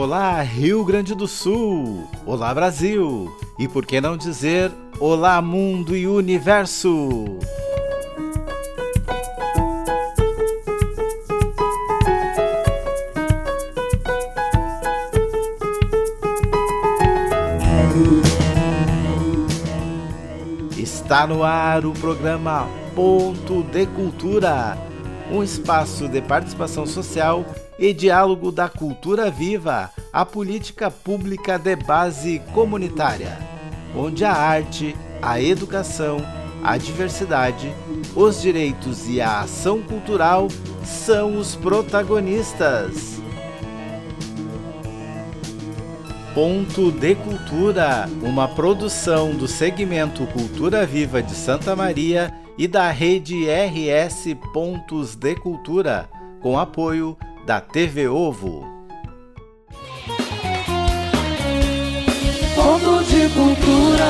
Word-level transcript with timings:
Olá, 0.00 0.40
Rio 0.42 0.84
Grande 0.84 1.12
do 1.12 1.26
Sul! 1.26 2.08
Olá, 2.24 2.54
Brasil! 2.54 3.36
E 3.58 3.66
por 3.66 3.84
que 3.84 4.00
não 4.00 4.16
dizer 4.16 4.70
Olá, 5.00 5.42
Mundo 5.42 5.96
e 5.96 6.06
Universo! 6.06 7.08
Está 20.76 21.26
no 21.26 21.42
ar 21.42 21.84
o 21.84 21.92
programa 21.92 22.68
Ponto 22.94 23.64
de 23.64 23.84
Cultura, 23.86 24.78
um 25.28 25.42
espaço 25.42 26.08
de 26.08 26.22
participação 26.22 26.86
social 26.86 27.44
e 27.78 27.94
diálogo 27.94 28.50
da 28.50 28.68
cultura 28.68 29.30
viva, 29.30 29.90
a 30.12 30.24
política 30.24 30.90
pública 30.90 31.58
de 31.58 31.76
base 31.76 32.42
comunitária, 32.52 33.38
onde 33.94 34.24
a 34.24 34.32
arte, 34.32 34.96
a 35.22 35.40
educação, 35.40 36.18
a 36.62 36.76
diversidade, 36.76 37.72
os 38.16 38.42
direitos 38.42 39.08
e 39.08 39.20
a 39.20 39.40
ação 39.40 39.80
cultural 39.80 40.48
são 40.84 41.38
os 41.38 41.54
protagonistas. 41.54 43.18
Ponto 46.34 46.92
de 46.92 47.16
Cultura, 47.16 48.08
uma 48.22 48.46
produção 48.46 49.32
do 49.34 49.48
segmento 49.48 50.26
Cultura 50.26 50.86
Viva 50.86 51.20
de 51.20 51.34
Santa 51.34 51.74
Maria 51.74 52.32
e 52.56 52.68
da 52.68 52.90
rede 52.90 53.46
RS 53.46 54.36
Pontos 54.52 55.16
de 55.16 55.34
Cultura, 55.34 56.08
com 56.40 56.58
apoio 56.58 57.16
da 57.48 57.62
TV 57.62 58.06
Ovo. 58.06 58.62
Ponto 62.54 63.04
de 63.04 63.26
Cultura. 63.32 64.04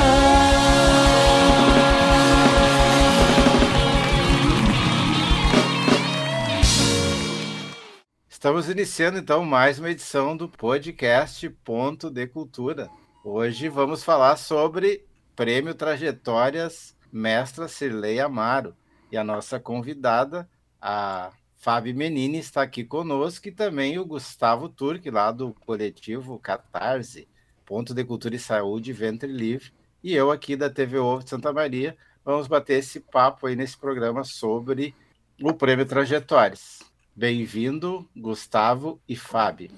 Estamos 8.27 8.67
iniciando 8.67 9.17
então 9.17 9.45
mais 9.45 9.79
uma 9.79 9.89
edição 9.89 10.35
do 10.35 10.49
podcast 10.49 11.49
Ponto 11.63 12.09
de 12.09 12.27
Cultura. 12.27 12.89
Hoje 13.23 13.69
vamos 13.69 14.03
falar 14.03 14.35
sobre 14.35 15.05
Prêmio 15.33 15.73
Trajetórias 15.73 16.93
Mestra 17.09 17.69
Cirlei 17.69 18.19
Amaro 18.19 18.75
e 19.09 19.15
a 19.15 19.23
nossa 19.23 19.61
convidada, 19.61 20.45
a 20.81 21.31
Fábio 21.59 21.93
Menini 21.93 22.37
está 22.37 22.61
aqui 22.61 22.85
conosco 22.85 23.49
e 23.49 23.51
também 23.51 23.99
o 23.99 24.05
Gustavo 24.05 24.69
Turque, 24.69 25.11
lá 25.11 25.29
do 25.29 25.53
coletivo 25.53 26.39
Catarse, 26.39 27.27
Ponto 27.65 27.93
de 27.93 28.01
Cultura 28.05 28.33
e 28.33 28.39
Saúde, 28.39 28.93
Ventre 28.93 29.29
Livre, 29.29 29.73
e 30.01 30.13
eu 30.15 30.31
aqui 30.31 30.55
da 30.55 30.69
TV 30.69 30.97
Ovo 30.97 31.21
de 31.21 31.29
Santa 31.29 31.51
Maria. 31.51 31.97
Vamos 32.23 32.47
bater 32.47 32.79
esse 32.79 33.01
papo 33.01 33.45
aí 33.45 33.57
nesse 33.57 33.77
programa 33.77 34.23
sobre 34.23 34.95
o 35.43 35.53
Prêmio 35.53 35.85
Trajetórias. 35.85 36.79
Bem-vindo, 37.13 38.07
Gustavo 38.15 39.01
e 39.05 39.17
Fábio. 39.17 39.69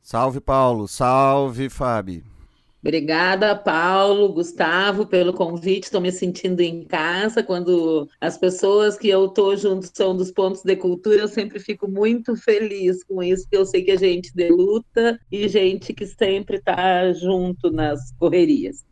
Salve, 0.00 0.40
Paulo. 0.40 0.86
Salve, 0.86 1.68
Fábio. 1.68 2.35
Obrigada, 2.82 3.56
Paulo, 3.56 4.32
Gustavo, 4.32 5.06
pelo 5.06 5.32
convite. 5.32 5.84
Estou 5.84 6.00
me 6.00 6.12
sentindo 6.12 6.60
em 6.60 6.84
casa. 6.84 7.42
Quando 7.42 8.08
as 8.20 8.38
pessoas 8.38 8.96
que 8.96 9.08
eu 9.08 9.26
estou 9.26 9.56
junto 9.56 9.90
são 9.92 10.16
dos 10.16 10.30
pontos 10.30 10.62
de 10.62 10.76
cultura, 10.76 11.22
eu 11.22 11.28
sempre 11.28 11.58
fico 11.58 11.90
muito 11.90 12.36
feliz 12.36 13.02
com 13.02 13.22
isso, 13.22 13.42
porque 13.44 13.56
eu 13.56 13.66
sei 13.66 13.82
que 13.82 13.90
a 13.90 13.96
gente 13.96 14.32
de 14.34 14.48
luta 14.50 15.18
e 15.32 15.48
gente 15.48 15.92
que 15.92 16.06
sempre 16.06 16.58
está 16.58 17.12
junto 17.12 17.70
nas 17.70 18.12
correrias. 18.12 18.84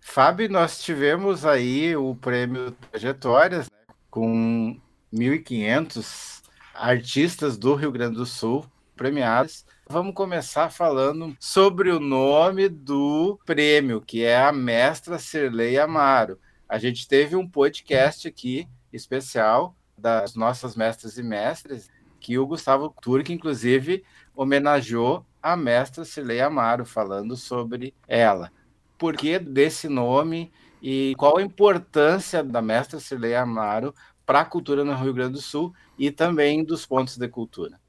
Fábio, 0.00 0.48
nós 0.48 0.82
tivemos 0.82 1.44
aí 1.44 1.94
o 1.96 2.14
prêmio 2.14 2.72
Trajetórias, 2.90 3.70
né, 3.70 3.94
com 4.10 4.76
1.500 5.12 6.42
artistas 6.74 7.58
do 7.58 7.74
Rio 7.74 7.92
Grande 7.92 8.16
do 8.16 8.26
Sul 8.26 8.64
premiados. 8.96 9.64
Vamos 9.92 10.14
começar 10.14 10.70
falando 10.70 11.36
sobre 11.40 11.90
o 11.90 11.98
nome 11.98 12.68
do 12.68 13.40
prêmio, 13.44 14.00
que 14.00 14.22
é 14.22 14.40
a 14.40 14.52
Mestra 14.52 15.18
Cirlei 15.18 15.80
Amaro. 15.80 16.38
A 16.68 16.78
gente 16.78 17.08
teve 17.08 17.34
um 17.34 17.44
podcast 17.44 18.28
aqui 18.28 18.68
especial 18.92 19.74
das 19.98 20.36
nossas 20.36 20.76
mestras 20.76 21.18
e 21.18 21.24
mestres, 21.24 21.90
que 22.20 22.38
o 22.38 22.46
Gustavo 22.46 22.94
Turque, 23.02 23.32
inclusive, 23.32 24.04
homenageou 24.32 25.26
a 25.42 25.56
mestra 25.56 26.04
Cirlei 26.04 26.40
Amaro, 26.40 26.86
falando 26.86 27.36
sobre 27.36 27.92
ela. 28.06 28.52
Por 28.96 29.16
que 29.16 29.40
desse 29.40 29.88
nome 29.88 30.52
e 30.80 31.16
qual 31.18 31.36
a 31.36 31.42
importância 31.42 32.44
da 32.44 32.62
mestra 32.62 33.00
Cirlei 33.00 33.34
Amaro 33.34 33.92
para 34.24 34.42
a 34.42 34.44
cultura 34.44 34.84
no 34.84 34.94
Rio 34.94 35.12
Grande 35.12 35.32
do 35.32 35.42
Sul 35.42 35.74
e 35.98 36.12
também 36.12 36.62
dos 36.62 36.86
pontos 36.86 37.16
de 37.16 37.26
cultura? 37.26 37.79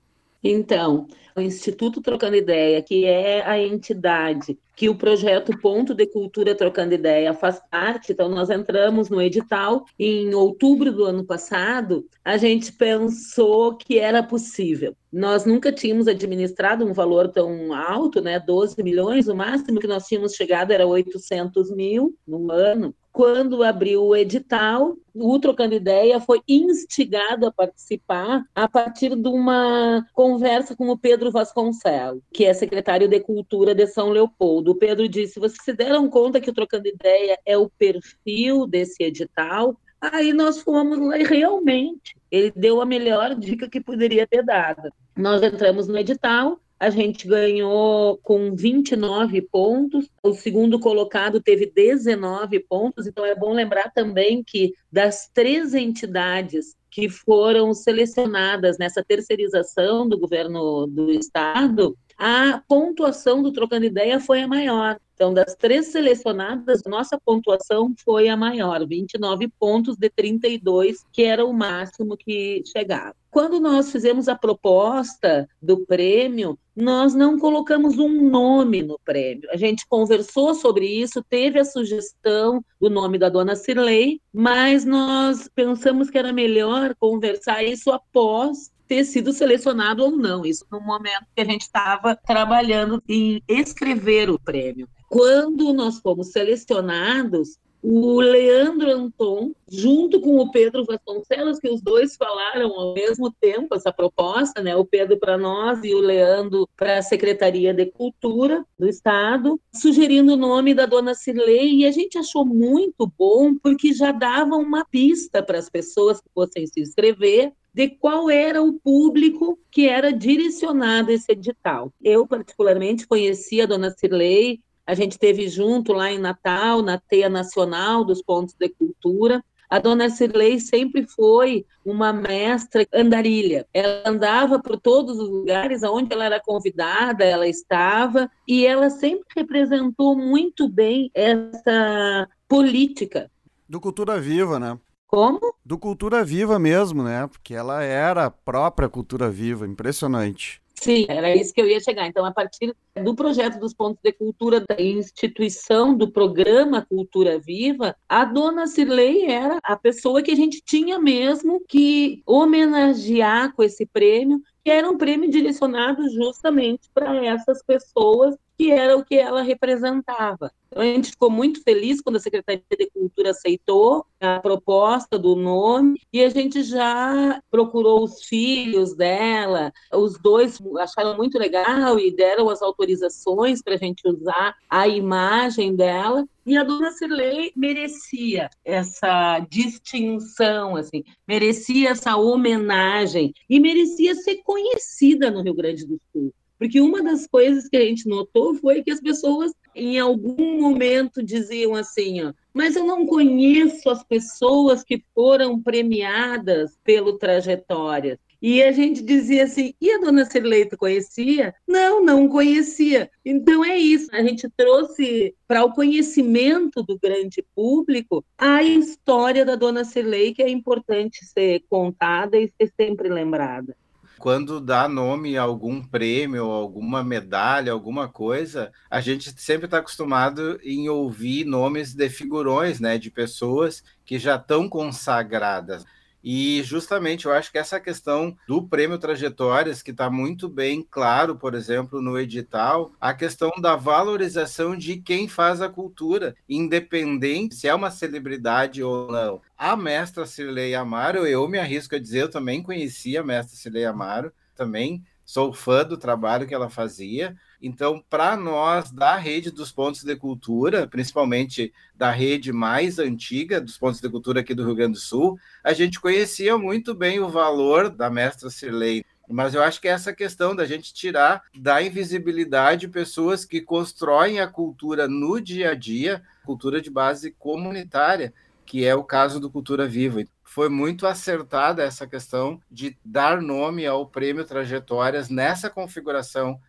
Então, 0.43 1.07
o 1.35 1.41
Instituto 1.41 2.01
Trocando 2.01 2.35
Ideia, 2.35 2.81
que 2.81 3.05
é 3.05 3.45
a 3.45 3.59
entidade 3.59 4.57
que 4.75 4.89
o 4.89 4.95
projeto 4.95 5.55
Ponto 5.59 5.93
de 5.93 6.07
Cultura 6.07 6.55
Trocando 6.55 6.95
Ideia 6.95 7.33
faz 7.35 7.61
parte, 7.69 8.11
então 8.11 8.27
nós 8.27 8.49
entramos 8.49 9.09
no 9.09 9.21
edital 9.21 9.85
em 9.99 10.33
outubro 10.33 10.91
do 10.91 11.05
ano 11.05 11.23
passado, 11.23 12.07
a 12.25 12.35
gente 12.35 12.73
pensou 12.73 13.75
que 13.75 13.99
era 13.99 14.23
possível. 14.23 14.95
Nós 15.13 15.45
nunca 15.45 15.71
tínhamos 15.71 16.07
administrado 16.07 16.83
um 16.83 16.93
valor 16.93 17.29
tão 17.29 17.73
alto, 17.73 18.21
né, 18.21 18.39
12 18.39 18.81
milhões, 18.81 19.27
o 19.27 19.35
máximo 19.35 19.79
que 19.79 19.87
nós 19.87 20.07
tínhamos 20.07 20.33
chegado 20.33 20.71
era 20.71 20.87
800 20.87 21.69
mil 21.75 22.15
no 22.25 22.51
ano, 22.51 22.95
quando 23.11 23.63
abriu 23.63 24.03
o 24.03 24.15
edital, 24.15 24.95
o 25.13 25.39
Trocando 25.39 25.75
Ideia 25.75 26.19
foi 26.19 26.41
instigado 26.47 27.45
a 27.45 27.51
participar 27.51 28.43
a 28.55 28.67
partir 28.67 29.15
de 29.15 29.27
uma 29.27 30.05
conversa 30.13 30.75
com 30.75 30.89
o 30.89 30.97
Pedro 30.97 31.31
Vasconcelos, 31.31 32.23
que 32.33 32.45
é 32.45 32.53
secretário 32.53 33.07
de 33.07 33.19
Cultura 33.19 33.75
de 33.75 33.85
São 33.87 34.09
Leopoldo. 34.09 34.71
O 34.71 34.75
Pedro 34.75 35.07
disse: 35.09 35.39
vocês 35.39 35.63
se 35.63 35.73
deram 35.73 36.09
conta 36.09 36.39
que 36.39 36.49
o 36.49 36.53
Trocando 36.53 36.87
Ideia 36.87 37.37
é 37.45 37.57
o 37.57 37.69
perfil 37.69 38.65
desse 38.65 39.03
edital? 39.03 39.77
Aí 39.99 40.33
nós 40.33 40.61
fomos 40.61 40.97
lá 40.97 41.17
e 41.17 41.23
realmente 41.23 42.15
ele 42.31 42.51
deu 42.55 42.81
a 42.81 42.85
melhor 42.85 43.35
dica 43.35 43.69
que 43.69 43.79
poderia 43.79 44.25
ter 44.25 44.43
dado. 44.43 44.91
Nós 45.15 45.43
entramos 45.43 45.87
no 45.87 45.97
edital, 45.97 46.59
a 46.81 46.89
gente 46.89 47.27
ganhou 47.27 48.17
com 48.23 48.55
29 48.55 49.39
pontos, 49.43 50.09
o 50.23 50.33
segundo 50.33 50.79
colocado 50.79 51.39
teve 51.39 51.67
19 51.67 52.59
pontos, 52.61 53.05
então 53.05 53.23
é 53.23 53.35
bom 53.35 53.53
lembrar 53.53 53.91
também 53.91 54.43
que 54.43 54.73
das 54.91 55.29
três 55.31 55.75
entidades 55.75 56.75
que 56.89 57.07
foram 57.07 57.71
selecionadas 57.71 58.79
nessa 58.79 59.03
terceirização 59.03 60.09
do 60.09 60.17
governo 60.17 60.87
do 60.87 61.11
estado, 61.11 61.95
a 62.17 62.63
pontuação 62.67 63.43
do 63.43 63.51
Trocando 63.51 63.85
Ideia 63.85 64.19
foi 64.19 64.41
a 64.41 64.47
maior. 64.47 64.99
Então, 65.13 65.31
das 65.31 65.53
três 65.53 65.91
selecionadas, 65.91 66.81
nossa 66.87 67.15
pontuação 67.23 67.93
foi 68.03 68.27
a 68.27 68.35
maior, 68.35 68.87
29 68.87 69.47
pontos 69.59 69.97
de 69.97 70.09
32, 70.09 71.05
que 71.13 71.21
era 71.21 71.45
o 71.45 71.53
máximo 71.53 72.17
que 72.17 72.63
chegava. 72.65 73.20
Quando 73.31 73.61
nós 73.61 73.89
fizemos 73.89 74.27
a 74.27 74.35
proposta 74.35 75.47
do 75.61 75.85
prêmio, 75.85 76.59
nós 76.75 77.15
não 77.15 77.39
colocamos 77.39 77.97
um 77.97 78.29
nome 78.29 78.83
no 78.83 78.99
prêmio. 79.05 79.49
A 79.51 79.55
gente 79.55 79.87
conversou 79.87 80.53
sobre 80.53 80.85
isso, 80.85 81.23
teve 81.23 81.57
a 81.57 81.63
sugestão 81.63 82.61
do 82.79 82.89
nome 82.89 83.17
da 83.17 83.29
dona 83.29 83.55
Cirlei, 83.55 84.19
mas 84.33 84.83
nós 84.83 85.49
pensamos 85.55 86.09
que 86.09 86.17
era 86.17 86.33
melhor 86.33 86.93
conversar 86.99 87.63
isso 87.63 87.89
após 87.89 88.69
ter 88.85 89.05
sido 89.05 89.31
selecionado 89.31 90.03
ou 90.03 90.11
não. 90.11 90.45
Isso 90.45 90.65
no 90.69 90.81
momento 90.81 91.25
que 91.33 91.41
a 91.41 91.45
gente 91.45 91.61
estava 91.61 92.13
trabalhando 92.13 93.01
em 93.07 93.41
escrever 93.47 94.29
o 94.29 94.37
prêmio. 94.37 94.89
Quando 95.07 95.71
nós 95.71 95.99
fomos 96.01 96.31
selecionados, 96.31 97.57
o 97.83 98.19
Leandro 98.19 98.91
Anton, 98.91 99.51
junto 99.69 100.21
com 100.21 100.37
o 100.37 100.51
Pedro 100.51 100.85
Vasconcelos, 100.85 101.59
que 101.59 101.69
os 101.69 101.81
dois 101.81 102.15
falaram 102.15 102.71
ao 102.73 102.93
mesmo 102.93 103.31
tempo 103.31 103.73
essa 103.75 103.91
proposta, 103.91 104.61
né? 104.61 104.75
O 104.75 104.85
Pedro 104.85 105.17
para 105.17 105.37
nós 105.37 105.83
e 105.83 105.93
o 105.93 105.99
Leandro 105.99 106.69
para 106.77 106.99
a 106.99 107.01
Secretaria 107.01 107.73
de 107.73 107.87
Cultura 107.87 108.63
do 108.77 108.87
Estado, 108.87 109.59
sugerindo 109.73 110.33
o 110.33 110.37
nome 110.37 110.73
da 110.73 110.85
dona 110.85 111.15
Cirlei, 111.15 111.73
e 111.73 111.85
a 111.85 111.91
gente 111.91 112.17
achou 112.17 112.45
muito 112.45 113.11
bom 113.17 113.55
porque 113.55 113.93
já 113.93 114.11
dava 114.11 114.55
uma 114.55 114.85
pista 114.85 115.41
para 115.41 115.57
as 115.57 115.69
pessoas 115.69 116.21
que 116.21 116.29
fossem 116.33 116.67
se 116.67 116.81
inscrever 116.81 117.51
de 117.73 117.87
qual 117.87 118.29
era 118.29 118.61
o 118.61 118.73
público 118.73 119.57
que 119.71 119.87
era 119.87 120.11
direcionado 120.11 121.11
esse 121.11 121.31
edital. 121.31 121.91
Eu, 122.03 122.27
particularmente, 122.27 123.07
conheci 123.07 123.61
a 123.61 123.65
dona 123.65 123.91
Cirlei, 123.91 124.59
a 124.85 124.93
gente 124.93 125.17
teve 125.17 125.47
junto 125.47 125.93
lá 125.93 126.11
em 126.11 126.19
Natal, 126.19 126.81
na 126.81 126.97
Teia 126.97 127.29
Nacional 127.29 128.03
dos 128.03 128.21
Pontos 128.21 128.55
de 128.57 128.69
Cultura. 128.69 129.43
A 129.69 129.79
dona 129.79 130.09
Cirlei 130.09 130.59
sempre 130.59 131.07
foi 131.07 131.65
uma 131.85 132.11
mestra 132.11 132.85
andarilha. 132.93 133.65
Ela 133.73 134.03
andava 134.05 134.61
por 134.61 134.77
todos 134.77 135.17
os 135.17 135.29
lugares 135.29 135.81
aonde 135.81 136.13
ela 136.13 136.25
era 136.25 136.41
convidada, 136.41 137.23
ela 137.23 137.47
estava, 137.47 138.29
e 138.45 138.65
ela 138.65 138.89
sempre 138.89 139.23
representou 139.33 140.13
muito 140.13 140.67
bem 140.67 141.09
essa 141.13 142.27
política. 142.49 143.31
Do 143.69 143.79
Cultura 143.79 144.19
Viva, 144.19 144.59
né? 144.59 144.77
Como? 145.07 145.39
Do 145.65 145.77
Cultura 145.77 146.23
Viva 146.23 146.59
mesmo, 146.59 147.01
né? 147.01 147.27
Porque 147.27 147.53
ela 147.53 147.81
era 147.81 148.25
a 148.25 148.31
própria 148.31 148.89
Cultura 148.89 149.29
Viva, 149.29 149.65
impressionante. 149.65 150.61
Sim, 150.81 151.05
era 151.07 151.35
isso 151.35 151.53
que 151.53 151.61
eu 151.61 151.67
ia 151.67 151.79
chegar. 151.79 152.07
Então, 152.07 152.25
a 152.25 152.31
partir 152.31 152.75
do 153.03 153.15
projeto 153.15 153.59
dos 153.59 153.73
pontos 153.73 154.01
de 154.03 154.11
cultura, 154.11 154.59
da 154.59 154.81
instituição 154.81 155.95
do 155.95 156.11
programa 156.11 156.85
Cultura 156.85 157.39
Viva, 157.39 157.95
a 158.07 158.25
dona 158.25 158.67
Cirlei 158.67 159.25
era 159.25 159.59
a 159.63 159.77
pessoa 159.77 160.21
que 160.21 160.31
a 160.31 160.35
gente 160.35 160.61
tinha 160.65 160.99
mesmo 160.99 161.63
que 161.67 162.21
homenagear 162.25 163.53
com 163.55 163.63
esse 163.63 163.85
prêmio, 163.85 164.41
que 164.63 164.69
era 164.69 164.89
um 164.89 164.97
prêmio 164.97 165.29
direcionado 165.29 166.09
justamente 166.09 166.89
para 166.93 167.25
essas 167.25 167.63
pessoas 167.63 168.35
que 168.61 168.69
era 168.69 168.95
o 168.95 169.03
que 169.03 169.15
ela 169.15 169.41
representava. 169.41 170.51
Então, 170.67 170.83
a 170.83 170.85
gente 170.85 171.09
ficou 171.09 171.31
muito 171.31 171.63
feliz 171.63 171.99
quando 171.99 172.17
a 172.17 172.19
Secretaria 172.19 172.63
de 172.69 172.91
Cultura 172.91 173.31
aceitou 173.31 174.05
a 174.19 174.39
proposta 174.39 175.17
do 175.17 175.35
nome 175.35 175.99
e 176.13 176.23
a 176.23 176.29
gente 176.29 176.61
já 176.61 177.41
procurou 177.49 178.03
os 178.03 178.23
filhos 178.23 178.95
dela, 178.95 179.73
os 179.91 180.17
dois 180.19 180.59
acharam 180.79 181.17
muito 181.17 181.39
legal 181.39 181.99
e 181.99 182.15
deram 182.15 182.49
as 182.49 182.61
autorizações 182.81 183.61
para 183.61 183.75
a 183.75 183.77
gente 183.77 184.07
usar 184.07 184.55
a 184.69 184.87
imagem 184.87 185.75
dela. 185.75 186.27
E 186.45 186.57
a 186.57 186.63
dona 186.63 186.91
Cirlei 186.91 187.51
merecia 187.55 188.49
essa 188.65 189.39
distinção, 189.49 190.75
assim, 190.75 191.03
merecia 191.27 191.91
essa 191.91 192.17
homenagem 192.17 193.33
e 193.47 193.59
merecia 193.59 194.15
ser 194.15 194.37
conhecida 194.43 195.29
no 195.29 195.43
Rio 195.43 195.53
Grande 195.53 195.85
do 195.85 195.99
Sul. 196.11 196.33
Porque 196.57 196.79
uma 196.79 197.01
das 197.01 197.25
coisas 197.25 197.67
que 197.67 197.77
a 197.77 197.81
gente 197.81 198.07
notou 198.07 198.53
foi 198.55 198.83
que 198.83 198.91
as 198.91 199.01
pessoas, 199.01 199.51
em 199.75 199.99
algum 199.99 200.61
momento, 200.61 201.23
diziam 201.23 201.73
assim: 201.73 202.23
ó, 202.23 202.33
mas 202.53 202.75
eu 202.75 202.85
não 202.85 203.05
conheço 203.05 203.89
as 203.89 204.03
pessoas 204.03 204.83
que 204.83 205.03
foram 205.13 205.59
premiadas 205.59 206.77
pelo 206.83 207.17
Trajetória. 207.17 208.19
E 208.41 208.63
a 208.63 208.71
gente 208.71 209.03
dizia 209.03 209.43
assim: 209.43 209.73
e 209.79 209.91
a 209.91 209.99
dona 209.99 210.25
Cirleita 210.25 210.75
conhecia? 210.75 211.53
Não, 211.67 212.03
não 212.03 212.27
conhecia. 212.27 213.09
Então 213.23 213.63
é 213.63 213.77
isso, 213.77 214.07
a 214.11 214.23
gente 214.23 214.49
trouxe 214.57 215.35
para 215.47 215.63
o 215.63 215.73
conhecimento 215.73 216.81
do 216.81 216.97
grande 216.97 217.45
público 217.55 218.25
a 218.37 218.63
história 218.63 219.45
da 219.45 219.55
dona 219.55 219.83
Cirlei, 219.85 220.33
que 220.33 220.41
é 220.41 220.49
importante 220.49 221.23
ser 221.25 221.63
contada 221.69 222.37
e 222.37 222.47
ser 222.47 222.73
sempre 222.75 223.09
lembrada 223.09 223.75
quando 224.21 224.61
dá 224.61 224.87
nome 224.87 225.35
a 225.35 225.41
algum 225.41 225.81
prêmio, 225.81 226.43
alguma 226.43 227.03
medalha, 227.03 227.71
alguma 227.71 228.07
coisa, 228.07 228.71
a 228.87 229.01
gente 229.01 229.33
sempre 229.41 229.65
está 229.65 229.79
acostumado 229.79 230.59
em 230.63 230.87
ouvir 230.87 231.43
nomes 231.43 231.95
de 231.95 232.07
figurões, 232.07 232.79
né, 232.79 232.99
de 232.99 233.09
pessoas 233.09 233.83
que 234.05 234.19
já 234.19 234.35
estão 234.35 234.69
consagradas. 234.69 235.83
E 236.23 236.61
justamente 236.63 237.25
eu 237.25 237.31
acho 237.31 237.51
que 237.51 237.57
essa 237.57 237.79
questão 237.79 238.35
do 238.47 238.67
prêmio 238.67 238.97
Trajetórias, 238.97 239.81
que 239.81 239.91
está 239.91 240.09
muito 240.09 240.47
bem 240.47 240.85
claro, 240.89 241.35
por 241.35 241.53
exemplo, 241.53 242.01
no 242.01 242.19
edital, 242.19 242.91
a 242.99 243.13
questão 243.13 243.51
da 243.59 243.75
valorização 243.75 244.75
de 244.75 244.97
quem 244.97 245.27
faz 245.27 245.61
a 245.61 245.69
cultura, 245.69 246.35
independente 246.47 247.55
se 247.55 247.67
é 247.67 247.73
uma 247.73 247.91
celebridade 247.91 248.83
ou 248.83 249.11
não. 249.11 249.41
A 249.57 249.75
mestra 249.75 250.25
Cirlei 250.25 250.75
Amaro, 250.75 251.25
eu 251.25 251.47
me 251.47 251.57
arrisco 251.57 251.95
a 251.95 251.99
dizer, 251.99 252.21
eu 252.21 252.29
também 252.29 252.61
conheci 252.61 253.17
a 253.17 253.23
mestra 253.23 253.55
Cirlei 253.55 253.85
Amaro, 253.85 254.31
também 254.55 255.03
sou 255.25 255.53
fã 255.53 255.83
do 255.85 255.97
trabalho 255.97 256.45
que 256.45 256.53
ela 256.53 256.69
fazia. 256.69 257.35
Então, 257.61 258.03
para 258.09 258.35
nós 258.35 258.91
da 258.91 259.15
rede 259.15 259.51
dos 259.51 259.71
pontos 259.71 260.03
de 260.03 260.15
cultura, 260.15 260.87
principalmente 260.87 261.71
da 261.95 262.09
rede 262.09 262.51
mais 262.51 262.97
antiga 262.97 263.61
dos 263.61 263.77
pontos 263.77 264.01
de 264.01 264.09
cultura 264.09 264.39
aqui 264.39 264.55
do 264.55 264.65
Rio 264.65 264.75
Grande 264.75 264.93
do 264.93 264.99
Sul, 264.99 265.37
a 265.63 265.71
gente 265.71 265.99
conhecia 265.99 266.57
muito 266.57 266.95
bem 266.95 267.19
o 267.19 267.29
valor 267.29 267.89
da 267.89 268.09
mestra 268.09 268.49
Cirlei. 268.49 269.05
Mas 269.29 269.53
eu 269.53 269.61
acho 269.61 269.79
que 269.79 269.87
é 269.87 269.91
essa 269.91 270.11
questão 270.11 270.55
da 270.55 270.65
gente 270.65 270.91
tirar 270.91 271.43
da 271.55 271.81
invisibilidade 271.81 272.87
pessoas 272.87 273.45
que 273.45 273.61
constroem 273.61 274.39
a 274.39 274.47
cultura 274.47 275.07
no 275.07 275.39
dia 275.39 275.71
a 275.71 275.75
dia, 275.75 276.23
cultura 276.43 276.81
de 276.81 276.89
base 276.89 277.31
comunitária, 277.31 278.33
que 278.65 278.83
é 278.83 278.95
o 278.95 279.03
caso 279.03 279.39
do 279.39 279.49
Cultura 279.49 279.87
Viva. 279.87 280.23
Foi 280.43 280.67
muito 280.67 281.07
acertada 281.07 281.83
essa 281.83 282.07
questão 282.07 282.59
de 282.69 282.97
dar 283.05 283.41
nome 283.41 283.85
ao 283.85 284.05
prêmio 284.05 284.43
Trajetórias 284.43 285.29
nessa 285.29 285.69
configuração 285.69 286.59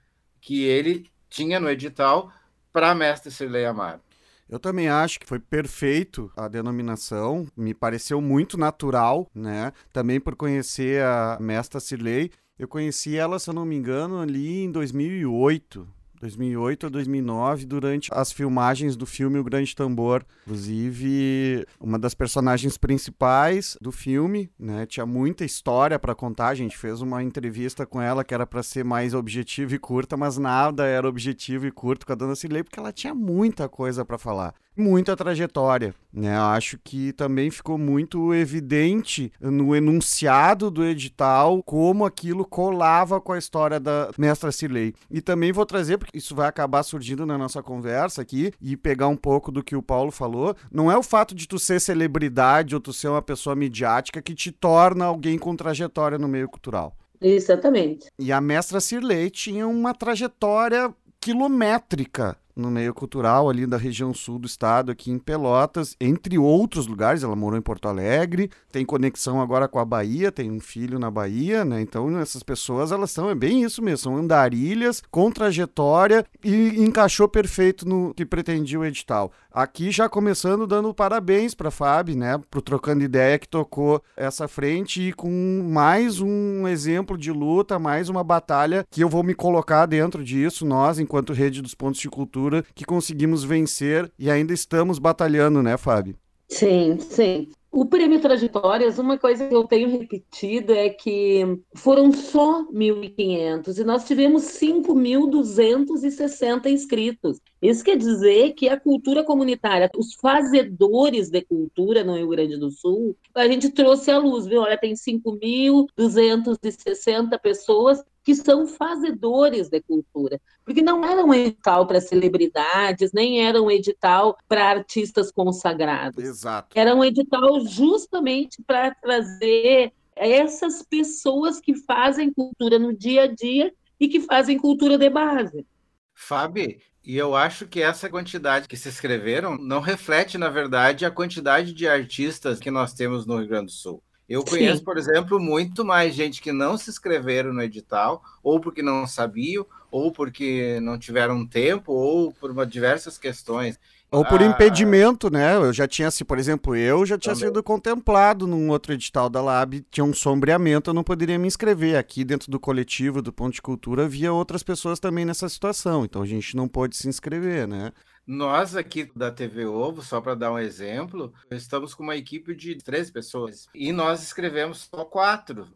que 0.42 0.64
ele 0.64 1.10
tinha 1.30 1.58
no 1.58 1.70
edital 1.70 2.30
para 2.70 2.94
mestre 2.94 3.30
Cirlei 3.30 3.64
Amaro. 3.64 4.00
Eu 4.48 4.58
também 4.58 4.88
acho 4.88 5.18
que 5.18 5.26
foi 5.26 5.38
perfeito 5.38 6.30
a 6.36 6.46
denominação, 6.46 7.46
me 7.56 7.72
pareceu 7.72 8.20
muito 8.20 8.58
natural, 8.58 9.26
né? 9.34 9.72
Também 9.90 10.20
por 10.20 10.36
conhecer 10.36 11.02
a 11.02 11.38
mestra 11.40 11.80
Cirlei. 11.80 12.30
Eu 12.58 12.68
conheci 12.68 13.16
ela, 13.16 13.38
se 13.38 13.48
eu 13.48 13.54
não 13.54 13.64
me 13.64 13.76
engano, 13.76 14.20
ali 14.20 14.64
em 14.64 14.70
2008, 14.70 15.88
2008 16.22 16.86
a 16.86 16.88
2009, 16.88 17.66
durante 17.66 18.08
as 18.12 18.30
filmagens 18.30 18.96
do 18.96 19.04
filme 19.04 19.40
O 19.40 19.44
Grande 19.44 19.74
Tambor. 19.74 20.24
Inclusive, 20.46 21.66
uma 21.80 21.98
das 21.98 22.14
personagens 22.14 22.78
principais 22.78 23.76
do 23.80 23.90
filme, 23.90 24.48
né, 24.56 24.86
tinha 24.86 25.04
muita 25.04 25.44
história 25.44 25.98
para 25.98 26.14
contar. 26.14 26.48
A 26.48 26.54
gente 26.54 26.78
fez 26.78 27.00
uma 27.00 27.24
entrevista 27.24 27.84
com 27.84 28.00
ela 28.00 28.22
que 28.22 28.32
era 28.32 28.46
para 28.46 28.62
ser 28.62 28.84
mais 28.84 29.14
objetiva 29.14 29.74
e 29.74 29.78
curta, 29.80 30.16
mas 30.16 30.38
nada 30.38 30.86
era 30.86 31.08
objetivo 31.08 31.66
e 31.66 31.72
curto 31.72 32.06
com 32.06 32.12
a 32.12 32.16
Dona 32.16 32.36
Cirlei, 32.36 32.62
porque 32.62 32.78
ela 32.78 32.92
tinha 32.92 33.14
muita 33.14 33.68
coisa 33.68 34.04
para 34.04 34.16
falar 34.16 34.54
muita 34.76 35.16
trajetória, 35.16 35.94
né? 36.12 36.36
Acho 36.36 36.78
que 36.82 37.12
também 37.12 37.50
ficou 37.50 37.76
muito 37.76 38.34
evidente 38.34 39.32
no 39.40 39.74
enunciado 39.74 40.70
do 40.70 40.84
edital 40.84 41.62
como 41.62 42.04
aquilo 42.04 42.44
colava 42.44 43.20
com 43.20 43.32
a 43.32 43.38
história 43.38 43.78
da 43.78 44.10
Mestra 44.18 44.52
Cirlei. 44.52 44.94
E 45.10 45.20
também 45.20 45.52
vou 45.52 45.66
trazer, 45.66 45.98
porque 45.98 46.18
isso 46.18 46.34
vai 46.34 46.48
acabar 46.48 46.82
surgindo 46.82 47.26
na 47.26 47.36
nossa 47.36 47.62
conversa 47.62 48.22
aqui, 48.22 48.52
e 48.60 48.76
pegar 48.76 49.08
um 49.08 49.16
pouco 49.16 49.52
do 49.52 49.62
que 49.62 49.76
o 49.76 49.82
Paulo 49.82 50.10
falou, 50.10 50.56
não 50.70 50.90
é 50.90 50.96
o 50.96 51.02
fato 51.02 51.34
de 51.34 51.46
tu 51.46 51.58
ser 51.58 51.80
celebridade 51.80 52.74
ou 52.74 52.80
tu 52.80 52.92
ser 52.92 53.08
uma 53.08 53.22
pessoa 53.22 53.54
midiática 53.54 54.22
que 54.22 54.34
te 54.34 54.50
torna 54.50 55.04
alguém 55.04 55.38
com 55.38 55.54
trajetória 55.54 56.18
no 56.18 56.28
meio 56.28 56.48
cultural. 56.48 56.96
Exatamente. 57.20 58.08
E 58.18 58.32
a 58.32 58.40
Mestra 58.40 58.80
Cirlei 58.80 59.30
tinha 59.30 59.66
uma 59.66 59.94
trajetória 59.94 60.92
quilométrica 61.20 62.36
no 62.54 62.70
meio 62.70 62.92
cultural 62.92 63.48
ali 63.48 63.66
da 63.66 63.76
região 63.76 64.12
sul 64.12 64.38
do 64.38 64.46
estado, 64.46 64.92
aqui 64.92 65.10
em 65.10 65.18
Pelotas, 65.18 65.96
entre 66.00 66.38
outros 66.38 66.86
lugares. 66.86 67.22
Ela 67.22 67.36
morou 67.36 67.58
em 67.58 67.62
Porto 67.62 67.88
Alegre, 67.88 68.50
tem 68.70 68.84
conexão 68.84 69.40
agora 69.40 69.68
com 69.68 69.78
a 69.78 69.84
Bahia, 69.84 70.30
tem 70.30 70.50
um 70.50 70.60
filho 70.60 70.98
na 70.98 71.10
Bahia, 71.10 71.64
né? 71.64 71.80
Então 71.80 72.18
essas 72.18 72.42
pessoas, 72.42 72.92
elas 72.92 73.10
são, 73.10 73.30
é 73.30 73.34
bem 73.34 73.62
isso 73.62 73.82
mesmo, 73.82 73.98
são 73.98 74.16
andarilhas 74.16 75.02
com 75.10 75.30
trajetória 75.30 76.24
e 76.44 76.82
encaixou 76.82 77.28
perfeito 77.28 77.88
no 77.88 78.14
que 78.14 78.26
pretendia 78.26 78.78
o 78.78 78.84
edital. 78.84 79.32
Aqui 79.54 79.90
já 79.90 80.08
começando 80.08 80.66
dando 80.66 80.94
parabéns 80.94 81.54
para 81.54 81.70
Fábio, 81.70 82.16
né, 82.16 82.40
pro 82.50 82.62
Trocando 82.62 83.04
Ideia 83.04 83.38
que 83.38 83.46
tocou 83.46 84.02
essa 84.16 84.48
frente 84.48 85.08
e 85.08 85.12
com 85.12 85.30
mais 85.70 86.20
um 86.20 86.66
exemplo 86.66 87.18
de 87.18 87.30
luta, 87.30 87.78
mais 87.78 88.08
uma 88.08 88.24
batalha 88.24 88.86
que 88.90 89.04
eu 89.04 89.10
vou 89.10 89.22
me 89.22 89.34
colocar 89.34 89.84
dentro 89.84 90.24
disso, 90.24 90.64
nós, 90.64 90.98
enquanto 90.98 91.34
rede 91.34 91.60
dos 91.60 91.74
pontos 91.74 92.00
de 92.00 92.08
cultura, 92.08 92.64
que 92.74 92.86
conseguimos 92.86 93.44
vencer 93.44 94.10
e 94.18 94.30
ainda 94.30 94.54
estamos 94.54 94.98
batalhando, 94.98 95.62
né, 95.62 95.76
Fábio? 95.76 96.16
Sim, 96.48 96.98
sim. 96.98 97.50
O 97.74 97.86
prêmio 97.86 98.20
Trajetórias, 98.20 98.98
uma 98.98 99.16
coisa 99.16 99.48
que 99.48 99.54
eu 99.54 99.64
tenho 99.64 99.88
repetido 99.88 100.74
é 100.74 100.90
que 100.90 101.58
foram 101.74 102.12
só 102.12 102.70
1.500 102.70 103.78
e 103.78 103.84
nós 103.84 104.06
tivemos 104.06 104.42
5.260 104.42 106.66
inscritos. 106.66 107.40
Isso 107.62 107.82
quer 107.82 107.96
dizer 107.96 108.52
que 108.52 108.68
a 108.68 108.78
cultura 108.78 109.24
comunitária, 109.24 109.90
os 109.96 110.12
fazedores 110.16 111.30
de 111.30 111.40
cultura 111.40 112.04
no 112.04 112.14
Rio 112.14 112.28
Grande 112.28 112.58
do 112.58 112.70
Sul, 112.70 113.16
a 113.34 113.48
gente 113.48 113.70
trouxe 113.70 114.10
à 114.10 114.18
luz, 114.18 114.44
viu? 114.44 114.60
Olha, 114.60 114.76
tem 114.76 114.92
5.260 114.92 117.40
pessoas 117.40 118.04
que 118.24 118.34
são 118.34 118.66
fazedores 118.66 119.68
de 119.68 119.80
cultura, 119.80 120.40
porque 120.64 120.80
não 120.82 121.04
era 121.04 121.24
um 121.24 121.34
edital 121.34 121.86
para 121.86 122.00
celebridades, 122.00 123.12
nem 123.12 123.44
era 123.44 123.60
um 123.60 123.70
edital 123.70 124.36
para 124.48 124.70
artistas 124.70 125.32
consagrados. 125.32 126.22
Exato. 126.22 126.68
Era 126.74 126.94
um 126.94 127.04
edital 127.04 127.60
justamente 127.66 128.62
para 128.62 128.94
trazer 128.94 129.92
essas 130.14 130.82
pessoas 130.82 131.60
que 131.60 131.74
fazem 131.74 132.32
cultura 132.32 132.78
no 132.78 132.92
dia 132.96 133.24
a 133.24 133.26
dia 133.26 133.72
e 133.98 134.08
que 134.08 134.20
fazem 134.20 134.58
cultura 134.58 134.98
de 134.98 135.08
base. 135.08 135.66
Fábio, 136.14 136.78
E 137.04 137.16
eu 137.16 137.34
acho 137.34 137.66
que 137.66 137.82
essa 137.82 138.08
quantidade 138.08 138.68
que 138.68 138.76
se 138.76 138.88
inscreveram 138.88 139.58
não 139.58 139.80
reflete, 139.80 140.38
na 140.38 140.48
verdade, 140.48 141.04
a 141.04 141.10
quantidade 141.10 141.72
de 141.72 141.88
artistas 141.88 142.60
que 142.60 142.70
nós 142.70 142.92
temos 142.94 143.26
no 143.26 143.38
Rio 143.38 143.48
Grande 143.48 143.66
do 143.66 143.72
Sul. 143.72 144.02
Eu 144.32 144.42
conheço, 144.42 144.78
Sim. 144.78 144.84
por 144.84 144.96
exemplo, 144.96 145.38
muito 145.38 145.84
mais 145.84 146.14
gente 146.14 146.40
que 146.40 146.52
não 146.52 146.78
se 146.78 146.88
inscreveram 146.88 147.52
no 147.52 147.62
edital, 147.62 148.22
ou 148.42 148.58
porque 148.58 148.80
não 148.82 149.06
sabiam, 149.06 149.66
ou 149.90 150.10
porque 150.10 150.80
não 150.80 150.98
tiveram 150.98 151.46
tempo, 151.46 151.92
ou 151.92 152.32
por 152.32 152.50
uma, 152.50 152.64
diversas 152.64 153.18
questões. 153.18 153.78
Ou 154.10 154.24
por 154.24 154.40
ah, 154.40 154.46
impedimento, 154.46 155.30
né? 155.30 155.56
Eu 155.56 155.70
já 155.70 155.86
tinha, 155.86 156.10
se 156.10 156.24
por 156.24 156.38
exemplo, 156.38 156.74
eu 156.74 157.04
já 157.04 157.18
tinha 157.18 157.34
também. 157.34 157.48
sido 157.50 157.62
contemplado 157.62 158.46
num 158.46 158.70
outro 158.70 158.94
edital 158.94 159.28
da 159.28 159.42
Lab, 159.42 159.84
tinha 159.90 160.02
um 160.02 160.14
sombreamento, 160.14 160.88
eu 160.88 160.94
não 160.94 161.04
poderia 161.04 161.38
me 161.38 161.46
inscrever. 161.46 161.98
Aqui 161.98 162.24
dentro 162.24 162.50
do 162.50 162.58
coletivo 162.58 163.20
do 163.20 163.34
Ponto 163.34 163.52
de 163.52 163.60
Cultura 163.60 164.04
havia 164.04 164.32
outras 164.32 164.62
pessoas 164.62 164.98
também 164.98 165.26
nessa 165.26 165.46
situação, 165.46 166.06
então 166.06 166.22
a 166.22 166.26
gente 166.26 166.56
não 166.56 166.66
pôde 166.66 166.96
se 166.96 167.06
inscrever, 167.06 167.68
né? 167.68 167.92
Nós 168.26 168.76
aqui 168.76 169.10
da 169.16 169.30
TV 169.30 169.66
Ovo, 169.66 170.00
só 170.00 170.20
para 170.20 170.34
dar 170.34 170.52
um 170.52 170.58
exemplo, 170.58 171.32
estamos 171.50 171.94
com 171.94 172.04
uma 172.04 172.16
equipe 172.16 172.54
de 172.54 172.76
13 172.76 173.12
pessoas 173.12 173.68
e 173.74 173.92
nós 173.92 174.22
escrevemos 174.22 174.88
só 174.92 175.04
quatro. 175.04 175.66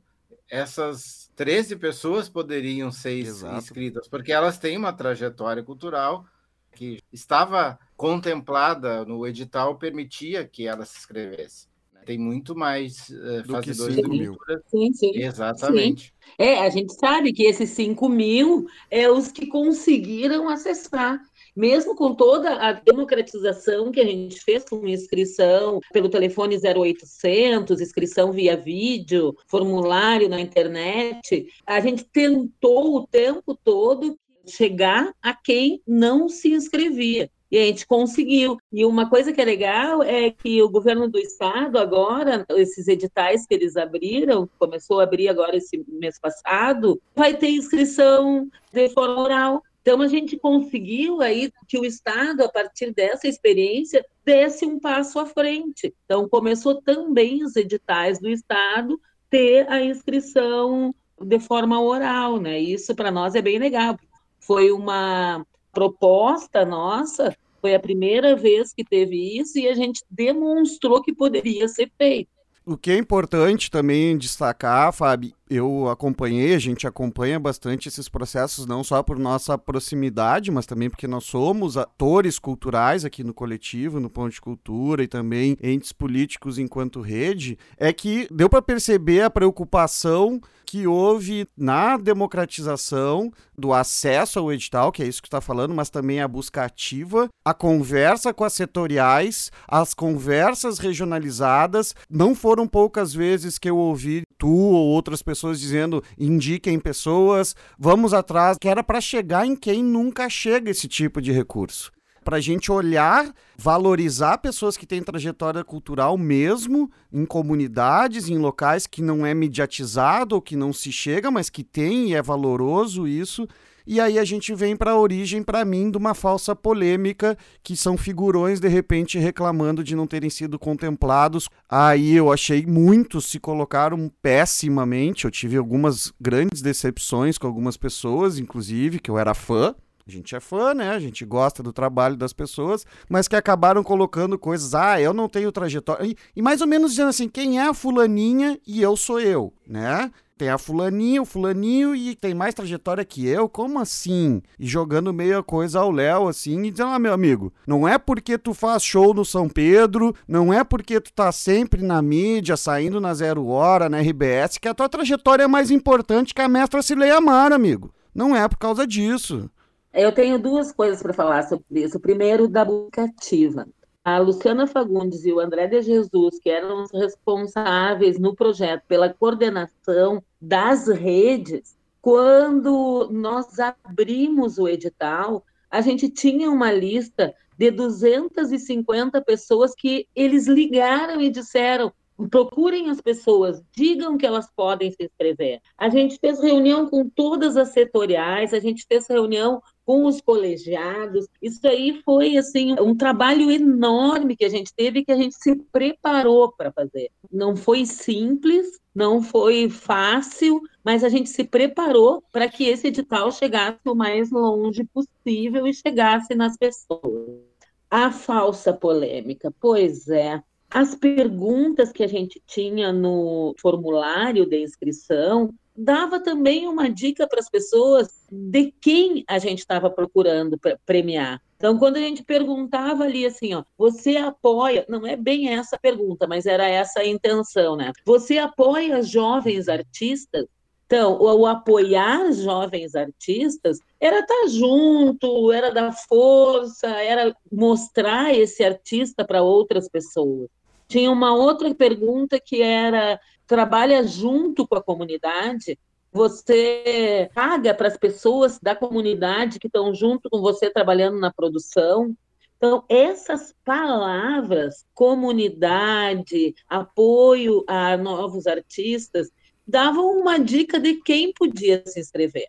Essas 0.49 1.29
13 1.35 1.75
pessoas 1.75 2.29
poderiam 2.29 2.93
ser 2.93 3.19
Exato. 3.19 3.59
inscritas, 3.59 4.07
porque 4.07 4.33
elas 4.33 4.59
têm 4.59 4.77
uma 4.77 4.93
trajetória 4.93 5.63
cultural 5.63 6.25
que 6.73 7.03
estava 7.13 7.79
contemplada 7.97 9.05
no 9.05 9.27
edital 9.27 9.77
permitia 9.77 10.47
que 10.47 10.69
ela 10.69 10.85
se 10.85 10.99
inscrevesse. 10.99 11.67
Né? 11.93 12.03
Tem 12.05 12.19
muito 12.19 12.55
mais 12.55 13.09
uh, 13.09 13.45
fazedores 13.51 13.97
de 13.97 14.03
cultura. 14.03 14.63
Sim, 14.69 14.93
sim. 14.93 15.13
Exatamente. 15.17 16.05
Sim. 16.05 16.35
É, 16.39 16.65
a 16.65 16.71
gente 16.71 16.95
sabe 16.95 17.33
que 17.33 17.43
esses 17.43 17.71
5 17.71 18.09
mil 18.09 18.67
é 18.89 19.11
os 19.11 19.33
que 19.33 19.47
conseguiram 19.47 20.49
acessar 20.49 21.21
mesmo 21.57 21.97
com 21.97 22.15
toda 22.15 22.55
a 22.55 22.73
democratização 22.73 23.91
que 23.91 24.01
a 24.01 24.05
gente 24.05 24.39
fez 24.41 24.65
com 24.65 24.87
inscrição 24.87 25.81
pelo 25.93 26.11
telefone 26.11 26.59
0800, 26.59 27.81
inscrição 27.81 28.31
via 28.31 28.57
vídeo, 28.57 29.35
formulário 29.47 30.29
na 30.29 30.41
internet, 30.41 31.47
a 31.67 31.81
gente 31.81 32.05
tentou 32.05 32.97
o 32.97 33.07
tempo 33.07 33.59
todo 33.65 34.19
chegar 34.47 35.13
a 35.23 35.35
quem 35.35 35.83
não 35.87 36.29
se 36.29 36.53
inscrevia. 36.53 37.31
E 37.51 37.59
a 37.59 37.65
gente 37.65 37.87
conseguiu. 37.87 38.59
E 38.73 38.85
uma 38.85 39.09
coisa 39.09 39.33
que 39.33 39.41
é 39.41 39.45
legal 39.45 40.03
é 40.03 40.31
que 40.31 40.61
o 40.63 40.69
governo 40.69 41.09
do 41.09 41.19
estado, 41.19 41.79
agora, 41.79 42.45
esses 42.51 42.89
editais 42.89 43.47
que 43.47 43.55
eles 43.55 43.77
abriram, 43.77 44.49
começou 44.59 44.99
a 44.99 45.05
abrir 45.05 45.29
agora 45.29 45.57
esse 45.57 45.85
mês 45.89 46.19
passado, 46.19 47.01
vai 47.15 47.35
ter 47.35 47.51
inscrição 47.51 48.49
de 48.73 48.89
forma 48.89 49.23
oral. 49.23 49.63
Então, 49.87 50.03
a 50.03 50.09
gente 50.09 50.37
conseguiu 50.37 51.23
aí 51.23 51.53
que 51.69 51.79
o 51.79 51.85
Estado, 51.85 52.43
a 52.43 52.49
partir 52.49 52.93
dessa 52.93 53.29
experiência, 53.29 54.05
desse 54.25 54.67
um 54.67 54.81
passo 54.81 55.21
à 55.21 55.27
frente. 55.27 55.95
Então, 56.05 56.29
começou 56.29 56.83
também 56.83 57.45
os 57.45 57.55
editais 57.55 58.19
do 58.19 58.29
Estado 58.29 59.01
ter 59.31 59.71
a 59.71 59.81
inscrição 59.81 60.93
de 61.23 61.39
forma 61.39 61.81
oral, 61.81 62.41
né? 62.41 62.59
Isso 62.59 62.97
para 62.97 63.13
nós 63.13 63.37
é 63.37 63.41
bem 63.41 63.61
legal, 63.61 63.97
foi 64.41 64.73
uma 64.73 65.47
proposta 65.73 66.65
nossa, 66.65 67.33
foi 67.61 67.77
a 67.77 67.81
primeira 67.81 68.35
vez 68.35 68.75
que 68.75 68.83
teve 68.83 69.39
isso 69.39 69.57
e 69.57 69.69
a 69.69 69.75
gente 69.75 70.03
demonstrou 70.11 71.01
que 71.01 71.15
poderia 71.15 71.69
ser 71.69 71.93
feito. 71.97 72.29
O 72.69 72.77
que 72.77 72.91
é 72.91 72.97
importante 72.97 73.71
também 73.71 74.19
destacar, 74.19 74.93
Fábio, 74.93 75.33
eu 75.49 75.89
acompanhei, 75.89 76.55
a 76.55 76.59
gente 76.59 76.87
acompanha 76.87 77.39
bastante 77.39 77.89
esses 77.89 78.09
processos, 78.09 78.67
não 78.67 78.83
só 78.83 79.03
por 79.03 79.19
nossa 79.19 79.57
proximidade, 79.57 80.51
mas 80.51 80.67
também 80.67 80.91
porque 80.91 81.07
nós 81.07 81.25
somos 81.25 81.77
atores 81.77 82.39
culturais 82.39 83.05
aqui 83.05 83.23
no 83.23 83.33
coletivo, 83.33 84.01
no 84.01 84.11
Ponto 84.11 84.33
de 84.33 84.41
Cultura 84.41 85.05
e 85.05 85.09
também 85.09 85.57
entes 85.63 85.93
políticos 85.93 86.59
enquanto 86.59 87.01
rede, 87.01 87.57
é 87.77 87.93
que 87.93 88.27
deu 88.31 88.49
para 88.49 88.61
perceber 88.61 89.23
a 89.23 89.31
preocupação 89.31 90.41
que 90.67 90.85
houve 90.85 91.47
na 91.57 91.97
democratização 91.97 93.31
do 93.57 93.73
acesso 93.73 94.41
ao 94.41 94.53
edital, 94.53 94.91
que 94.91 95.01
é 95.01 95.07
isso 95.07 95.23
que 95.23 95.29
está 95.29 95.41
falando, 95.41 95.73
mas 95.73 95.89
também 95.89 96.21
a 96.21 96.27
busca 96.27 96.65
ativa, 96.65 97.29
a 97.45 97.55
conversa 97.55 98.35
com 98.35 98.43
as 98.43 98.53
setoriais, 98.53 99.53
as 99.69 99.95
conversas 99.95 100.81
regionalizadas. 100.81 101.95
Não 102.11 102.35
foram 102.35 102.67
poucas 102.67 103.15
vezes 103.15 103.59
que 103.59 103.71
eu 103.71 103.77
ouvi 103.77 104.23
tu 104.37 104.49
ou 104.49 104.89
outras 104.89 105.23
pessoas 105.23 105.36
dizendo 105.61 106.03
indiquem 106.19 106.79
pessoas, 106.79 107.55
vamos 107.79 108.15
atrás, 108.15 108.57
que 108.61 108.69
era 108.69 108.83
para 108.83 109.01
chegar 109.01 109.47
em 109.47 109.55
quem 109.55 109.83
nunca 109.83 110.29
chega 110.29 110.71
esse 110.71 110.89
tipo 110.89 111.21
de 111.21 111.33
recurso 111.33 111.93
para 112.27 112.39
a 112.39 112.41
gente 112.41 112.73
olhar, 112.73 113.33
valorizar 113.57 114.39
pessoas 114.39 114.77
que 114.77 114.85
têm 114.85 115.01
trajetória 115.01 115.63
cultural 115.63 116.19
mesmo 116.19 116.91
em 117.13 117.25
comunidades, 117.25 118.29
em 118.29 118.37
locais 118.37 118.85
que 118.85 119.01
não 119.01 119.25
é 119.25 119.33
mediatizado 119.33 120.35
ou 120.35 120.43
que 120.43 120.57
não 120.57 120.73
se 120.73 120.91
chega, 120.91 121.31
mas 121.31 121.49
que 121.49 121.63
tem 121.63 122.09
e 122.09 122.15
é 122.17 122.21
valoroso 122.21 123.07
isso. 123.07 123.47
E 123.87 124.01
aí 124.01 124.19
a 124.19 124.25
gente 124.25 124.55
vem 124.55 124.75
para 124.75 124.91
a 124.91 124.99
origem, 124.99 125.43
para 125.43 125.65
mim, 125.65 125.91
de 125.91 125.97
uma 125.97 126.15
falsa 126.15 126.57
polêmica, 126.57 127.39
que 127.63 127.77
são 127.77 127.97
figurões 127.97 128.59
de 128.59 128.69
repente 128.69 129.19
reclamando 129.19 129.85
de 129.85 129.95
não 129.95 130.07
terem 130.07 130.29
sido 130.29 130.59
contemplados. 130.59 131.49
Aí 131.69 132.15
eu 132.15 132.33
achei 132.33 132.67
muitos 132.67 133.27
se 133.27 133.39
colocaram 133.39 134.11
pessimamente. 134.21 135.25
Eu 135.25 135.31
tive 135.31 135.57
algumas 135.57 136.13
grandes 136.21 136.61
decepções 136.61 137.39
com 137.39 137.47
algumas 137.47 137.77
pessoas, 137.77 138.39
inclusive, 138.39 138.99
que 138.99 139.11
eu 139.11 139.19
era 139.19 139.35
fã. 139.35 139.75
A 140.09 140.11
gente 140.11 140.37
é 140.37 140.41
fã, 140.41 140.73
né? 140.73 140.91
A 140.91 141.01
gente 141.01 141.25
gosta 141.25 141.65
do 141.65 141.73
trabalho 141.73 142.17
das 142.17 142.33
pessoas, 142.33 142.87
mas 143.09 143.27
que 143.27 143.35
acabaram 143.35 143.83
colocando 143.83 144.39
coisas. 144.39 144.73
Ah, 144.73 145.01
eu 145.01 145.13
não 145.13 145.29
tenho 145.29 145.51
trajetória. 145.51 146.07
E, 146.07 146.17
e 146.37 146.41
mais 146.41 146.61
ou 146.61 146.67
menos 146.67 146.93
dizendo 146.93 147.09
assim: 147.09 147.29
quem 147.29 147.59
é 147.59 147.67
a 147.67 147.75
fulaninha 147.75 148.57
e 148.65 148.81
eu 148.81 148.97
sou 148.97 149.21
eu, 149.21 149.53
né? 149.67 150.11
Tem 150.39 150.51
a 150.51 150.59
fulaninha, 150.59 151.23
o 151.23 151.25
fulaninho 151.25 151.97
e 151.97 152.15
tem 152.15 152.35
mais 152.35 152.55
trajetória 152.55 153.05
que 153.07 153.27
eu? 153.27 153.49
Como 153.49 153.79
assim? 153.79 154.43
E 154.59 154.67
jogando 154.67 155.11
meia 155.11 155.43
coisa 155.43 155.81
ao 155.81 155.91
Léo, 155.91 156.29
assim, 156.29 156.63
e 156.63 156.71
dizendo, 156.71 156.91
ah, 156.91 156.99
meu 156.99 157.15
amigo, 157.15 157.51
não 157.67 157.89
é 157.89 157.97
porque 157.97 158.37
tu 158.37 158.53
faz 158.53 158.85
show 158.85 159.15
no 159.15 159.25
São 159.25 159.49
Pedro, 159.49 160.15
não 160.29 160.53
é 160.53 160.63
porque 160.63 161.01
tu 161.01 161.11
tá 161.11 161.33
sempre 161.33 161.83
na 161.83 162.03
mídia, 162.03 162.55
saindo 162.55 163.01
na 163.01 163.15
Zero 163.15 163.47
Hora, 163.47 163.89
na 163.89 163.99
RBS, 164.01 164.59
que 164.59 164.69
a 164.69 164.75
tua 164.75 164.91
trajetória 164.91 165.45
é 165.45 165.49
mais 165.49 165.71
importante 165.71 166.35
que 166.35 166.43
a 166.43 166.49
mestra 166.49 166.83
Cileia 166.83 167.17
Amar, 167.17 167.51
amigo. 167.51 167.95
Não 168.15 168.37
é 168.37 168.47
por 168.47 168.59
causa 168.59 168.87
disso. 168.87 169.51
Eu 169.91 170.13
tenho 170.13 170.39
duas 170.39 170.71
coisas 170.71 171.03
para 171.03 171.15
falar 171.15 171.45
sobre 171.45 171.65
isso. 171.71 171.99
Primeiro, 171.99 172.47
da 172.47 172.63
busca 172.63 173.05
ativa. 173.05 173.67
A 174.07 174.19
Luciana 174.19 174.69
Fagundes 174.69 175.25
e 175.25 175.33
o 175.33 175.41
André 175.41 175.67
de 175.67 175.83
Jesus, 175.83 176.39
que 176.39 176.49
eram 176.49 176.85
os 176.85 176.93
responsáveis 176.93 178.21
no 178.21 178.37
projeto 178.37 178.85
pela 178.87 179.13
coordenação 179.13 180.23
das 180.41 180.87
redes, 180.87 181.77
quando 182.01 183.09
nós 183.11 183.59
abrimos 183.59 184.59
o 184.59 184.69
edital, 184.69 185.45
a 185.69 185.81
gente 185.81 186.09
tinha 186.09 186.49
uma 186.49 186.71
lista 186.71 187.35
de 187.59 187.69
250 187.73 189.21
pessoas 189.23 189.75
que 189.75 190.07
eles 190.15 190.47
ligaram 190.47 191.21
e 191.21 191.29
disseram: 191.29 191.93
procurem 192.31 192.89
as 192.89 193.01
pessoas, 193.01 193.63
digam 193.73 194.17
que 194.17 194.25
elas 194.25 194.49
podem 194.55 194.91
se 194.91 195.05
inscrever. 195.05 195.61
A 195.77 195.89
gente 195.89 196.19
fez 196.19 196.41
reunião 196.41 196.89
com 196.89 197.09
todas 197.09 197.57
as 197.57 197.69
setoriais, 197.71 198.55
a 198.55 198.59
gente 198.59 198.87
fez 198.89 199.07
reunião 199.07 199.61
com 199.85 200.05
os 200.05 200.21
colegiados. 200.21 201.27
Isso 201.41 201.67
aí 201.67 202.03
foi 202.05 202.37
assim 202.37 202.75
um 202.81 202.97
trabalho 202.97 203.51
enorme 203.51 204.37
que 204.37 204.45
a 204.45 204.49
gente 204.49 204.73
teve 204.75 205.05
que 205.05 205.13
a 205.13 205.17
gente 205.17 205.37
se 205.37 205.55
preparou 205.71 206.51
para 206.53 206.73
fazer. 206.73 207.11
Não 207.31 207.55
foi 207.55 207.85
simples, 207.85 208.67
não 208.95 209.23
foi 209.23 209.69
fácil, 209.69 210.61
mas 210.83 211.05
a 211.05 211.09
gente 211.09 211.29
se 211.29 211.45
preparou 211.45 212.23
para 212.33 212.49
que 212.49 212.65
esse 212.65 212.89
edital 212.89 213.31
chegasse 213.31 213.79
o 213.87 213.95
mais 213.95 214.31
longe 214.31 214.85
possível 214.85 215.67
e 215.67 215.75
chegasse 215.75 216.35
nas 216.35 216.57
pessoas. 216.57 217.43
A 217.89 218.11
falsa 218.11 218.73
polêmica, 218.73 219.55
pois 219.61 220.09
é, 220.09 220.43
as 220.71 220.95
perguntas 220.95 221.93
que 221.93 222.03
a 222.03 222.09
gente 222.09 222.43
tinha 222.47 222.93
no 222.93 223.55
formulário 223.59 224.47
de 224.47 224.63
inscrição 224.63 225.53
dava 225.77 226.19
também 226.19 226.67
uma 226.67 226.89
dica 226.89 227.29
para 227.29 227.39
as 227.39 227.51
pessoas 227.51 228.09
de 228.31 228.73
quem 228.81 229.25
a 229.29 229.39
gente 229.39 229.59
estava 229.59 229.91
procurando 229.91 230.59
premiar. 230.85 231.41
Então, 231.57 231.79
quando 231.79 231.97
a 231.97 232.01
gente 232.01 232.23
perguntava 232.23 233.05
ali 233.05 233.25
assim, 233.25 233.55
ó, 233.55 233.63
você 233.79 234.17
apoia, 234.17 234.85
não 234.89 235.07
é 235.07 235.17
bem 235.17 235.49
essa 235.55 235.79
pergunta, 235.79 236.27
mas 236.27 236.47
era 236.47 236.69
essa 236.69 237.01
a 237.01 237.07
intenção, 237.07 237.77
né? 237.77 237.93
Você 238.05 238.39
apoia 238.39 239.03
jovens 239.03 239.69
artistas? 239.69 240.47
Então, 240.87 241.19
o, 241.21 241.41
o 241.41 241.47
apoiar 241.47 242.31
jovens 242.33 242.95
artistas 242.95 243.79
era 244.01 244.21
estar 244.21 244.43
tá 244.43 244.47
junto, 244.49 245.51
era 245.53 245.71
dar 245.71 245.93
força, 245.93 246.87
era 246.87 247.35
mostrar 247.51 248.33
esse 248.33 248.63
artista 248.65 249.25
para 249.25 249.43
outras 249.43 249.89
pessoas. 249.89 250.49
Tinha 250.89 251.11
uma 251.11 251.35
outra 251.35 251.75
pergunta 251.75 252.39
que 252.39 252.63
era 252.63 253.21
trabalha 253.47 254.03
junto 254.05 254.67
com 254.67 254.77
a 254.77 254.83
comunidade, 254.83 255.79
você 256.13 257.29
paga 257.35 257.75
para 257.75 257.89
as 257.89 257.97
pessoas 257.97 258.59
da 258.59 258.75
comunidade 258.75 259.59
que 259.59 259.67
estão 259.67 259.95
junto 259.95 260.31
com 260.31 260.41
você 260.41 260.71
trabalhando 260.71 261.19
na 261.19 261.33
produção. 261.33 262.17
Então, 262.57 262.85
essas 262.89 263.55
palavras, 263.65 264.85
comunidade, 264.95 266.55
apoio 266.69 267.63
a 267.69 267.97
novos 267.99 268.47
artistas, 268.47 269.31
davam 269.67 270.19
uma 270.19 270.39
dica 270.39 270.79
de 270.79 270.95
quem 271.03 271.33
podia 271.33 271.83
se 271.87 272.01
inscrever. 272.01 272.47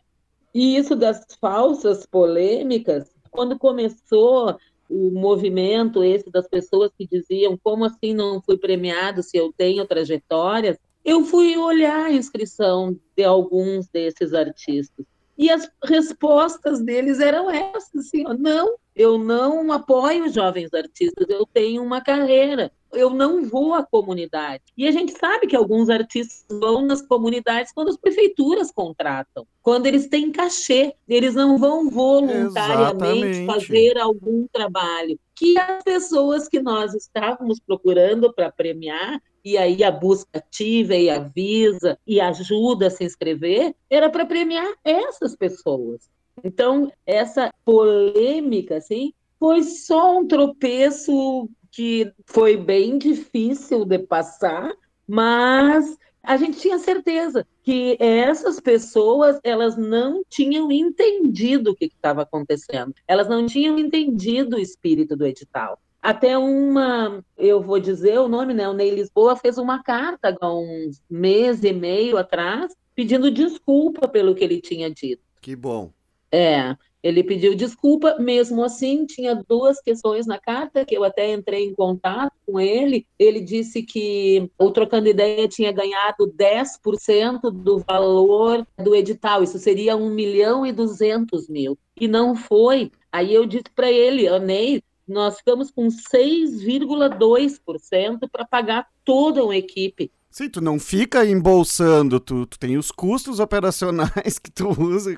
E 0.54 0.78
isso 0.78 0.96
das 0.96 1.26
falsas 1.40 2.06
polêmicas, 2.06 3.10
quando 3.32 3.58
começou 3.58 4.58
o 4.90 5.12
movimento 5.12 6.04
esse 6.04 6.30
das 6.30 6.48
pessoas 6.48 6.92
que 6.98 7.08
diziam 7.08 7.58
como 7.62 7.86
assim 7.86 8.14
não 8.14 8.42
fui 8.42 8.58
premiado 8.58 9.22
se 9.22 9.38
eu 9.38 9.52
tenho 9.56 9.86
trajetórias, 9.86 10.78
eu 11.04 11.24
fui 11.24 11.58
olhar 11.58 12.06
a 12.06 12.12
inscrição 12.12 12.98
de 13.16 13.24
alguns 13.24 13.88
desses 13.88 14.34
artistas. 14.34 15.06
E 15.38 15.50
as 15.50 15.70
respostas 15.84 16.82
deles 16.82 17.20
eram 17.20 17.50
essas, 17.50 18.08
assim, 18.08 18.26
ó, 18.26 18.34
não, 18.34 18.76
eu 18.96 19.18
não 19.18 19.72
apoio 19.72 20.30
jovens 20.30 20.74
artistas, 20.74 21.28
eu 21.30 21.46
tenho 21.46 21.84
uma 21.84 22.02
carreira, 22.02 22.72
eu 22.94 23.10
não 23.10 23.46
vou 23.46 23.74
à 23.74 23.84
comunidade. 23.84 24.64
E 24.78 24.88
a 24.88 24.92
gente 24.92 25.18
sabe 25.18 25.48
que 25.48 25.56
alguns 25.56 25.90
artistas 25.90 26.46
vão 26.50 26.82
nas 26.82 27.02
comunidades 27.02 27.72
quando 27.72 27.90
as 27.90 27.98
prefeituras 27.98 28.72
contratam, 28.72 29.46
quando 29.62 29.88
eles 29.88 30.08
têm 30.08 30.32
cachê, 30.32 30.94
eles 31.08 31.36
não 31.36 31.58
vão 31.58 31.90
voluntariamente 31.90 33.40
Exatamente. 33.40 33.46
fazer 33.46 33.98
algum 33.98 34.48
trabalho. 34.52 35.20
Que 35.36 35.58
as 35.60 35.84
pessoas 35.84 36.48
que 36.48 36.62
nós 36.62 36.94
estávamos 36.94 37.60
procurando 37.60 38.34
para 38.34 38.52
premiar 38.52 39.22
e 39.44 39.58
aí 39.58 39.82
a 39.84 39.92
busca 39.92 40.40
ativa 40.40 40.94
e 40.96 41.10
avisa 41.10 41.98
e 42.06 42.20
ajuda 42.20 42.88
a 42.88 42.90
se 42.90 43.06
inscrever, 43.06 43.74
era 43.90 44.10
para 44.10 44.26
premiar 44.26 44.68
essas 44.84 45.38
pessoas. 45.38 46.10
Então, 46.44 46.92
essa 47.06 47.54
polêmica, 47.64 48.78
assim, 48.78 49.14
foi 49.40 49.64
só 49.64 50.20
um 50.20 50.28
tropeço 50.28 51.50
que 51.78 52.12
foi 52.26 52.58
bem 52.58 52.98
difícil 52.98 53.86
de 53.86 54.00
passar, 54.00 54.74
mas 55.08 55.96
a 56.24 56.36
gente 56.36 56.60
tinha 56.60 56.80
certeza 56.80 57.46
que 57.62 57.96
essas 58.00 58.60
pessoas 58.60 59.40
elas 59.44 59.78
não 59.78 60.24
tinham 60.28 60.72
entendido 60.72 61.70
o 61.70 61.76
que 61.76 61.86
estava 61.86 62.24
acontecendo, 62.24 62.96
elas 63.08 63.30
não 63.30 63.46
tinham 63.46 63.78
entendido 63.78 64.56
o 64.56 64.60
espírito 64.60 65.16
do 65.16 65.24
edital. 65.24 65.80
Até 66.02 66.36
uma, 66.36 67.24
eu 67.38 67.62
vou 67.62 67.80
dizer 67.80 68.18
o 68.18 68.28
nome, 68.28 68.56
né? 68.56 68.68
O 68.68 68.74
Ney 68.74 68.90
Lisboa 68.90 69.36
fez 69.36 69.60
uma 69.60 69.84
carta 69.84 70.36
há 70.42 70.52
uns 70.52 71.00
mês 71.08 71.64
e 71.64 71.72
meio 71.72 72.18
atrás, 72.18 72.76
pedindo 72.96 73.30
desculpa 73.30 74.08
pelo 74.08 74.34
que 74.34 74.44
ele 74.44 74.60
tinha 74.60 74.90
dito. 74.90 75.22
Que 75.40 75.56
bom. 75.56 75.92
É, 76.32 76.76
ele 77.04 77.24
pediu 77.24 77.56
desculpa, 77.56 78.18
mesmo 78.20 78.64
assim, 78.64 79.06
tinha 79.06 79.36
duas 79.48 79.80
questões 79.82 80.26
na 80.26 80.40
carta 80.40 80.84
que 80.84 80.96
eu 80.96 81.04
até 81.04 81.32
entrei 81.32 81.66
em 81.66 81.74
contato 81.74 82.34
com 82.46 82.60
ele. 82.60 83.06
Ele 83.20 83.40
disse 83.40 83.84
que 83.84 84.50
o 84.58 84.72
Trocando 84.72 85.08
Ideia 85.08 85.48
tinha 85.48 85.72
ganhado 85.72 86.28
10% 86.28 87.52
do 87.52 87.80
valor 87.80 88.66
do 88.78 88.96
edital, 88.96 89.44
isso 89.44 89.60
seria 89.60 89.96
1 89.96 90.10
milhão 90.10 90.66
e 90.66 90.72
200 90.72 91.48
mil. 91.48 91.78
E 92.00 92.08
não 92.08 92.36
foi. 92.36 92.92
Aí 93.12 93.34
eu 93.34 93.46
disse 93.46 93.66
para 93.76 93.92
ele, 93.92 94.28
Ney, 94.40 94.82
nós 95.08 95.38
ficamos 95.38 95.72
com 95.72 95.88
6,2% 95.88 98.30
para 98.30 98.46
pagar 98.46 98.88
toda 99.06 99.44
uma 99.44 99.56
equipe. 99.56 100.12
Sim, 100.38 100.50
tu 100.52 100.62
não 100.62 100.80
fica 100.80 101.26
embolsando, 101.26 102.20
tu, 102.20 102.46
tu 102.46 102.60
tem 102.60 102.78
os 102.78 102.92
custos 102.92 103.40
operacionais 103.40 104.38
que 104.38 104.52
tu 104.52 104.70
usa. 104.80 105.18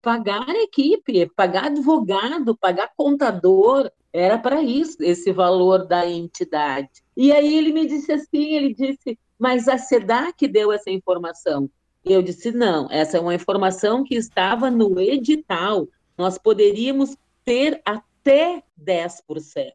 pagar 0.00 0.48
equipe, 0.50 1.28
pagar 1.34 1.64
advogado, 1.64 2.56
pagar 2.56 2.92
contador, 2.96 3.90
era 4.12 4.38
para 4.38 4.62
isso, 4.62 4.98
esse 5.00 5.32
valor 5.32 5.84
da 5.84 6.08
entidade. 6.08 7.02
E 7.16 7.32
aí 7.32 7.56
ele 7.56 7.72
me 7.72 7.88
disse 7.88 8.12
assim, 8.12 8.54
ele 8.54 8.72
disse, 8.72 9.18
mas 9.36 9.66
a 9.66 9.76
SEDAC 9.76 10.46
deu 10.46 10.70
essa 10.70 10.88
informação. 10.88 11.68
Eu 12.04 12.22
disse, 12.22 12.52
não, 12.52 12.86
essa 12.88 13.16
é 13.16 13.20
uma 13.20 13.34
informação 13.34 14.04
que 14.04 14.14
estava 14.14 14.70
no 14.70 15.00
edital. 15.00 15.88
Nós 16.16 16.38
poderíamos 16.38 17.16
ter 17.44 17.82
até 17.84 18.62
10%. 18.80 19.72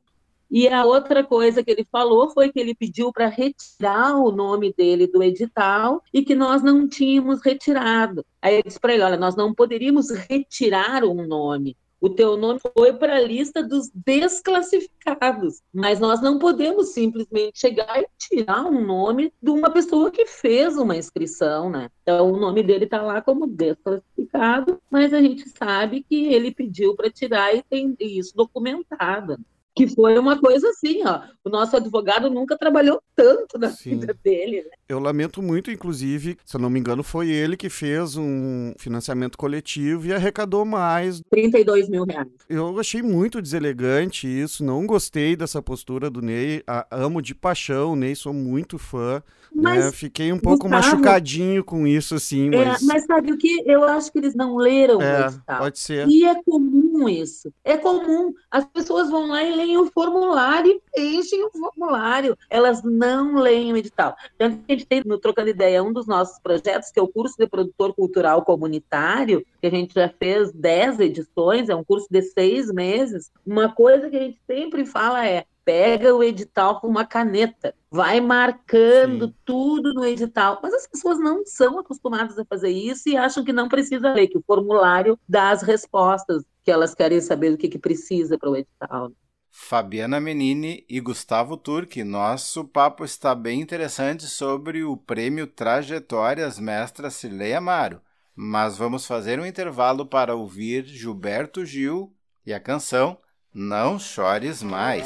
E 0.52 0.68
a 0.68 0.84
outra 0.84 1.24
coisa 1.24 1.64
que 1.64 1.72
ele 1.72 1.88
falou 1.90 2.30
foi 2.30 2.52
que 2.52 2.60
ele 2.60 2.76
pediu 2.76 3.10
para 3.14 3.28
retirar 3.28 4.18
o 4.18 4.34
nome 4.34 4.74
dele 4.74 5.08
do 5.08 5.24
edital 5.24 6.04
e 6.14 6.26
que 6.26 6.36
nós 6.36 6.62
não 6.62 6.86
tínhamos 6.90 7.42
retirado. 7.42 8.26
Aí 8.42 8.58
eu 8.58 8.64
disse 8.64 8.78
para 8.78 8.94
ele: 8.94 9.02
olha, 9.04 9.16
nós 9.16 9.34
não 9.34 9.54
poderíamos 9.54 10.10
retirar 10.12 11.06
um 11.06 11.26
nome. 11.26 11.78
O 12.02 12.10
teu 12.10 12.36
nome 12.36 12.60
foi 12.76 12.92
para 12.92 13.16
a 13.16 13.22
lista 13.22 13.64
dos 13.64 13.90
desclassificados, 13.94 15.62
mas 15.72 16.00
nós 16.00 16.20
não 16.20 16.38
podemos 16.38 16.90
simplesmente 16.90 17.58
chegar 17.58 18.02
e 18.02 18.08
tirar 18.18 18.66
um 18.66 18.86
nome 18.86 19.32
de 19.42 19.52
uma 19.52 19.70
pessoa 19.70 20.12
que 20.12 20.26
fez 20.26 20.76
uma 20.76 20.98
inscrição, 20.98 21.70
né? 21.70 21.90
Então 22.02 22.30
o 22.30 22.38
nome 22.38 22.62
dele 22.62 22.86
está 22.86 23.02
lá 23.02 23.22
como 23.22 23.48
desclassificado, 23.48 24.82
mas 24.90 25.14
a 25.14 25.22
gente 25.22 25.48
sabe 25.48 26.04
que 26.04 26.26
ele 26.26 26.52
pediu 26.52 26.94
para 26.94 27.10
tirar 27.10 27.56
e 27.56 27.64
tem 27.64 27.96
isso 28.00 28.36
documentado 28.36 29.38
que 29.76 29.88
foi 29.88 30.18
uma 30.18 30.40
coisa 30.40 30.70
assim, 30.70 31.02
ó. 31.06 31.22
O 31.44 31.50
nosso 31.50 31.76
advogado 31.76 32.30
nunca 32.30 32.58
trabalhou 32.58 33.02
tanto 33.16 33.58
na 33.58 33.70
Sim. 33.70 34.00
vida 34.00 34.16
dele. 34.24 34.64
Né? 34.64 34.70
Eu 34.88 35.00
lamento 35.00 35.42
muito, 35.42 35.72
inclusive, 35.72 36.38
se 36.46 36.56
eu 36.56 36.62
não 36.62 36.70
me 36.70 36.80
engano, 36.80 37.04
foi 37.04 37.30
ele 37.30 37.58
que 37.58 37.70
fez 37.70 38.18
um 38.18 38.74
financiamento 38.78 39.38
coletivo 39.38 40.08
e 40.08 40.14
arrecadou 40.14 40.66
mais. 40.66 41.22
32 41.30 41.90
mil 41.90 42.04
reais. 42.04 42.28
Eu 42.50 42.80
achei 42.80 43.02
muito 43.02 43.42
deselegante 43.42 44.28
isso, 44.28 44.64
não 44.64 44.86
gostei 44.86 45.36
dessa 45.36 45.62
postura 45.62 46.10
do 46.10 46.22
Ney. 46.22 46.64
A, 46.68 46.86
amo 46.92 47.22
de 47.22 47.34
paixão, 47.34 47.96
Ney, 47.96 48.16
sou 48.16 48.34
muito 48.34 48.78
fã. 48.78 49.24
Mas, 49.54 49.86
né? 49.86 49.92
Fiquei 49.92 50.32
um 50.32 50.40
pouco 50.40 50.70
Gustavo, 50.70 50.92
machucadinho 50.92 51.64
com 51.64 51.86
isso, 51.86 52.16
assim. 52.16 52.48
É, 52.54 52.66
mas... 52.66 52.82
É, 52.82 52.86
mas 52.86 53.06
sabe 53.06 53.34
o 53.34 53.38
que? 53.38 53.64
Eu 53.66 53.84
acho 53.84 54.12
que 54.12 54.20
eles 54.20 54.34
não 54.34 54.56
leram 54.56 55.02
é, 55.02 55.26
o 55.26 55.28
edital. 55.28 55.60
Pode 55.60 55.80
ser. 55.80 56.08
E 56.08 56.26
é 56.26 56.42
comum 56.44 57.10
isso. 57.10 57.52
É 57.64 57.76
comum. 57.76 58.34
As 58.50 58.66
pessoas 58.66 59.10
vão 59.10 59.28
lá 59.28 59.44
e 59.44 59.54
leem 59.62 59.78
o 59.78 59.92
formulário 59.92 60.82
preenchem 60.92 61.44
o 61.46 61.52
formulário. 61.52 62.38
Elas 62.50 62.84
não 62.84 63.36
leem 63.36 63.74
o 63.74 63.78
edital. 63.78 64.16
Tanto 64.38 64.58
que 64.58 64.72
a 64.72 64.76
gente 64.76 64.86
tem 64.86 65.04
no 65.06 65.18
Trocando 65.18 65.50
Ideia 65.50 65.84
um 65.84 65.94
dos 65.94 66.08
nossos 66.08 66.40
projetos, 66.40 66.92
que 66.92 67.00
é 67.00 67.04
o 67.04 67.08
curso 67.08 67.36
de 67.38 67.48
produtor 67.48 67.94
cultural 67.94 68.44
comunitário, 68.44 69.46
que 69.62 69.68
a 69.68 69.72
gente 69.72 69.94
já 69.94 70.10
fez 70.10 70.52
dez 70.52 71.00
edições, 71.00 71.70
é 71.70 71.76
um 71.76 71.84
curso 71.84 72.08
de 72.10 72.22
seis 72.22 72.72
meses. 72.72 73.32
Uma 73.46 73.74
coisa 73.74 74.10
que 74.10 74.18
a 74.18 74.22
gente 74.22 74.40
sempre 74.48 74.86
fala 74.86 75.26
é 75.26 75.46
pega 75.64 76.16
o 76.16 76.24
edital 76.24 76.82
com 76.82 76.88
uma 76.88 77.06
caneta, 77.06 77.76
vai 77.90 78.20
marcando 78.20 79.28
Sim. 79.28 79.36
tudo 79.46 79.94
no 79.94 80.04
edital. 80.04 80.60
Mas 80.62 80.74
as 80.74 80.88
pessoas 80.88 81.20
não 81.20 81.46
são 81.46 81.78
acostumadas 81.78 82.38
a 82.38 82.46
fazer 82.46 82.70
isso 82.70 83.08
e 83.08 83.16
acham 83.16 83.44
que 83.44 83.54
não 83.54 83.70
precisa 83.70 84.12
ler, 84.12 84.28
que 84.28 84.40
o 84.40 84.44
formulário 84.46 85.20
dá 85.30 85.52
as 85.52 85.62
respostas 85.62 86.44
que 86.64 86.72
elas 86.72 86.96
querem 86.96 87.22
saber 87.22 87.52
do 87.52 87.58
que, 87.58 87.70
que 87.70 87.80
precisa 87.80 88.38
para 88.38 88.50
o 88.50 88.56
edital. 88.56 89.12
Fabiana 89.54 90.22
Menini 90.22 90.86
e 90.88 91.02
Gustavo 91.02 91.58
Turque, 91.58 92.06
nosso 92.06 92.64
papo 92.64 93.04
está 93.04 93.36
bem 93.36 93.60
interessante 93.60 94.26
sobre 94.26 94.82
o 94.86 94.96
prêmio 94.96 95.46
Trajetórias 95.46 96.58
Mestra 96.58 97.10
Cileia 97.10 97.58
Amaro. 97.58 98.02
Mas 98.34 98.78
vamos 98.78 99.06
fazer 99.06 99.42
um 99.42 99.46
intervalo 99.46 100.06
para 100.06 100.34
ouvir 100.34 100.86
Gilberto 100.86 101.66
Gil 101.66 102.16
e 102.46 102.54
a 102.54 102.62
canção 102.62 103.18
não 103.54 104.00
chores 104.00 104.64
mais. 104.64 105.06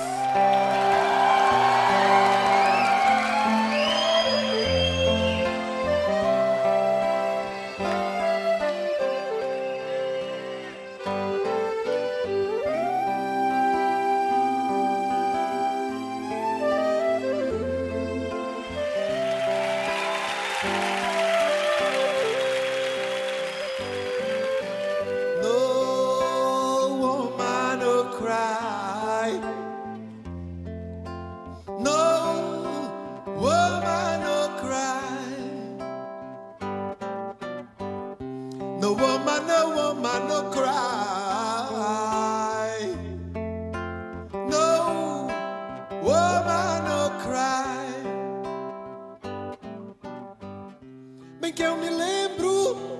Que 51.52 51.64
eu 51.64 51.76
me 51.78 51.90
lembro. 51.90 52.96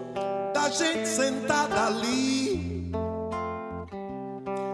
gente 0.76 1.08
sentada 1.08 1.86
ali, 1.86 2.92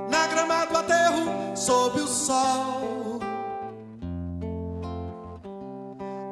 na 0.09 0.27
grama 0.27 0.65
do 0.65 0.77
aterro, 0.77 1.55
sob 1.55 2.01
o 2.01 2.07
sol, 2.07 3.19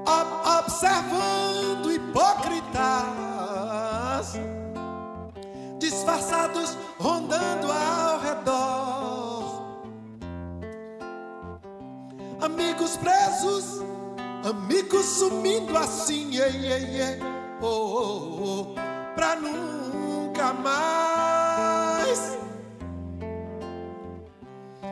Ob 0.08 0.30
observando 0.60 1.92
hipócritas, 1.92 2.80
disfarçados 5.78 6.76
rondando 6.98 7.72
ao 7.72 8.20
redor, 8.22 9.62
amigos 12.42 12.98
presos, 12.98 13.84
amigos 14.44 15.06
sumindo 15.06 15.78
assim, 15.78 16.34
yeah, 16.34 16.58
yeah, 16.58 16.88
yeah 16.88 17.29
oh, 17.62 17.68
oh, 17.68 18.42
oh, 18.44 18.76
pra 19.16 19.36
nunca 19.36 20.54
mais. 20.54 22.38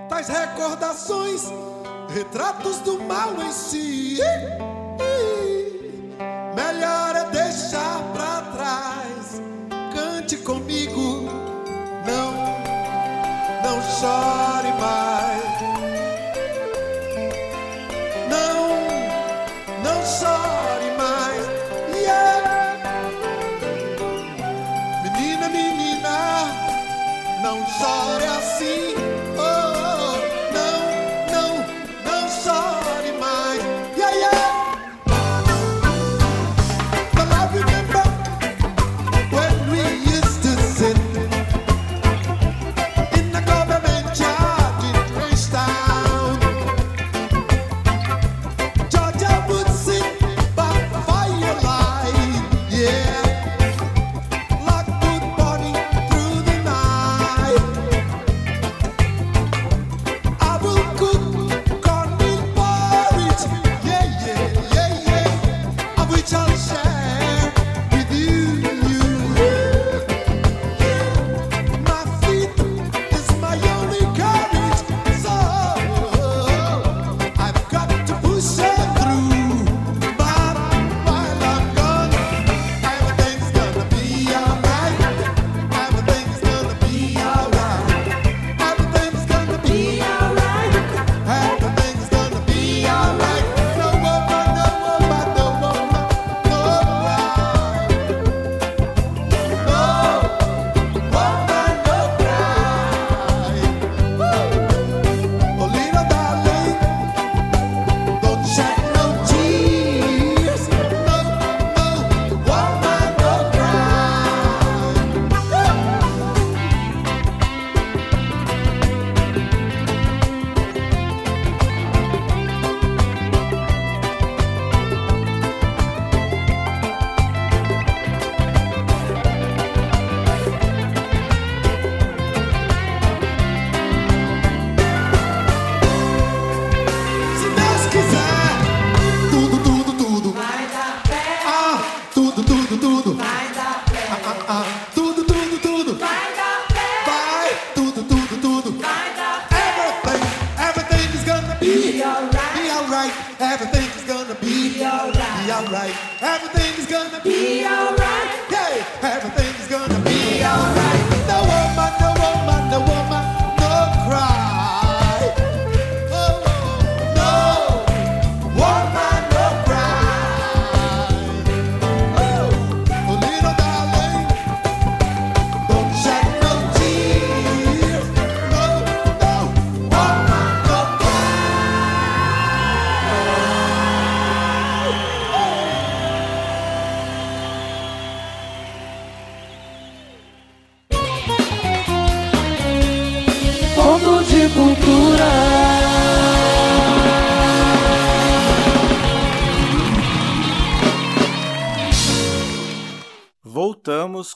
Tais 0.09 0.27
recordações, 0.27 1.51
retratos 2.09 2.79
do 2.79 2.99
mal 2.99 3.33
em 3.41 3.51
si. 3.51 4.19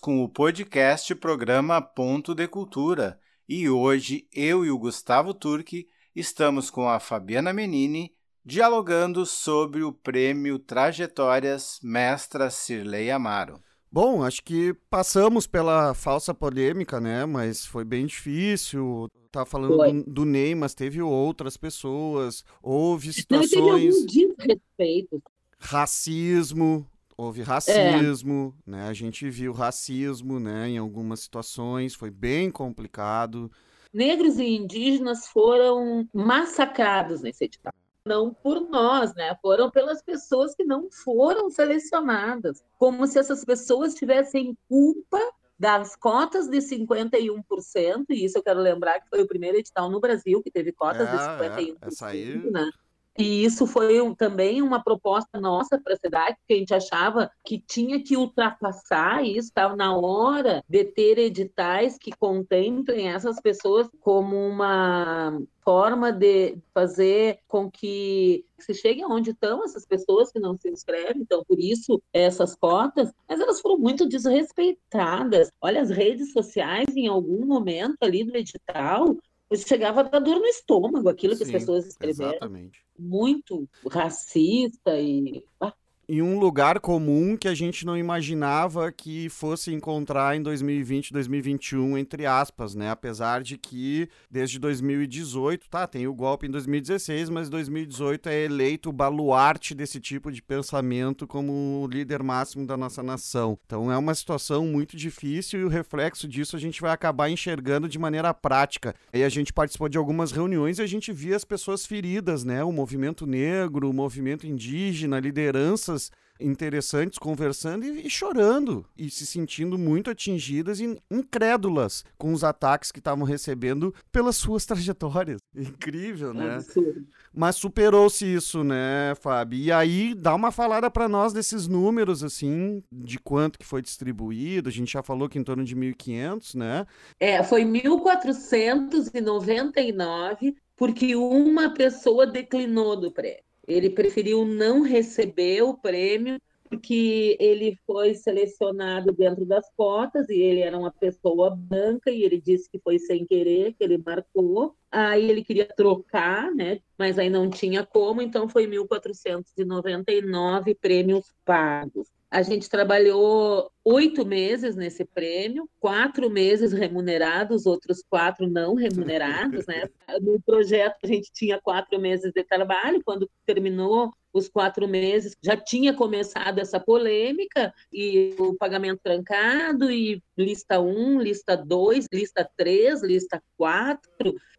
Com 0.02 0.24
o 0.24 0.28
podcast 0.28 1.14
programa 1.14 1.80
Ponto 1.80 2.34
de 2.34 2.48
Cultura 2.48 3.20
e 3.48 3.70
hoje 3.70 4.28
eu 4.34 4.66
e 4.66 4.72
o 4.72 4.80
Gustavo 4.80 5.32
Turque 5.32 5.86
estamos 6.16 6.72
com 6.72 6.90
a 6.90 7.00
Fabiana 7.00 7.54
Menini 7.54 8.12
dialogando 8.44 9.28
sobre 9.28 9.84
o 9.84 9.94
prêmio 9.94 10.58
Trajetórias 10.58 11.80
Mestra 11.84 12.50
Cirlei 12.50 13.12
Amaro. 13.12 13.62
Bom, 13.92 14.24
acho 14.24 14.42
que 14.42 14.74
passamos 14.90 15.46
pela 15.46 15.94
falsa 15.94 16.34
polêmica, 16.34 17.00
né? 17.00 17.28
Mas 17.28 17.64
foi 17.64 17.86
bem 17.86 18.08
difícil. 18.08 19.08
Tá 19.32 19.46
falando 19.46 19.78
do, 19.78 20.12
do, 20.12 20.26
Ney, 20.26 20.56
mas 20.56 20.74
teve 20.74 21.00
outras 21.00 21.58
pessoas. 21.58 22.44
Houve 22.64 23.14
situações. 23.14 23.52
Não, 23.52 23.68
teve 23.68 23.88
algum 23.88 24.06
desrespeito. 24.08 25.24
Racismo, 25.60 26.90
houve 27.22 27.42
racismo, 27.42 28.56
é. 28.68 28.72
né? 28.72 28.88
A 28.88 28.94
gente 28.94 29.30
viu 29.30 29.52
racismo, 29.54 30.40
né, 30.40 30.70
em 30.70 30.78
algumas 30.78 31.22
situações, 31.22 31.94
foi 31.94 32.10
bem 32.10 32.50
complicado. 32.50 33.52
Negros 33.94 34.40
e 34.40 34.46
indígenas 34.46 35.28
foram 35.28 36.08
massacrados 36.14 37.22
nesse 37.22 37.46
edital. 37.46 37.74
Não 38.04 38.34
por 38.34 38.62
nós, 38.68 39.14
né? 39.14 39.38
Foram 39.42 39.70
pelas 39.70 40.02
pessoas 40.02 40.56
que 40.56 40.64
não 40.64 40.90
foram 40.90 41.52
selecionadas. 41.52 42.64
Como 42.80 43.06
se 43.06 43.20
essas 43.20 43.46
pessoas 43.46 43.94
tivessem 43.94 44.58
culpa 44.68 45.20
das 45.60 45.96
cotas 45.96 46.48
de 46.48 46.58
51%, 46.58 48.06
e 48.10 48.26
isso 48.26 48.40
eu 48.40 48.42
quero 48.42 48.60
lembrar 48.60 49.00
que 49.00 49.08
foi 49.08 49.22
o 49.22 49.28
primeiro 49.28 49.60
edital 49.60 49.92
no 49.92 50.00
Brasil 50.00 50.42
que 50.42 50.50
teve 50.50 50.72
cotas 50.72 51.08
é, 51.08 51.12
de 51.12 51.18
51%, 51.18 51.78
é. 51.80 51.88
Essa 51.88 52.08
aí... 52.08 52.36
né? 52.50 52.72
E 53.18 53.44
isso 53.44 53.68
foi 53.68 54.00
também 54.16 54.62
uma 54.62 54.82
proposta 54.82 55.40
nossa 55.40 55.80
para 55.80 55.94
a 55.94 55.98
cidade, 55.98 56.38
porque 56.38 56.54
a 56.54 56.58
gente 56.58 56.74
achava 56.74 57.30
que 57.46 57.60
tinha 57.60 58.02
que 58.02 58.16
ultrapassar 58.16 59.24
isso, 59.24 59.50
estava 59.50 59.76
na 59.76 59.96
hora 59.96 60.64
de 60.68 60.86
ter 60.86 61.18
editais 61.18 61.98
que 61.98 62.12
contemplem 62.18 63.10
essas 63.10 63.40
pessoas 63.42 63.90
como 64.00 64.38
uma 64.38 65.42
forma 65.64 66.12
de 66.12 66.58
fazer 66.74 67.40
com 67.48 67.70
que 67.70 68.46
se 68.58 68.74
chegue 68.74 69.02
aonde 69.04 69.32
estão 69.32 69.64
essas 69.64 69.86
pessoas 69.86 70.32
que 70.32 70.40
não 70.40 70.56
se 70.56 70.70
inscrevem, 70.70 71.22
então 71.22 71.44
por 71.48 71.60
isso 71.60 72.02
essas 72.14 72.56
cotas, 72.56 73.12
mas 73.28 73.40
elas 73.40 73.60
foram 73.60 73.78
muito 73.78 74.08
desrespeitadas. 74.08 75.52
Olha, 75.62 75.82
as 75.82 75.90
redes 75.90 76.32
sociais 76.32 76.96
em 76.96 77.08
algum 77.08 77.46
momento 77.46 77.98
ali 78.02 78.24
do 78.24 78.36
edital 78.36 79.16
chegava 79.58 80.02
a 80.02 80.04
dar 80.04 80.20
dor 80.20 80.40
no 80.40 80.46
estômago 80.46 81.10
aquilo 81.10 81.38
que 81.38 81.46
Sim, 81.46 81.56
as 81.56 81.60
pessoas 81.60 81.88
escreveram. 81.88 82.32
Exatamente. 82.32 82.84
Muito 82.98 83.68
racista 83.90 85.00
e 85.00 85.44
ah, 85.60 85.74
em 86.12 86.22
um 86.22 86.38
lugar 86.38 86.82
comum 86.82 87.38
que 87.38 87.48
a 87.48 87.54
gente 87.54 87.86
não 87.86 87.98
imaginava 87.98 88.92
que 88.92 89.30
fosse 89.30 89.74
encontrar 89.74 90.36
em 90.36 90.44
2020, 90.44 91.14
2021, 91.14 91.98
entre 91.98 92.26
aspas, 92.26 92.76
né? 92.76 92.90
Apesar 92.90 93.42
de 93.42 93.58
que 93.58 94.10
desde 94.30 94.60
2018, 94.60 95.70
tá, 95.70 95.88
tem 95.88 96.08
o 96.08 96.14
golpe 96.14 96.48
em 96.48 96.52
2016, 96.52 97.30
mas 97.30 97.50
2018 97.50 98.28
é 98.28 98.44
eleito 98.44 98.90
o 98.90 98.92
baluarte 98.92 99.74
desse 99.74 100.02
tipo 100.02 100.30
de 100.34 100.42
pensamento 100.42 101.26
como 101.26 101.88
líder 101.90 102.22
máximo 102.22 102.68
da 102.68 102.76
nossa 102.76 103.02
nação. 103.02 103.58
Então 103.66 103.90
é 103.90 103.98
uma 103.98 104.14
situação 104.14 104.66
muito 104.66 104.98
difícil 104.98 105.62
e 105.62 105.64
o 105.64 105.70
reflexo 105.70 106.28
disso 106.28 106.58
a 106.58 106.60
gente 106.60 106.82
vai 106.82 106.92
acabar 106.92 107.30
enxergando 107.30 107.88
de 107.88 107.98
maneira 107.98 108.34
prática. 108.34 108.94
E 109.14 109.24
a 109.24 109.30
gente 109.30 109.54
participou 109.54 109.88
de 109.88 109.98
algumas 109.98 110.34
reuniões 110.34 110.78
e 110.78 110.82
a 110.82 110.88
gente 110.88 111.14
via 111.14 111.38
as 111.38 111.46
pessoas 111.46 111.86
feridas, 111.86 112.44
né? 112.44 112.62
O 112.66 112.72
movimento 112.74 113.26
negro, 113.26 113.90
o 113.90 113.94
movimento 113.94 114.46
indígena, 114.46 115.18
lideranças 115.18 116.01
interessantes 116.42 117.18
conversando 117.18 117.86
e, 117.86 118.08
e, 118.08 118.10
chorando 118.10 118.86
e 118.98 119.10
se 119.10 119.26
sentindo 119.26 119.78
muito 119.78 120.10
atingidas 120.10 120.80
e 120.80 120.98
incrédulas 121.10 122.04
com 122.18 122.34
os 122.34 122.44
ataques 122.44 122.92
que 122.92 123.00
estavam 123.00 123.26
recebendo 123.26 123.94
pelas 124.12 124.36
suas 124.36 124.66
trajetórias. 124.68 125.40
Incrível, 125.56 126.34
né? 126.34 126.56
Absurdo. 126.56 127.08
Mas 127.34 127.56
superou-se 127.56 128.26
isso, 128.26 128.62
né, 128.64 129.14
Fábio? 129.20 129.58
E 129.58 129.72
aí 129.72 130.14
dá 130.14 130.36
uma 130.36 130.52
falada 130.52 130.92
para 130.92 131.08
nós 131.08 131.32
desses 131.32 131.66
números 131.68 132.24
assim, 132.24 132.84
de 132.92 133.18
quanto 133.20 133.58
que 133.58 133.66
foi 133.66 133.82
distribuído. 133.82 134.68
A 134.70 134.72
gente 134.72 134.92
já 134.92 135.02
falou 135.02 135.30
que 135.30 135.40
em 135.40 135.44
torno 135.44 135.64
de 135.64 135.76
1.500, 135.76 136.56
né? 136.56 136.86
É, 137.20 137.44
foi 137.44 137.64
1.499 137.64 140.56
porque 140.76 141.16
uma 141.16 141.76
pessoa 141.76 142.26
declinou 142.26 143.00
do 143.00 143.12
prêmio. 143.12 143.44
Ele 143.68 143.90
preferiu 143.90 144.46
não 144.46 144.82
receber 144.82 145.62
o 145.62 145.78
prêmio 145.78 146.40
porque 146.72 147.38
ele 147.38 147.78
foi 147.86 148.16
selecionado 148.16 149.12
dentro 149.12 149.46
das 149.46 149.70
cotas 149.76 150.30
e 150.30 150.40
ele 150.40 150.62
era 150.62 150.78
uma 150.78 150.90
pessoa 150.90 151.54
branca 151.54 152.10
e 152.10 152.24
ele 152.24 152.40
disse 152.40 152.72
que 152.72 152.80
foi 152.80 152.98
sem 152.98 153.26
querer 153.26 153.74
que 153.74 153.84
ele 153.84 153.98
marcou. 153.98 154.74
Aí 154.90 155.30
ele 155.30 155.44
queria 155.44 155.66
trocar, 155.66 156.50
né? 156.56 156.80
Mas 156.98 157.20
aí 157.20 157.30
não 157.30 157.50
tinha 157.50 157.86
como, 157.86 158.22
então 158.22 158.48
foi 158.48 158.68
1.499 158.68 160.74
prêmios 160.80 161.36
pagos. 161.44 162.08
A 162.32 162.42
gente 162.44 162.70
trabalhou 162.70 163.70
oito 163.84 164.26
meses 164.26 164.74
nesse 164.74 165.04
prêmio, 165.04 165.70
quatro 165.82 166.30
meses 166.30 166.72
remunerados, 166.72 167.66
outros 167.66 168.02
quatro 168.10 168.50
não 168.50 168.74
remunerados, 168.74 169.68
né? 169.68 169.90
No 170.22 170.42
projeto 170.42 170.96
a 171.04 171.08
gente 171.08 171.30
tinha 171.34 171.60
quatro 171.60 172.00
meses 172.00 172.32
de 172.32 172.44
trabalho, 172.46 173.02
quando 173.04 173.30
terminou 173.46 174.14
os 174.34 174.48
quatro 174.48 174.88
meses, 174.88 175.36
já 175.44 175.58
tinha 175.58 175.94
começado 175.94 176.60
essa 176.60 176.80
polêmica 176.80 177.74
e 177.92 178.34
o 178.40 178.56
pagamento 178.56 179.02
trancado 179.04 179.92
e 179.92 180.24
lista 180.38 180.80
1, 180.80 180.88
um, 180.88 181.22
lista 181.22 181.58
2, 181.58 182.08
lista 182.14 182.50
3, 182.56 183.04
lista 183.04 183.44
4. 183.58 184.02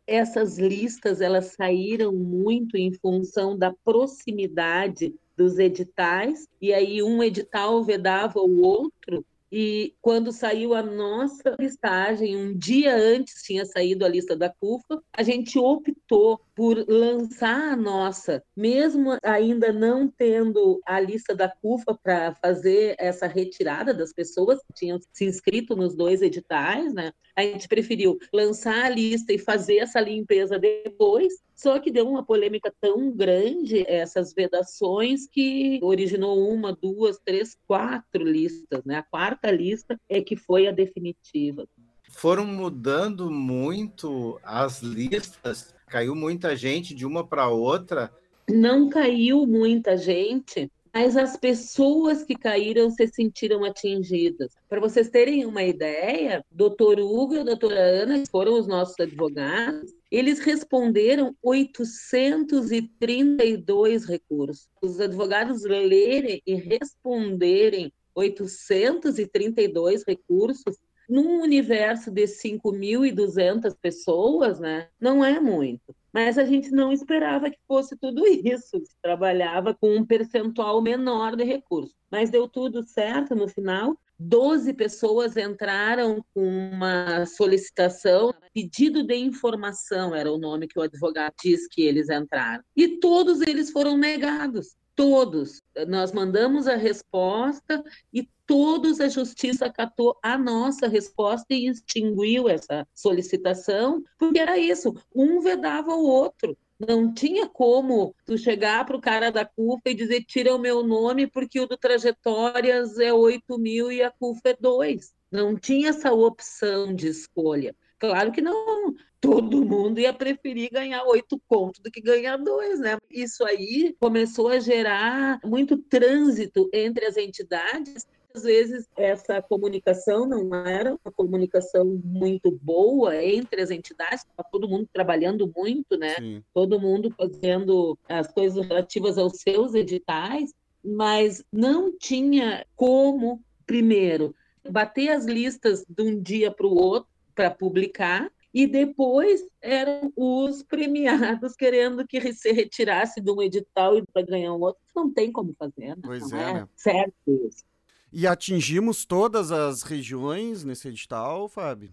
Essas 0.06 0.58
listas 0.58 1.22
elas 1.22 1.54
saíram 1.56 2.12
muito 2.12 2.76
em 2.76 2.92
função 2.92 3.56
da 3.56 3.72
proximidade 3.82 5.14
dos 5.36 5.58
editais, 5.58 6.46
e 6.60 6.72
aí 6.72 7.02
um 7.02 7.22
edital 7.22 7.82
vedava 7.82 8.40
o 8.40 8.62
outro, 8.62 9.24
e 9.54 9.94
quando 10.00 10.32
saiu 10.32 10.72
a 10.72 10.82
nossa 10.82 11.54
listagem, 11.60 12.36
um 12.36 12.56
dia 12.56 12.96
antes 12.96 13.42
tinha 13.42 13.66
saído 13.66 14.02
a 14.02 14.08
lista 14.08 14.34
da 14.34 14.48
CUFA, 14.48 15.02
a 15.12 15.22
gente 15.22 15.58
optou 15.58 16.40
por 16.54 16.84
lançar 16.88 17.72
a 17.72 17.76
nossa, 17.76 18.42
mesmo 18.56 19.16
ainda 19.22 19.72
não 19.72 20.08
tendo 20.08 20.80
a 20.86 21.00
lista 21.00 21.34
da 21.34 21.48
CUFA 21.48 21.98
para 22.02 22.34
fazer 22.34 22.94
essa 22.98 23.26
retirada 23.26 23.94
das 23.94 24.12
pessoas 24.12 24.58
que 24.60 24.74
tinham 24.74 24.98
se 25.12 25.24
inscrito 25.24 25.74
nos 25.74 25.94
dois 25.94 26.20
editais, 26.20 26.92
né? 26.92 27.12
A 27.34 27.42
gente 27.42 27.66
preferiu 27.66 28.18
lançar 28.32 28.84
a 28.84 28.88
lista 28.90 29.32
e 29.32 29.38
fazer 29.38 29.78
essa 29.78 30.00
limpeza 30.00 30.58
depois, 30.58 31.32
só 31.54 31.78
que 31.78 31.90
deu 31.90 32.06
uma 32.06 32.24
polêmica 32.24 32.72
tão 32.80 33.10
grande 33.10 33.84
essas 33.88 34.34
vedações 34.34 35.26
que 35.26 35.80
originou 35.82 36.50
uma, 36.50 36.76
duas, 36.76 37.18
três, 37.24 37.56
quatro 37.66 38.22
listas, 38.22 38.84
né? 38.84 38.96
A 38.96 39.02
quarta 39.02 39.50
lista 39.50 39.98
é 40.08 40.20
que 40.20 40.36
foi 40.36 40.66
a 40.66 40.72
definitiva. 40.72 41.66
Foram 42.10 42.46
mudando 42.46 43.30
muito 43.30 44.38
as 44.42 44.82
listas, 44.82 45.74
caiu 45.92 46.14
muita 46.14 46.56
gente 46.56 46.94
de 46.94 47.04
uma 47.04 47.22
para 47.22 47.50
outra. 47.50 48.10
Não 48.48 48.88
caiu 48.88 49.46
muita 49.46 49.94
gente, 49.94 50.72
mas 50.90 51.18
as 51.18 51.36
pessoas 51.36 52.24
que 52.24 52.34
caíram 52.34 52.90
se 52.90 53.06
sentiram 53.08 53.62
atingidas. 53.62 54.54
Para 54.70 54.80
vocês 54.80 55.10
terem 55.10 55.44
uma 55.44 55.62
ideia, 55.62 56.42
doutor 56.50 56.98
Hugo 56.98 57.34
e 57.34 57.40
a 57.40 57.44
doutora 57.44 57.78
Ana 57.78 58.22
foram 58.30 58.58
os 58.58 58.66
nossos 58.66 58.98
advogados, 58.98 59.92
eles 60.10 60.38
responderam 60.38 61.36
832 61.42 64.06
recursos. 64.06 64.66
Os 64.80 64.98
advogados 64.98 65.62
lerem 65.62 66.40
e 66.46 66.54
responderem 66.54 67.92
832 68.14 70.04
recursos 70.06 70.78
num 71.12 71.42
universo 71.42 72.10
de 72.10 72.22
5.200 72.22 73.76
pessoas, 73.80 74.58
né, 74.58 74.88
não 74.98 75.22
é 75.22 75.38
muito. 75.38 75.94
Mas 76.10 76.38
a 76.38 76.44
gente 76.44 76.70
não 76.70 76.90
esperava 76.90 77.50
que 77.50 77.58
fosse 77.68 77.96
tudo 77.96 78.26
isso. 78.26 78.80
Se 78.84 78.96
trabalhava 79.02 79.74
com 79.74 79.94
um 79.94 80.06
percentual 80.06 80.80
menor 80.80 81.36
de 81.36 81.44
recursos. 81.44 81.94
Mas 82.10 82.30
deu 82.30 82.48
tudo 82.48 82.82
certo 82.82 83.34
no 83.34 83.46
final. 83.46 83.94
12 84.18 84.72
pessoas 84.72 85.36
entraram 85.36 86.24
com 86.32 86.46
uma 86.46 87.26
solicitação, 87.26 88.32
pedido 88.54 89.02
de 89.02 89.16
informação 89.16 90.14
era 90.14 90.32
o 90.32 90.38
nome 90.38 90.68
que 90.68 90.78
o 90.78 90.82
advogado 90.82 91.34
diz 91.42 91.66
que 91.66 91.82
eles 91.82 92.08
entraram. 92.08 92.62
E 92.76 93.00
todos 93.00 93.40
eles 93.42 93.70
foram 93.70 93.98
negados 93.98 94.76
todos. 94.94 95.62
Nós 95.88 96.12
mandamos 96.12 96.66
a 96.66 96.76
resposta 96.76 97.82
e 98.12 98.28
todos 98.46 99.00
a 99.00 99.08
justiça 99.08 99.66
acatou 99.66 100.18
a 100.22 100.36
nossa 100.36 100.88
resposta 100.88 101.46
e 101.50 101.66
extinguiu 101.66 102.48
essa 102.48 102.86
solicitação, 102.94 104.02
porque 104.18 104.38
era 104.38 104.58
isso, 104.58 104.94
um 105.14 105.40
vedava 105.40 105.94
o 105.94 106.04
outro. 106.04 106.56
Não 106.78 107.14
tinha 107.14 107.48
como 107.48 108.14
tu 108.26 108.36
chegar 108.36 108.84
para 108.84 108.96
o 108.96 109.00
cara 109.00 109.30
da 109.30 109.44
CUFA 109.44 109.90
e 109.90 109.94
dizer 109.94 110.24
tira 110.24 110.54
o 110.54 110.58
meu 110.58 110.82
nome 110.82 111.28
porque 111.28 111.60
o 111.60 111.66
do 111.66 111.76
Trajetórias 111.76 112.98
é 112.98 113.12
8 113.12 113.56
mil 113.56 113.92
e 113.92 114.02
a 114.02 114.10
CUFA 114.10 114.50
é 114.50 114.56
2. 114.58 115.12
Não 115.30 115.56
tinha 115.56 115.90
essa 115.90 116.12
opção 116.12 116.94
de 116.94 117.08
escolha. 117.08 117.74
Claro 118.02 118.32
que 118.32 118.40
não, 118.40 118.96
todo 119.20 119.64
mundo 119.64 120.00
ia 120.00 120.12
preferir 120.12 120.70
ganhar 120.72 121.04
oito 121.04 121.40
contos 121.46 121.80
do 121.80 121.88
que 121.88 122.00
ganhar 122.00 122.36
dois, 122.36 122.80
né? 122.80 122.98
Isso 123.08 123.44
aí 123.44 123.94
começou 124.00 124.48
a 124.48 124.58
gerar 124.58 125.38
muito 125.44 125.76
trânsito 125.76 126.68
entre 126.72 127.06
as 127.06 127.16
entidades. 127.16 128.04
Às 128.34 128.42
vezes 128.42 128.88
essa 128.96 129.40
comunicação 129.40 130.26
não 130.26 130.52
era 130.52 130.98
uma 131.04 131.12
comunicação 131.12 131.84
muito 132.02 132.50
boa 132.50 133.24
entre 133.24 133.62
as 133.62 133.70
entidades, 133.70 134.24
estava 134.24 134.48
todo 134.50 134.68
mundo 134.68 134.88
trabalhando 134.92 135.52
muito, 135.56 135.96
né? 135.96 136.16
Sim. 136.16 136.42
Todo 136.52 136.80
mundo 136.80 137.14
fazendo 137.16 137.96
as 138.08 138.32
coisas 138.32 138.66
relativas 138.66 139.16
aos 139.16 139.34
seus 139.34 139.74
editais, 139.74 140.52
mas 140.84 141.44
não 141.52 141.96
tinha 141.96 142.66
como, 142.74 143.40
primeiro, 143.64 144.34
bater 144.68 145.10
as 145.10 145.24
listas 145.24 145.84
de 145.88 146.02
um 146.02 146.20
dia 146.20 146.50
para 146.50 146.66
o 146.66 146.74
outro 146.74 147.11
para 147.34 147.50
publicar, 147.50 148.30
e 148.52 148.66
depois 148.66 149.46
eram 149.60 150.12
os 150.14 150.62
premiados 150.62 151.54
querendo 151.56 152.06
que 152.06 152.32
se 152.32 152.52
retirasse 152.52 153.20
de 153.20 153.30
um 153.30 153.40
edital 153.40 153.96
e 153.96 154.02
para 154.02 154.22
ganhar 154.22 154.52
um 154.54 154.60
outro. 154.60 154.82
Não 154.94 155.10
tem 155.10 155.32
como 155.32 155.54
fazer, 155.58 155.96
né? 155.96 156.02
Pois 156.02 156.30
não 156.30 156.38
é, 156.38 156.60
é 156.60 156.68
certo 156.76 157.46
isso. 157.46 157.64
E 158.12 158.26
atingimos 158.26 159.06
todas 159.06 159.50
as 159.50 159.82
regiões 159.82 160.64
nesse 160.64 160.88
edital, 160.88 161.48
Fábio? 161.48 161.90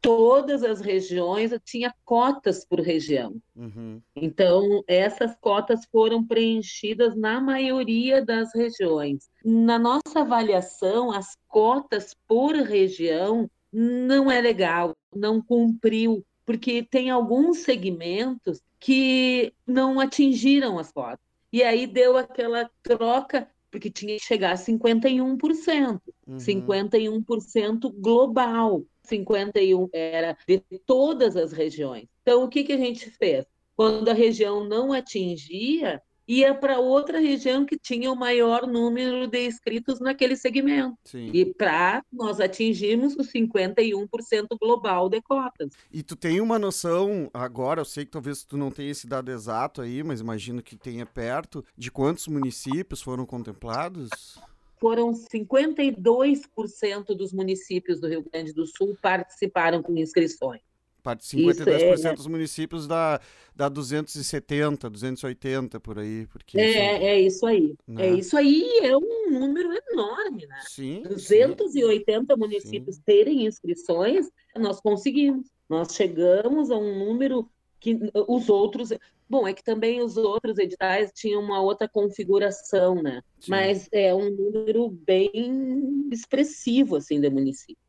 todas 0.00 0.62
as 0.62 0.80
regiões 0.80 1.52
tinha 1.64 1.94
cotas 2.04 2.64
por 2.64 2.80
região. 2.80 3.36
Uhum. 3.54 4.00
Então, 4.14 4.82
essas 4.86 5.34
cotas 5.40 5.84
foram 5.90 6.24
preenchidas 6.24 7.16
na 7.16 7.40
maioria 7.40 8.24
das 8.24 8.54
regiões. 8.54 9.28
Na 9.44 9.78
nossa 9.78 10.20
avaliação, 10.20 11.10
as 11.10 11.36
cotas 11.48 12.14
por 12.26 12.54
região 12.54 13.50
não 13.78 14.28
é 14.28 14.40
legal, 14.40 14.96
não 15.14 15.40
cumpriu, 15.40 16.26
porque 16.44 16.82
tem 16.82 17.10
alguns 17.10 17.58
segmentos 17.58 18.60
que 18.80 19.52
não 19.64 20.00
atingiram 20.00 20.80
as 20.80 20.90
cotas. 20.90 21.24
E 21.52 21.62
aí 21.62 21.86
deu 21.86 22.16
aquela 22.16 22.68
troca, 22.82 23.48
porque 23.70 23.88
tinha 23.88 24.16
que 24.16 24.24
chegar 24.24 24.52
a 24.52 24.56
51%, 24.56 26.00
uhum. 26.26 26.36
51% 26.36 27.92
global. 28.00 28.84
51 29.04 29.88
era 29.92 30.36
de 30.46 30.60
todas 30.84 31.36
as 31.36 31.52
regiões. 31.52 32.08
Então, 32.22 32.42
o 32.42 32.48
que, 32.48 32.64
que 32.64 32.72
a 32.72 32.76
gente 32.76 33.08
fez? 33.10 33.46
Quando 33.76 34.08
a 34.08 34.12
região 34.12 34.64
não 34.64 34.92
atingia, 34.92 36.02
ia 36.28 36.54
para 36.54 36.78
outra 36.78 37.18
região 37.18 37.64
que 37.64 37.78
tinha 37.78 38.12
o 38.12 38.16
maior 38.16 38.66
número 38.66 39.26
de 39.26 39.46
inscritos 39.46 39.98
naquele 39.98 40.36
segmento. 40.36 40.94
Sim. 41.04 41.30
E 41.32 41.46
para 41.46 42.04
nós 42.12 42.38
atingirmos 42.38 43.16
os 43.16 43.32
51% 43.32 44.46
global 44.60 45.08
de 45.08 45.22
cotas. 45.22 45.72
E 45.90 46.02
tu 46.02 46.14
tem 46.14 46.40
uma 46.40 46.58
noção 46.58 47.30
agora, 47.32 47.80
eu 47.80 47.84
sei 47.86 48.04
que 48.04 48.10
talvez 48.10 48.44
tu 48.44 48.58
não 48.58 48.70
tenha 48.70 48.90
esse 48.90 49.06
dado 49.06 49.30
exato 49.30 49.80
aí, 49.80 50.02
mas 50.02 50.20
imagino 50.20 50.62
que 50.62 50.76
tenha 50.76 51.06
perto, 51.06 51.64
de 51.76 51.90
quantos 51.90 52.28
municípios 52.28 53.00
foram 53.00 53.24
contemplados? 53.24 54.38
foram 54.80 55.12
52% 55.12 57.06
dos 57.16 57.32
municípios 57.32 58.00
do 58.00 58.06
Rio 58.08 58.24
Grande 58.32 58.52
do 58.52 58.64
Sul 58.66 58.96
participaram 59.02 59.82
com 59.82 59.96
inscrições. 59.96 60.60
52% 61.04 62.04
é... 62.04 62.14
dos 62.14 62.26
municípios 62.26 62.86
dá, 62.86 63.20
dá 63.54 63.68
270, 63.68 64.90
280 64.90 65.80
por 65.80 65.98
aí. 65.98 66.26
Porque 66.26 66.58
é, 66.60 66.72
são... 66.72 67.06
é 67.06 67.20
isso 67.20 67.46
aí. 67.46 67.74
Né? 67.86 68.06
É 68.06 68.10
isso 68.14 68.36
aí, 68.36 68.80
é 68.82 68.96
um 68.96 69.30
número 69.30 69.70
enorme, 69.90 70.46
né? 70.46 70.60
Sim. 70.68 71.02
280 71.02 72.34
sim. 72.34 72.40
municípios 72.40 72.96
sim. 72.96 73.02
terem 73.04 73.46
inscrições, 73.46 74.28
nós 74.56 74.80
conseguimos. 74.80 75.46
Nós 75.68 75.94
chegamos 75.94 76.70
a 76.70 76.76
um 76.76 76.98
número 76.98 77.48
que 77.78 77.98
os 78.26 78.48
outros. 78.48 78.90
Bom, 79.28 79.46
é 79.46 79.52
que 79.52 79.62
também 79.62 80.00
os 80.00 80.16
outros 80.16 80.58
editais 80.58 81.12
tinham 81.14 81.42
uma 81.42 81.60
outra 81.60 81.86
configuração, 81.86 83.02
né? 83.02 83.22
Sim. 83.38 83.50
Mas 83.50 83.88
é 83.92 84.14
um 84.14 84.30
número 84.30 84.88
bem 84.88 86.08
expressivo, 86.10 86.96
assim, 86.96 87.20
de 87.20 87.28
municípios. 87.28 87.87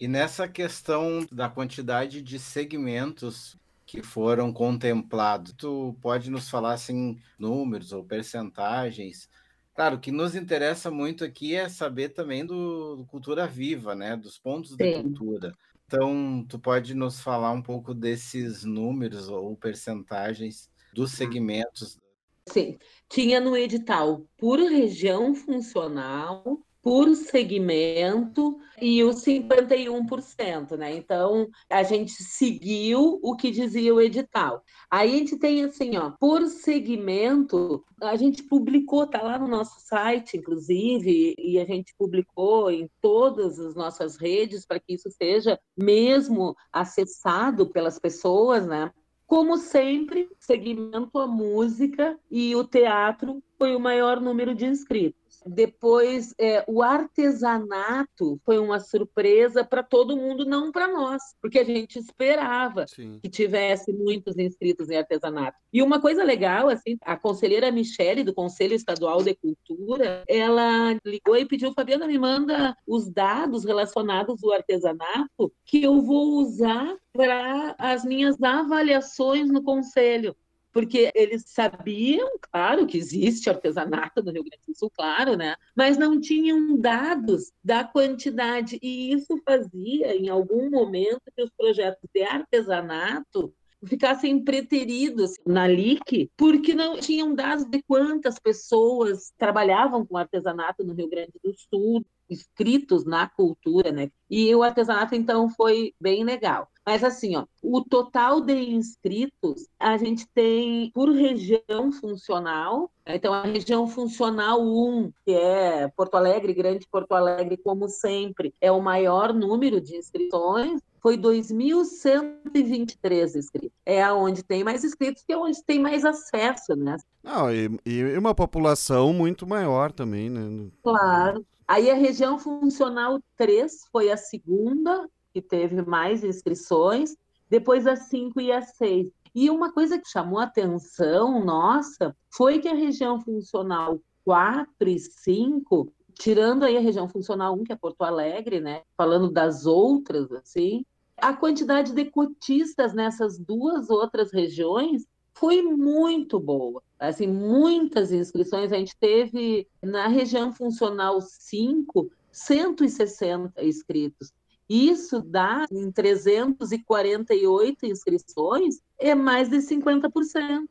E 0.00 0.06
nessa 0.06 0.46
questão 0.46 1.26
da 1.32 1.48
quantidade 1.48 2.22
de 2.22 2.38
segmentos 2.38 3.56
que 3.84 4.02
foram 4.02 4.52
contemplados, 4.52 5.52
tu 5.52 5.96
pode 6.00 6.30
nos 6.30 6.48
falar, 6.48 6.74
assim, 6.74 7.18
números 7.38 7.92
ou 7.92 8.04
percentagens? 8.04 9.28
Claro, 9.74 9.96
o 9.96 10.00
que 10.00 10.12
nos 10.12 10.34
interessa 10.34 10.90
muito 10.90 11.24
aqui 11.24 11.54
é 11.54 11.68
saber 11.68 12.10
também 12.10 12.44
do, 12.44 12.96
do 12.96 13.06
Cultura 13.06 13.46
Viva, 13.46 13.94
né? 13.94 14.16
Dos 14.16 14.38
pontos 14.38 14.72
Sim. 14.72 14.76
de 14.76 15.02
cultura. 15.02 15.52
Então, 15.86 16.44
tu 16.48 16.58
pode 16.58 16.94
nos 16.94 17.20
falar 17.20 17.50
um 17.50 17.62
pouco 17.62 17.94
desses 17.94 18.62
números 18.62 19.28
ou 19.28 19.56
percentagens 19.56 20.70
dos 20.92 21.12
segmentos? 21.12 21.98
Sim, 22.46 22.78
tinha 23.08 23.40
no 23.40 23.56
edital 23.56 24.26
por 24.36 24.58
região 24.58 25.34
funcional, 25.34 26.60
por 26.88 27.14
segmento 27.14 28.58
e 28.80 29.04
os 29.04 29.16
51%, 29.16 30.74
né? 30.74 30.96
Então, 30.96 31.46
a 31.68 31.82
gente 31.82 32.12
seguiu 32.12 33.20
o 33.22 33.36
que 33.36 33.50
dizia 33.50 33.94
o 33.94 34.00
edital. 34.00 34.64
Aí 34.90 35.12
a 35.12 35.18
gente 35.18 35.36
tem 35.38 35.64
assim, 35.64 35.98
ó, 35.98 36.12
por 36.18 36.46
segmento, 36.46 37.84
a 38.00 38.16
gente 38.16 38.42
publicou, 38.42 39.06
tá 39.06 39.20
lá 39.20 39.38
no 39.38 39.46
nosso 39.46 39.78
site, 39.80 40.38
inclusive, 40.38 41.34
e 41.38 41.58
a 41.58 41.66
gente 41.66 41.94
publicou 41.98 42.70
em 42.70 42.88
todas 43.02 43.60
as 43.60 43.74
nossas 43.74 44.16
redes 44.16 44.64
para 44.64 44.80
que 44.80 44.94
isso 44.94 45.10
seja 45.10 45.60
mesmo 45.76 46.56
acessado 46.72 47.68
pelas 47.68 47.98
pessoas, 47.98 48.66
né? 48.66 48.90
Como 49.26 49.58
sempre, 49.58 50.26
segmento 50.40 51.18
a 51.18 51.26
música 51.26 52.18
e 52.30 52.56
o 52.56 52.64
teatro 52.64 53.42
foi 53.58 53.74
o 53.74 53.80
maior 53.80 54.20
número 54.20 54.54
de 54.54 54.64
inscritos. 54.64 55.18
Depois, 55.44 56.34
é, 56.38 56.64
o 56.68 56.82
artesanato 56.82 58.40
foi 58.44 58.58
uma 58.58 58.80
surpresa 58.80 59.64
para 59.64 59.82
todo 59.82 60.16
mundo, 60.16 60.44
não 60.44 60.70
para 60.70 60.88
nós, 60.88 61.22
porque 61.40 61.58
a 61.58 61.64
gente 61.64 61.98
esperava 61.98 62.86
Sim. 62.86 63.18
que 63.22 63.28
tivesse 63.28 63.92
muitos 63.92 64.36
inscritos 64.36 64.88
em 64.88 64.96
artesanato. 64.96 65.56
E 65.72 65.82
uma 65.82 66.00
coisa 66.00 66.22
legal, 66.22 66.68
assim, 66.68 66.96
a 67.02 67.16
conselheira 67.16 67.70
Michele, 67.70 68.24
do 68.24 68.34
Conselho 68.34 68.74
Estadual 68.74 69.22
de 69.22 69.34
Cultura, 69.34 70.22
ela 70.28 70.96
ligou 71.04 71.36
e 71.36 71.46
pediu, 71.46 71.72
Fabiana, 71.72 72.06
me 72.06 72.18
manda 72.18 72.76
os 72.86 73.10
dados 73.10 73.64
relacionados 73.64 74.42
ao 74.44 74.52
artesanato 74.52 75.52
que 75.64 75.82
eu 75.82 76.00
vou 76.00 76.40
usar 76.40 76.96
para 77.12 77.74
as 77.78 78.04
minhas 78.04 78.40
avaliações 78.42 79.50
no 79.50 79.62
conselho 79.62 80.36
porque 80.72 81.10
eles 81.14 81.44
sabiam, 81.46 82.28
claro, 82.40 82.86
que 82.86 82.98
existe 82.98 83.48
artesanato 83.48 84.22
no 84.22 84.32
Rio 84.32 84.44
Grande 84.44 84.62
do 84.66 84.76
Sul, 84.76 84.90
claro, 84.90 85.36
né? 85.36 85.56
Mas 85.74 85.96
não 85.96 86.20
tinham 86.20 86.76
dados 86.76 87.52
da 87.62 87.84
quantidade, 87.84 88.78
e 88.82 89.12
isso 89.12 89.40
fazia, 89.44 90.14
em 90.14 90.28
algum 90.28 90.70
momento, 90.70 91.22
que 91.34 91.42
os 91.42 91.50
projetos 91.50 92.08
de 92.12 92.22
artesanato 92.22 93.52
ficassem 93.86 94.42
preteridos 94.42 95.34
na 95.46 95.66
LIC, 95.66 96.30
porque 96.36 96.74
não 96.74 96.98
tinham 96.98 97.34
dados 97.34 97.64
de 97.64 97.82
quantas 97.82 98.38
pessoas 98.38 99.32
trabalhavam 99.38 100.04
com 100.04 100.16
artesanato 100.16 100.84
no 100.84 100.94
Rio 100.94 101.08
Grande 101.08 101.32
do 101.42 101.54
Sul, 101.54 102.04
inscritos 102.28 103.04
na 103.04 103.28
cultura, 103.28 103.92
né? 103.92 104.10
E 104.30 104.54
o 104.54 104.62
artesanato, 104.62 105.14
então, 105.14 105.48
foi 105.48 105.94
bem 106.00 106.24
legal. 106.24 106.68
Mas 106.84 107.04
assim, 107.04 107.36
ó, 107.36 107.44
o 107.62 107.84
total 107.84 108.40
de 108.40 108.54
inscritos, 108.54 109.66
a 109.78 109.96
gente 109.98 110.26
tem 110.34 110.90
por 110.94 111.10
região 111.10 111.92
funcional. 111.92 112.90
Então, 113.06 113.32
a 113.32 113.42
região 113.42 113.86
funcional 113.86 114.62
1, 114.62 115.12
que 115.24 115.32
é 115.32 115.88
Porto 115.88 116.14
Alegre, 116.14 116.54
Grande 116.54 116.86
Porto 116.90 117.12
Alegre, 117.12 117.58
como 117.58 117.88
sempre, 117.88 118.54
é 118.60 118.72
o 118.72 118.80
maior 118.80 119.34
número 119.34 119.80
de 119.80 119.96
inscrições 119.96 120.80
foi 121.00 121.16
2.123 121.16 123.36
inscritos. 123.36 123.78
É 123.86 124.02
aonde 124.02 124.42
tem 124.42 124.64
mais 124.64 124.82
inscritos, 124.84 125.22
que 125.22 125.32
é 125.32 125.36
onde 125.36 125.62
tem 125.64 125.78
mais 125.78 126.04
acesso, 126.04 126.74
né? 126.76 126.96
Não, 127.22 127.52
e, 127.52 127.70
e 127.84 128.18
uma 128.18 128.34
população 128.34 129.12
muito 129.12 129.46
maior 129.46 129.92
também, 129.92 130.28
né? 130.28 130.68
Claro. 130.82 131.46
Aí 131.68 131.90
a 131.90 131.94
região 131.94 132.38
funcional 132.38 133.20
3 133.36 133.86
foi 133.92 134.10
a 134.10 134.16
segunda 134.16 135.06
que 135.34 135.42
teve 135.42 135.82
mais 135.82 136.24
inscrições, 136.24 137.14
depois 137.50 137.86
a 137.86 137.94
5 137.94 138.40
e 138.40 138.50
a 138.50 138.62
6. 138.62 139.08
E 139.34 139.50
uma 139.50 139.70
coisa 139.70 139.98
que 139.98 140.08
chamou 140.08 140.38
a 140.38 140.44
atenção 140.44 141.44
nossa 141.44 142.16
foi 142.34 142.58
que 142.58 142.68
a 142.68 142.74
região 142.74 143.20
funcional 143.20 144.00
4 144.24 144.88
e 144.88 144.98
5, 144.98 145.92
tirando 146.14 146.64
aí 146.64 146.76
a 146.76 146.80
região 146.80 147.06
funcional 147.06 147.54
1, 147.54 147.64
que 147.64 147.72
é 147.72 147.76
Porto 147.76 148.02
Alegre, 148.02 148.60
né? 148.60 148.82
Falando 148.96 149.30
das 149.30 149.66
outras, 149.66 150.32
assim, 150.32 150.86
a 151.18 151.34
quantidade 151.34 151.92
de 151.92 152.06
cotistas 152.06 152.94
nessas 152.94 153.38
duas 153.38 153.90
outras 153.90 154.32
regiões 154.32 155.06
foi 155.38 155.62
muito 155.62 156.40
boa. 156.40 156.82
Assim, 156.98 157.26
muitas 157.26 158.12
inscrições. 158.12 158.72
A 158.72 158.76
gente 158.76 158.96
teve 158.96 159.68
na 159.82 160.08
região 160.08 160.52
funcional 160.52 161.20
5, 161.20 162.10
160 162.30 163.64
inscritos. 163.64 164.32
Isso 164.68 165.22
dá 165.22 165.64
em 165.72 165.90
348 165.90 167.86
inscrições, 167.86 168.80
é 168.98 169.14
mais 169.14 169.48
de 169.48 169.56
50%. 169.58 170.68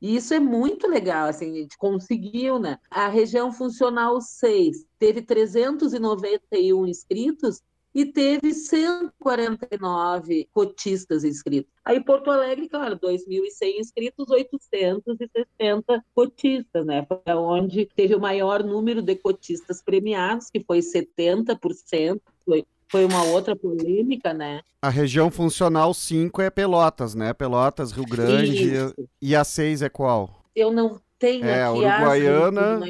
E 0.00 0.16
isso 0.16 0.34
é 0.34 0.40
muito 0.40 0.88
legal, 0.88 1.28
assim, 1.28 1.52
a 1.52 1.60
gente 1.62 1.78
conseguiu, 1.78 2.58
né? 2.58 2.78
A 2.90 3.08
região 3.08 3.52
funcional 3.52 4.20
6 4.20 4.84
teve 4.98 5.22
391 5.22 6.86
inscritos 6.86 7.62
e 7.96 8.04
teve 8.04 8.52
149 8.52 10.46
cotistas 10.52 11.24
inscritos. 11.24 11.72
Aí 11.82 11.98
Porto 11.98 12.30
Alegre, 12.30 12.68
claro, 12.68 12.98
2.100 12.98 13.80
inscritos, 13.80 14.28
860 14.28 16.04
cotistas, 16.14 16.84
né? 16.84 17.06
Foi 17.08 17.34
onde 17.34 17.86
teve 17.96 18.14
o 18.14 18.20
maior 18.20 18.62
número 18.62 19.00
de 19.00 19.16
cotistas 19.16 19.80
premiados, 19.82 20.50
que 20.50 20.62
foi 20.62 20.80
70%, 20.80 22.20
foi 22.44 22.66
foi 22.88 23.04
uma 23.04 23.24
outra 23.24 23.56
polêmica, 23.56 24.32
né? 24.32 24.60
A 24.80 24.88
região 24.90 25.28
funcional 25.28 25.92
5 25.92 26.40
é 26.40 26.50
Pelotas, 26.50 27.16
né? 27.16 27.32
Pelotas, 27.32 27.90
Rio 27.90 28.04
Grande. 28.04 28.74
Isso. 28.74 28.94
E 29.20 29.34
a 29.34 29.42
6 29.42 29.82
é 29.82 29.88
qual? 29.88 30.44
Eu 30.54 30.70
não 30.70 31.00
tenho 31.18 31.44
é, 31.46 31.64
aqui 31.64 31.78
Uruguaiana, 31.78 32.80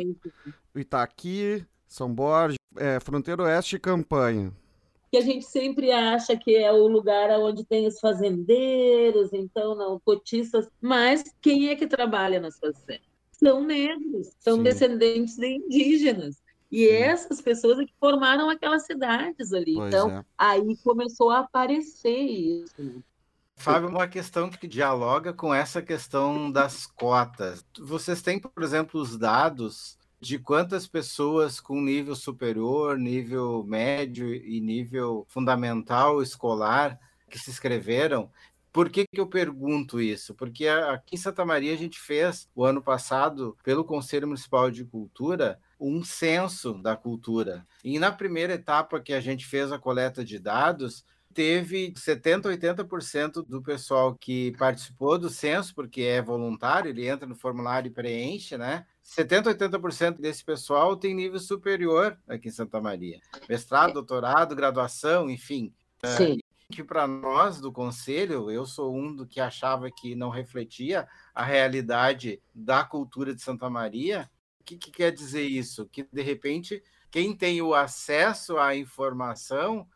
Itaqui, 0.74 1.64
São 1.88 2.12
Borges, 2.12 2.58
é, 2.76 3.00
Fronteira 3.00 3.44
Oeste 3.44 3.76
e 3.76 3.78
Campanha. 3.78 4.52
Que 5.16 5.18
a 5.18 5.22
gente 5.22 5.46
sempre 5.46 5.90
acha 5.90 6.36
que 6.36 6.54
é 6.54 6.70
o 6.70 6.86
lugar 6.86 7.30
onde 7.40 7.64
tem 7.64 7.86
os 7.86 7.98
fazendeiros, 7.98 9.32
então 9.32 9.74
não, 9.74 9.98
cotistas, 9.98 10.68
mas 10.80 11.24
quem 11.40 11.70
é 11.70 11.76
que 11.76 11.86
trabalha 11.86 12.38
nas 12.38 12.58
fazendas? 12.58 13.00
São 13.32 13.62
negros, 13.62 14.32
são 14.38 14.58
Sim. 14.58 14.62
descendentes 14.62 15.36
de 15.36 15.46
indígenas. 15.46 16.42
E 16.70 16.86
Sim. 16.86 16.92
essas 16.94 17.40
pessoas 17.40 17.78
é 17.78 17.86
que 17.86 17.94
formaram 17.98 18.50
aquelas 18.50 18.84
cidades 18.84 19.52
ali. 19.52 19.74
Pois 19.74 19.88
então, 19.88 20.10
é. 20.10 20.24
aí 20.36 20.76
começou 20.82 21.30
a 21.30 21.40
aparecer 21.40 22.18
isso. 22.18 23.02
Fábio, 23.54 23.88
uma 23.88 24.06
questão 24.06 24.50
que 24.50 24.66
dialoga 24.66 25.32
com 25.32 25.54
essa 25.54 25.80
questão 25.80 26.50
das 26.50 26.86
cotas. 26.86 27.64
Vocês 27.78 28.20
têm, 28.20 28.38
por 28.38 28.62
exemplo, 28.62 29.00
os 29.00 29.16
dados 29.16 29.95
de 30.20 30.38
quantas 30.38 30.86
pessoas 30.86 31.60
com 31.60 31.80
nível 31.80 32.14
superior, 32.14 32.98
nível 32.98 33.62
médio 33.64 34.34
e 34.34 34.60
nível 34.60 35.26
fundamental 35.28 36.22
escolar 36.22 36.98
que 37.28 37.38
se 37.38 37.50
inscreveram. 37.50 38.30
Por 38.72 38.90
que, 38.90 39.06
que 39.06 39.20
eu 39.20 39.26
pergunto 39.26 40.00
isso? 40.00 40.34
Porque 40.34 40.68
aqui 40.68 41.14
em 41.14 41.18
Santa 41.18 41.44
Maria 41.44 41.72
a 41.72 41.76
gente 41.76 41.98
fez, 41.98 42.48
o 42.54 42.64
ano 42.64 42.82
passado, 42.82 43.56
pelo 43.64 43.84
Conselho 43.84 44.26
Municipal 44.26 44.70
de 44.70 44.84
Cultura, 44.84 45.58
um 45.80 46.04
censo 46.04 46.74
da 46.74 46.94
cultura. 46.94 47.66
E 47.82 47.98
na 47.98 48.12
primeira 48.12 48.54
etapa 48.54 49.00
que 49.00 49.12
a 49.12 49.20
gente 49.20 49.46
fez 49.46 49.72
a 49.72 49.78
coleta 49.78 50.24
de 50.24 50.38
dados, 50.38 51.04
teve 51.36 51.92
70, 51.94 52.48
80% 52.48 53.44
do 53.46 53.60
pessoal 53.60 54.14
que 54.14 54.52
participou 54.52 55.18
do 55.18 55.28
censo, 55.28 55.74
porque 55.74 56.00
é 56.00 56.22
voluntário, 56.22 56.88
ele 56.88 57.06
entra 57.06 57.28
no 57.28 57.34
formulário 57.34 57.88
e 57.88 57.92
preenche, 57.92 58.56
né? 58.56 58.86
70, 59.02 59.54
80% 59.54 60.18
desse 60.18 60.42
pessoal 60.42 60.96
tem 60.96 61.14
nível 61.14 61.38
superior 61.38 62.18
aqui 62.26 62.48
em 62.48 62.50
Santa 62.50 62.80
Maria. 62.80 63.20
Mestrado, 63.46 63.92
doutorado, 63.92 64.56
graduação, 64.56 65.28
enfim. 65.28 65.74
É, 66.02 66.16
Sim. 66.16 66.38
que 66.72 66.82
para 66.82 67.06
nós 67.06 67.60
do 67.60 67.70
conselho, 67.70 68.50
eu 68.50 68.64
sou 68.64 68.96
um 68.96 69.14
do 69.14 69.26
que 69.26 69.38
achava 69.38 69.90
que 69.90 70.14
não 70.14 70.30
refletia 70.30 71.06
a 71.34 71.44
realidade 71.44 72.40
da 72.54 72.82
cultura 72.82 73.34
de 73.34 73.42
Santa 73.42 73.68
Maria. 73.68 74.30
O 74.58 74.64
que, 74.64 74.78
que 74.78 74.90
quer 74.90 75.12
dizer 75.12 75.42
isso? 75.42 75.86
Que 75.92 76.02
de 76.10 76.22
repente 76.22 76.82
quem 77.10 77.36
tem 77.36 77.60
o 77.60 77.74
acesso 77.74 78.56
à 78.56 78.74
informação 78.74 79.86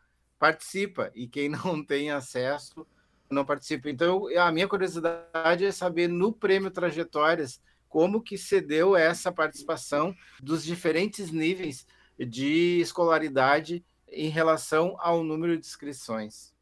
participa 0.41 1.11
e 1.13 1.27
quem 1.27 1.49
não 1.53 1.85
tem 1.85 2.09
acesso 2.09 2.87
não 3.29 3.45
participa. 3.45 3.89
Então, 3.89 4.27
a 4.37 4.51
minha 4.51 4.67
curiosidade 4.67 5.63
é 5.63 5.71
saber 5.71 6.09
no 6.09 6.33
prêmio 6.33 6.71
Trajetórias 6.71 7.61
como 7.87 8.21
que 8.21 8.37
se 8.37 8.59
deu 8.59 8.95
essa 8.95 9.31
participação 9.31 10.13
dos 10.41 10.65
diferentes 10.65 11.31
níveis 11.31 11.85
de 12.17 12.79
escolaridade 12.81 13.85
em 14.09 14.29
relação 14.29 14.97
ao 14.99 15.23
número 15.23 15.57
de 15.57 15.65
inscrições. 15.65 16.53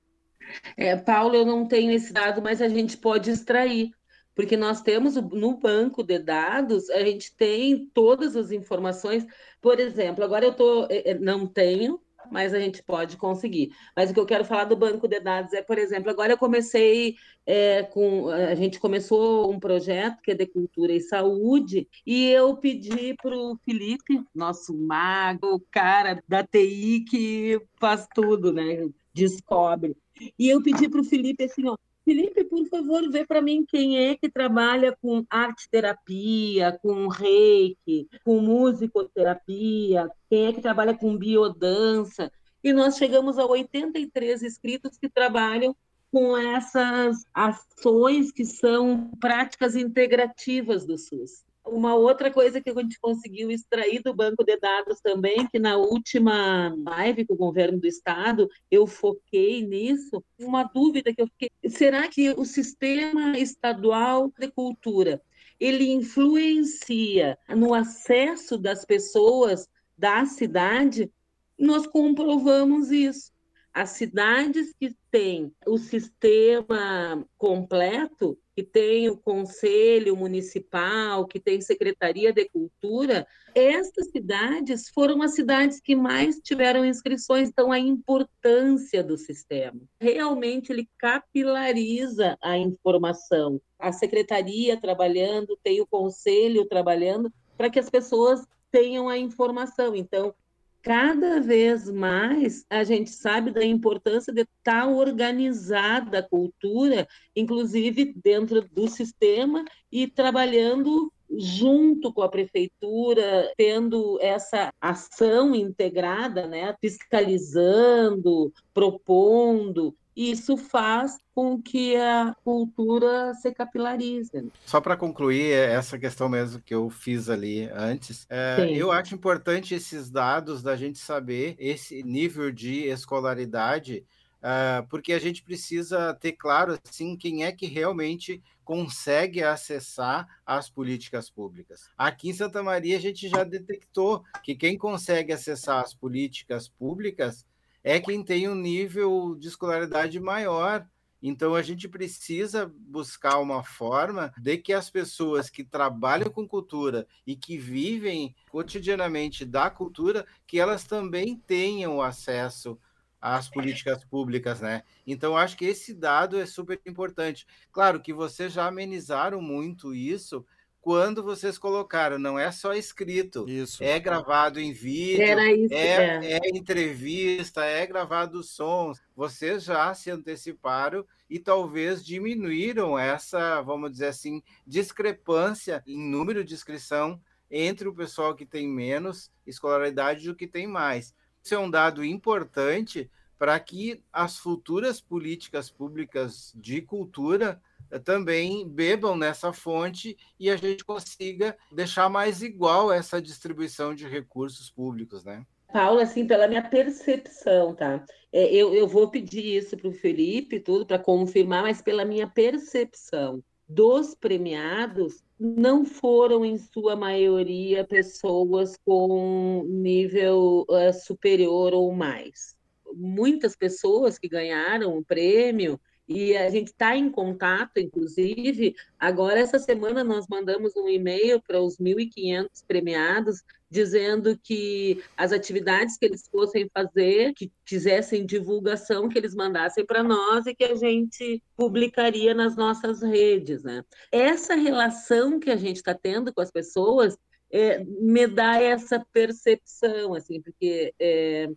É, 0.76 0.96
Paulo, 0.96 1.36
eu 1.36 1.46
não 1.46 1.68
tenho 1.68 1.92
esse 1.92 2.12
dado, 2.12 2.42
mas 2.42 2.62
a 2.62 2.68
gente 2.68 2.98
pode 2.98 3.32
extrair, 3.32 3.92
porque 4.36 4.58
nós 4.58 4.82
temos 4.82 5.16
no 5.16 5.58
banco 5.58 6.04
de 6.04 6.20
dados, 6.20 6.90
a 6.90 7.04
gente 7.04 7.36
tem 7.36 7.88
todas 7.94 8.36
as 8.36 8.52
informações. 8.52 9.26
Por 9.62 9.80
exemplo, 9.80 10.24
agora 10.24 10.46
eu 10.46 10.54
tô, 10.54 10.86
é, 10.90 11.12
é, 11.12 11.14
não 11.18 11.48
tenho, 11.48 12.00
mas 12.32 12.54
a 12.54 12.60
gente 12.60 12.84
pode 12.84 13.18
conseguir. 13.18 13.72
Mas 13.96 14.10
o 14.10 14.14
que 14.14 14.20
eu 14.20 14.26
quero 14.26 14.46
falar 14.46 14.66
do 14.66 14.76
banco 14.76 15.08
de 15.08 15.20
dados 15.20 15.54
é, 15.54 15.62
por 15.62 15.78
exemplo, 15.78 16.10
agora 16.10 16.34
eu 16.34 16.38
comecei 16.38 17.16
é, 17.46 17.84
com. 17.84 18.30
A 18.30 18.56
gente 18.56 18.80
começou 18.80 19.52
um 19.52 19.60
projeto 19.60 20.22
que 20.22 20.32
é 20.32 20.36
de 20.36 20.46
cultura 20.46 20.94
e 20.94 21.02
saúde, 21.02 21.88
e 22.06 22.30
eu 22.30 22.56
pedi 22.58 23.16
para 23.22 23.36
o 23.36 23.58
Felipe, 23.66 24.24
nosso 24.34 24.78
mago, 24.78 25.64
cara 25.72 26.24
da 26.28 26.44
TI 26.44 27.06
que 27.10 27.62
faz 27.80 28.08
tudo, 28.14 28.54
né? 28.54 28.88
Descobre. 29.14 29.96
E 30.38 30.50
eu 30.50 30.62
pedi 30.62 30.90
para 30.90 31.02
o 31.02 31.04
Felipe 31.04 31.44
assim, 31.46 31.68
ó, 31.68 31.76
Felipe, 32.10 32.44
por 32.44 32.66
favor, 32.66 33.08
vê 33.12 33.24
para 33.24 33.40
mim 33.40 33.64
quem 33.64 34.10
é 34.10 34.16
que 34.16 34.28
trabalha 34.28 34.98
com 35.00 35.24
arte 35.30 35.70
terapia, 35.70 36.76
com 36.82 37.08
reiki, 37.08 38.10
com 38.26 38.42
musicoterapia, 38.42 40.10
quem 40.28 40.48
é 40.48 40.54
que 40.54 40.60
trabalha 40.60 40.98
com 40.98 41.16
biodança. 41.16 42.32
E 42.64 42.74
nós 42.74 42.98
chegamos 42.98 43.38
a 43.38 43.46
83 43.46 44.42
inscritos 44.42 44.98
que 44.98 45.08
trabalham 45.08 45.76
com 46.12 46.36
essas 46.36 47.28
ações 47.32 48.32
que 48.32 48.44
são 48.44 49.12
práticas 49.20 49.76
integrativas 49.76 50.88
do 50.88 50.98
SUS. 50.98 51.46
Uma 51.72 51.96
outra 51.96 52.32
coisa 52.32 52.60
que 52.62 52.70
a 52.70 52.74
gente 52.74 53.00
conseguiu 53.00 53.52
extrair 53.52 54.02
do 54.02 54.14
banco 54.14 54.44
de 54.44 54.58
dados 54.58 55.00
também, 55.02 55.48
que 55.48 55.60
na 55.60 55.78
última 55.78 56.76
live 56.86 57.26
com 57.26 57.34
o 57.34 57.38
governo 57.38 57.80
do 57.80 57.88
estado, 57.88 58.50
eu 58.70 58.88
foquei 58.88 59.66
nisso, 59.66 60.24
uma 60.40 60.64
dúvida 60.64 61.14
que 61.14 61.22
eu 61.22 61.28
fiquei, 61.28 61.50
será 61.70 62.08
que 62.08 62.32
o 62.32 62.46
sistema 62.46 63.38
estadual 63.38 64.32
de 64.38 64.50
cultura, 64.50 65.22
ele 65.60 65.92
influencia 65.92 67.38
no 67.50 67.74
acesso 67.74 68.58
das 68.58 68.86
pessoas 68.86 69.68
da 69.98 70.26
cidade? 70.26 71.12
Nós 71.58 71.86
comprovamos 71.86 72.92
isso. 72.92 73.32
As 73.74 73.92
cidades 73.92 74.74
que 74.80 74.96
têm 75.12 75.54
o 75.68 75.78
sistema 75.78 77.26
completo, 77.38 78.38
que 78.60 78.64
tem 78.64 79.08
o 79.08 79.16
Conselho 79.16 80.18
Municipal, 80.18 81.26
que 81.26 81.40
tem 81.40 81.62
Secretaria 81.62 82.34
de 82.34 82.44
Cultura, 82.50 83.26
estas 83.56 84.12
cidades 84.12 84.90
foram 84.90 85.22
as 85.22 85.34
cidades 85.34 85.80
que 85.80 85.96
mais 85.96 86.42
tiveram 86.42 86.84
inscrições, 86.84 87.48
então 87.48 87.72
a 87.72 87.80
importância 87.80 89.02
do 89.02 89.18
sistema. 89.18 89.80
Realmente 89.98 90.74
ele 90.74 90.90
capilariza 90.98 92.38
a 92.42 92.58
informação. 92.58 93.62
A 93.80 93.94
secretaria 93.94 94.76
trabalhando, 94.76 95.58
tem 95.64 95.80
o 95.80 95.88
conselho 95.88 96.66
trabalhando 96.66 97.32
para 97.58 97.70
que 97.70 97.80
as 97.80 97.90
pessoas 97.90 98.46
tenham 98.70 99.08
a 99.08 99.18
informação. 99.18 99.96
Então, 99.96 100.36
cada 100.82 101.40
vez 101.40 101.90
mais 101.90 102.66
a 102.70 102.84
gente 102.84 103.10
sabe 103.10 103.52
da 103.52 103.64
importância 103.64 104.34
de 104.34 104.42
estar 104.42 104.84
tá 104.84 104.88
organizada 104.88 106.20
a 106.20 106.28
cultura, 106.28 107.08
inclusive 107.36 108.14
dentro 108.24 108.62
do 108.62 108.88
sistema 108.88 109.64
e 109.92 110.08
trabalhando 110.08 111.12
junto 111.38 112.12
com 112.12 112.22
a 112.22 112.30
prefeitura, 112.30 113.52
tendo 113.56 114.18
essa 114.20 114.74
ação 114.82 115.54
integrada, 115.54 116.48
né, 116.48 116.76
fiscalizando, 116.82 118.52
propondo, 118.74 119.96
isso 120.20 120.58
faz 120.58 121.18
com 121.34 121.62
que 121.62 121.96
a 121.96 122.36
cultura 122.44 123.34
se 123.36 123.54
capilarize. 123.54 124.52
Só 124.66 124.82
para 124.82 124.98
concluir 124.98 125.54
essa 125.54 125.98
questão 125.98 126.28
mesmo 126.28 126.62
que 126.62 126.76
eu 126.76 126.90
fiz 126.90 127.30
ali 127.30 127.70
antes, 127.74 128.28
é, 128.30 128.70
eu 128.70 128.92
acho 128.92 129.16
importante 129.16 129.74
esses 129.74 130.10
dados 130.10 130.62
da 130.62 130.76
gente 130.76 131.00
saber 131.00 131.56
esse 131.58 132.04
nível 132.04 132.52
de 132.52 132.86
escolaridade, 132.88 134.06
uh, 134.40 134.86
porque 134.90 135.14
a 135.14 135.20
gente 135.20 135.42
precisa 135.42 136.14
ter 136.14 136.34
claro 136.34 136.78
assim 136.86 137.16
quem 137.16 137.46
é 137.46 137.54
que 137.54 137.66
realmente 137.66 138.44
consegue 138.66 139.42
acessar 139.42 140.28
as 140.46 140.70
políticas 140.70 141.30
públicas. 141.30 141.90
Aqui 141.98 142.30
em 142.30 142.34
Santa 142.34 142.62
Maria 142.62 142.98
a 142.98 143.02
gente 143.02 143.30
já 143.30 143.46
detectou 143.46 144.24
que 144.44 144.54
quem 144.54 144.78
consegue 144.78 145.32
acessar 145.32 145.82
as 145.82 145.94
políticas 145.94 146.68
públicas 146.68 147.46
é 147.90 148.00
quem 148.00 148.24
tem 148.24 148.48
um 148.48 148.54
nível 148.54 149.36
de 149.36 149.48
escolaridade 149.48 150.20
maior. 150.20 150.88
Então 151.24 151.56
a 151.56 151.64
gente 151.64 151.88
precisa 151.88 152.72
buscar 152.72 153.40
uma 153.40 153.64
forma 153.64 154.32
de 154.38 154.58
que 154.58 154.72
as 154.72 154.92
pessoas 154.92 155.50
que 155.50 155.64
trabalham 155.64 156.30
com 156.30 156.48
cultura 156.48 157.08
e 157.26 157.36
que 157.36 157.58
vivem 157.58 158.36
cotidianamente 158.52 159.44
da 159.44 159.72
cultura, 159.72 160.24
que 160.46 160.60
elas 160.60 160.84
também 160.84 161.36
tenham 161.36 162.00
acesso 162.00 162.78
às 163.20 163.50
políticas 163.50 164.06
públicas, 164.06 164.62
né? 164.62 164.84
Então 165.06 165.36
acho 165.36 165.58
que 165.58 165.66
esse 165.66 165.92
dado 165.92 166.40
é 166.40 166.46
super 166.46 166.80
importante. 166.86 167.48
Claro 167.72 168.00
que 168.00 168.14
vocês 168.14 168.54
já 168.54 168.68
amenizaram 168.68 169.42
muito 169.42 169.96
isso 169.96 170.46
quando 170.82 171.22
vocês 171.22 171.58
colocaram, 171.58 172.18
não 172.18 172.40
é 172.40 172.52
só 172.52 172.74
escrito, 172.74 173.46
isso. 173.50 173.84
é 173.84 174.00
gravado 174.00 174.60
em 174.60 174.72
vídeo, 174.72 175.24
isso, 175.66 175.74
é, 175.74 176.26
é. 176.26 176.38
é, 176.38 176.58
entrevista, 176.58 177.66
é 177.66 177.86
gravado 177.86 178.42
sons. 178.42 179.02
Vocês 179.16 179.64
já 179.64 179.94
se 179.94 180.10
anteciparam 180.10 181.06
e 181.30 181.38
talvez 181.38 182.04
diminuíram 182.04 182.98
essa, 182.98 183.62
vamos 183.62 183.92
dizer 183.92 184.08
assim, 184.08 184.42
discrepância 184.66 185.84
em 185.86 186.00
número 186.00 186.44
de 186.44 186.54
inscrição 186.54 187.22
entre 187.52 187.88
o 187.88 187.94
pessoal 187.94 188.36
que 188.36 188.46
tem 188.46 188.68
menos 188.68 189.32
escolaridade 189.46 190.28
e 190.28 190.30
o 190.30 190.36
que 190.36 190.48
tem 190.48 190.66
mais. 190.66 191.14
Isso 191.44 191.56
é 191.56 191.60
um 191.60 191.70
dado 191.70 192.06
importante 192.06 193.10
para 193.38 193.60
que 193.60 194.04
as 194.12 194.38
futuras 194.38 195.02
políticas 195.02 195.70
públicas 195.70 196.54
de 196.56 196.82
cultura 196.82 197.62
também 198.04 198.68
bebam 198.68 199.16
nessa 199.16 199.54
fonte 199.54 200.18
e 200.40 200.50
a 200.50 200.56
gente 200.56 200.84
consiga 200.84 201.58
deixar 201.72 202.10
mais 202.10 202.42
igual 202.42 202.92
essa 202.92 203.22
distribuição 203.22 203.96
de 203.96 204.08
recursos 204.08 204.70
públicos, 204.70 205.24
né? 205.24 205.46
Paula, 205.72 206.04
assim, 206.04 206.26
pela 206.26 206.48
minha 206.48 206.68
percepção, 206.68 207.76
tá? 207.76 208.04
É, 208.32 208.54
eu, 208.54 208.74
eu 208.74 208.88
vou 208.88 209.10
pedir 209.10 209.46
isso 209.58 209.78
para 209.78 209.88
o 209.88 209.94
Felipe, 209.94 210.60
tudo, 210.60 210.86
para 210.86 211.00
confirmar, 211.00 211.64
mas 211.64 211.82
pela 211.82 212.04
minha 212.04 212.28
percepção 212.28 213.44
dos 213.70 214.16
premiados, 214.16 215.24
não 215.40 215.86
foram, 215.86 216.44
em 216.44 216.58
sua 216.58 216.96
maioria, 216.96 217.86
pessoas 217.86 218.76
com 218.84 219.64
nível 219.68 220.66
uh, 220.68 220.92
superior 220.92 221.74
ou 221.74 221.94
mais. 221.94 222.58
Muitas 222.96 223.56
pessoas 223.56 224.18
que 224.18 224.28
ganharam 224.28 224.98
o 224.98 225.06
prêmio 225.06 225.80
e 226.10 226.36
a 226.36 226.50
gente 226.50 226.70
está 226.70 226.98
em 226.98 227.12
contato, 227.12 227.78
inclusive. 227.78 228.76
Agora, 229.00 229.40
essa 229.40 229.60
semana, 229.60 230.04
nós 230.04 230.26
mandamos 230.28 230.76
um 230.76 230.90
e-mail 230.90 231.40
para 231.40 231.62
os 231.62 231.78
1.500 231.78 232.48
premiados, 232.68 233.44
dizendo 233.70 234.36
que 234.36 235.04
as 235.16 235.32
atividades 235.32 236.00
que 236.00 236.08
eles 236.08 236.28
fossem 236.28 236.68
fazer, 236.74 237.36
que 237.36 237.52
fizessem 237.64 238.26
divulgação, 238.26 239.08
que 239.08 239.20
eles 239.20 239.36
mandassem 239.36 239.86
para 239.86 240.02
nós 240.02 240.48
e 240.48 240.56
que 240.56 240.64
a 240.64 240.74
gente 240.74 241.44
publicaria 241.56 242.34
nas 242.34 242.56
nossas 242.56 243.04
redes. 243.04 243.62
Né? 243.62 243.84
Essa 244.12 244.56
relação 244.56 245.40
que 245.40 245.52
a 245.52 245.58
gente 245.58 245.76
está 245.76 245.94
tendo 245.94 246.34
com 246.34 246.42
as 246.42 246.50
pessoas 246.50 247.16
é, 247.52 247.84
me 247.84 248.26
dá 248.26 248.60
essa 248.60 249.06
percepção, 249.14 250.16
assim, 250.16 250.42
porque 250.42 250.92
é, 251.00 251.48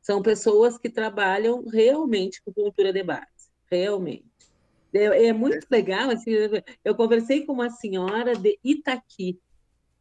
são 0.00 0.22
pessoas 0.22 0.78
que 0.78 0.88
trabalham 0.88 1.62
realmente 1.66 2.40
com 2.42 2.54
cultura 2.54 2.90
de 2.90 3.02
base 3.02 3.37
realmente. 3.70 4.24
É, 4.92 5.26
é, 5.26 5.32
muito 5.32 5.66
legal, 5.70 6.10
assim, 6.10 6.30
eu 6.84 6.94
conversei 6.94 7.44
com 7.44 7.52
uma 7.52 7.70
senhora 7.70 8.34
de 8.34 8.58
Itaqui, 8.64 9.38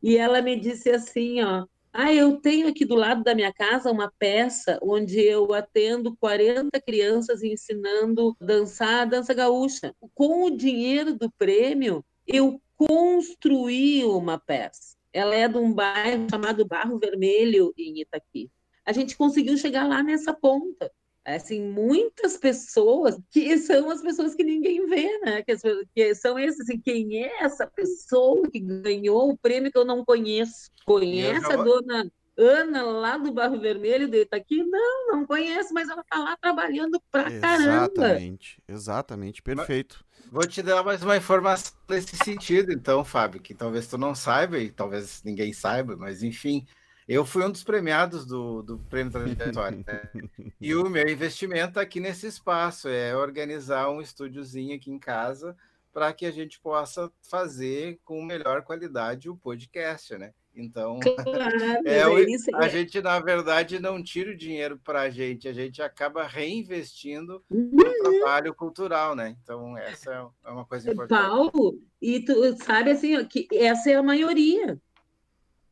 e 0.01 0.17
ela 0.17 0.41
me 0.41 0.57
disse 0.59 0.89
assim, 0.89 1.41
ó, 1.41 1.65
ah, 1.91 2.13
eu 2.13 2.39
tenho 2.39 2.67
aqui 2.67 2.85
do 2.85 2.95
lado 2.95 3.23
da 3.23 3.33
minha 3.33 3.51
casa 3.51 3.91
uma 3.91 4.11
peça 4.19 4.77
onde 4.83 5.19
eu 5.19 5.51
atendo 5.53 6.15
40 6.17 6.79
crianças 6.79 7.41
ensinando 7.41 8.35
a 8.39 8.45
dançar 8.45 9.01
a 9.01 9.05
dança 9.05 9.33
gaúcha. 9.33 9.95
Com 10.13 10.43
o 10.43 10.55
dinheiro 10.55 11.15
do 11.15 11.31
prêmio, 11.31 12.05
eu 12.27 12.61
construí 12.75 14.05
uma 14.05 14.37
peça. 14.37 14.95
Ela 15.11 15.33
é 15.33 15.47
de 15.47 15.57
um 15.57 15.73
bairro 15.73 16.27
chamado 16.29 16.67
Barro 16.67 16.99
Vermelho, 16.99 17.73
em 17.75 18.01
Itaqui. 18.01 18.51
A 18.85 18.91
gente 18.91 19.17
conseguiu 19.17 19.57
chegar 19.57 19.87
lá 19.87 20.03
nessa 20.03 20.33
ponta 20.33 20.91
assim, 21.35 21.61
muitas 21.61 22.37
pessoas 22.37 23.19
que 23.29 23.57
são 23.57 23.89
as 23.89 24.01
pessoas 24.01 24.33
que 24.33 24.43
ninguém 24.43 24.87
vê, 24.87 25.19
né? 25.19 25.43
Que, 25.43 25.55
que 25.93 26.15
são 26.15 26.39
esses, 26.39 26.61
assim, 26.61 26.79
quem 26.79 27.23
é 27.23 27.43
essa 27.43 27.67
pessoa 27.67 28.49
que 28.49 28.59
ganhou 28.59 29.29
o 29.29 29.37
prêmio 29.37 29.71
que 29.71 29.77
eu 29.77 29.85
não 29.85 30.05
conheço? 30.05 30.71
Conhece 30.85 31.51
a 31.51 31.57
dona 31.57 32.09
Ana 32.37 32.83
lá 32.83 33.17
do 33.17 33.31
Barro 33.31 33.59
Vermelho 33.59 34.07
de 34.07 34.21
Itaqui? 34.21 34.63
Não, 34.63 35.07
não 35.07 35.25
conheço, 35.25 35.73
mas 35.73 35.89
ela 35.89 36.01
está 36.01 36.19
lá 36.19 36.37
trabalhando 36.37 37.01
pra 37.11 37.23
exatamente, 37.23 37.41
caramba. 37.41 37.73
Exatamente, 37.73 38.63
exatamente, 38.67 39.41
perfeito. 39.41 40.05
Vou 40.31 40.45
te 40.45 40.61
dar 40.61 40.83
mais 40.83 41.01
uma 41.01 41.17
informação 41.17 41.73
nesse 41.89 42.15
sentido, 42.17 42.71
então, 42.71 43.03
Fábio, 43.03 43.41
que 43.41 43.53
talvez 43.55 43.87
tu 43.87 43.97
não 43.97 44.13
saiba 44.13 44.59
e 44.59 44.69
talvez 44.69 45.21
ninguém 45.23 45.51
saiba, 45.51 45.95
mas 45.95 46.21
enfim, 46.21 46.65
eu 47.07 47.25
fui 47.25 47.45
um 47.45 47.51
dos 47.51 47.63
premiados 47.63 48.25
do, 48.25 48.61
do 48.61 48.79
Prêmio 48.79 49.11
Trajetória. 49.11 49.83
Né? 49.85 50.01
E 50.59 50.75
o 50.75 50.89
meu 50.89 51.07
investimento 51.07 51.79
aqui 51.79 51.99
nesse 51.99 52.27
espaço 52.27 52.89
é 52.89 53.15
organizar 53.15 53.89
um 53.89 54.01
estúdiozinho 54.01 54.75
aqui 54.75 54.91
em 54.91 54.99
casa 54.99 55.55
para 55.93 56.11
que 56.11 56.25
a 56.25 56.31
gente 56.31 56.59
possa 56.59 57.11
fazer 57.21 57.99
com 58.03 58.21
melhor 58.21 58.63
qualidade 58.63 59.29
o 59.29 59.37
podcast, 59.37 60.17
né? 60.17 60.33
Então, 60.55 60.99
claro, 60.99 61.55
é, 61.85 61.99
é 61.99 62.23
isso, 62.29 62.53
a 62.55 62.65
é. 62.65 62.69
gente, 62.69 62.99
na 63.01 63.19
verdade, 63.19 63.79
não 63.79 64.03
tira 64.03 64.31
o 64.31 64.37
dinheiro 64.37 64.79
para 64.83 65.01
a 65.01 65.09
gente, 65.09 65.47
a 65.47 65.53
gente 65.53 65.81
acaba 65.81 66.25
reinvestindo 66.25 67.43
uhum. 67.49 67.69
no 67.73 68.19
trabalho 68.19 68.53
cultural, 68.55 69.15
né? 69.15 69.35
Então, 69.43 69.77
essa 69.77 70.31
é 70.43 70.49
uma 70.49 70.65
coisa 70.65 70.91
importante. 70.91 71.19
Paulo, 71.19 71.79
e 72.01 72.19
tu 72.21 72.57
sabe 72.57 72.91
assim, 72.91 73.23
que 73.25 73.47
essa 73.51 73.91
é 73.91 73.95
a 73.95 74.03
maioria. 74.03 74.81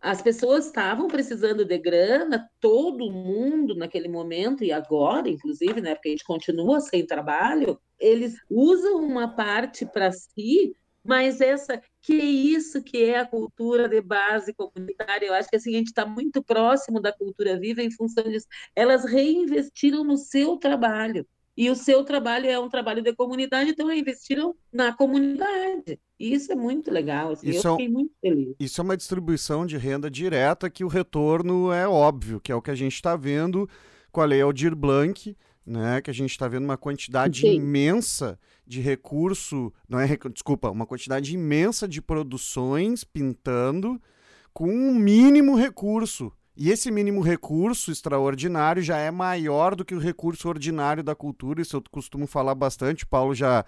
As 0.05 0.21
pessoas 0.21 0.67
estavam 0.67 1.07
precisando 1.07 1.65
de 1.65 1.79
grana, 1.79 2.47
todo 2.59 3.11
mundo 3.11 3.73
naquele 3.73 4.07
momento, 4.07 4.63
e 4.63 4.71
agora, 4.71 5.27
inclusive, 5.27 5.81
né, 5.81 5.95
porque 5.95 6.09
a 6.09 6.11
gente 6.11 6.23
continua 6.23 6.79
sem 6.79 7.03
trabalho, 7.03 7.79
eles 7.99 8.35
usam 8.47 9.03
uma 9.03 9.35
parte 9.35 9.83
para 9.83 10.11
si, 10.11 10.75
mas 11.03 11.41
essa 11.41 11.81
que 12.03 12.13
isso 12.13 12.83
que 12.83 13.03
é 13.03 13.17
a 13.17 13.25
cultura 13.25 13.89
de 13.89 13.99
base 13.99 14.53
comunitária, 14.53 15.25
eu 15.25 15.33
acho 15.33 15.49
que 15.49 15.55
assim, 15.55 15.73
a 15.73 15.79
gente 15.79 15.87
está 15.87 16.05
muito 16.05 16.43
próximo 16.43 17.01
da 17.01 17.11
cultura 17.11 17.59
viva 17.59 17.81
em 17.81 17.89
função 17.89 18.25
disso. 18.25 18.45
Elas 18.75 19.05
reinvestiram 19.05 20.03
no 20.03 20.17
seu 20.17 20.57
trabalho. 20.57 21.25
E 21.57 21.69
o 21.69 21.75
seu 21.75 22.03
trabalho 22.03 22.47
é 22.47 22.59
um 22.59 22.69
trabalho 22.69 23.01
de 23.01 23.13
comunidade, 23.13 23.69
então 23.69 23.91
investiram 23.91 24.53
na 24.73 24.93
comunidade. 24.93 25.99
E 26.19 26.33
isso 26.33 26.51
é 26.51 26.55
muito 26.55 26.91
legal, 26.91 27.31
assim, 27.31 27.49
isso 27.49 27.67
eu 27.67 27.73
é 27.73 27.77
fiquei 27.77 27.87
é, 27.87 27.89
muito 27.89 28.11
feliz. 28.19 28.55
Isso 28.59 28.81
é 28.81 28.83
uma 28.83 28.97
distribuição 28.97 29.65
de 29.65 29.77
renda 29.77 30.09
direta 30.11 30.69
que 30.69 30.83
o 30.83 30.89
retorno 30.89 31.71
é 31.71 31.87
óbvio, 31.87 32.41
que 32.41 32.51
é 32.51 32.55
o 32.55 32.61
que 32.61 32.71
a 32.71 32.75
gente 32.75 32.95
está 32.95 33.15
vendo 33.15 33.69
com 34.11 34.21
a 34.21 34.25
Lei 34.25 34.41
Aldir 34.41 34.75
Blanc, 34.75 35.35
né, 35.65 36.01
que 36.01 36.09
a 36.09 36.13
gente 36.13 36.31
está 36.31 36.47
vendo 36.47 36.65
uma 36.65 36.77
quantidade 36.77 37.41
Sim. 37.41 37.55
imensa 37.55 38.37
de 38.67 38.81
recurso, 38.81 39.73
não 39.87 39.99
é, 39.99 40.07
desculpa, 40.31 40.69
uma 40.69 40.85
quantidade 40.85 41.33
imensa 41.33 41.87
de 41.87 42.01
produções 42.01 43.03
pintando 43.03 44.01
com 44.53 44.69
um 44.69 44.93
mínimo 44.93 45.55
recurso. 45.55 46.31
E 46.57 46.69
esse 46.69 46.89
mínimo 46.89 47.21
recurso 47.21 47.91
extraordinário 47.91 48.81
já 48.81 48.97
é 48.97 49.11
maior 49.11 49.75
do 49.75 49.83
que 49.83 49.93
o 49.93 49.99
recurso 49.99 50.47
ordinário 50.47 51.03
da 51.03 51.13
cultura, 51.13 51.61
isso 51.61 51.75
eu 51.75 51.83
costumo 51.91 52.25
falar 52.25 52.55
bastante, 52.55 53.03
o 53.03 53.07
Paulo 53.07 53.35
já 53.35 53.65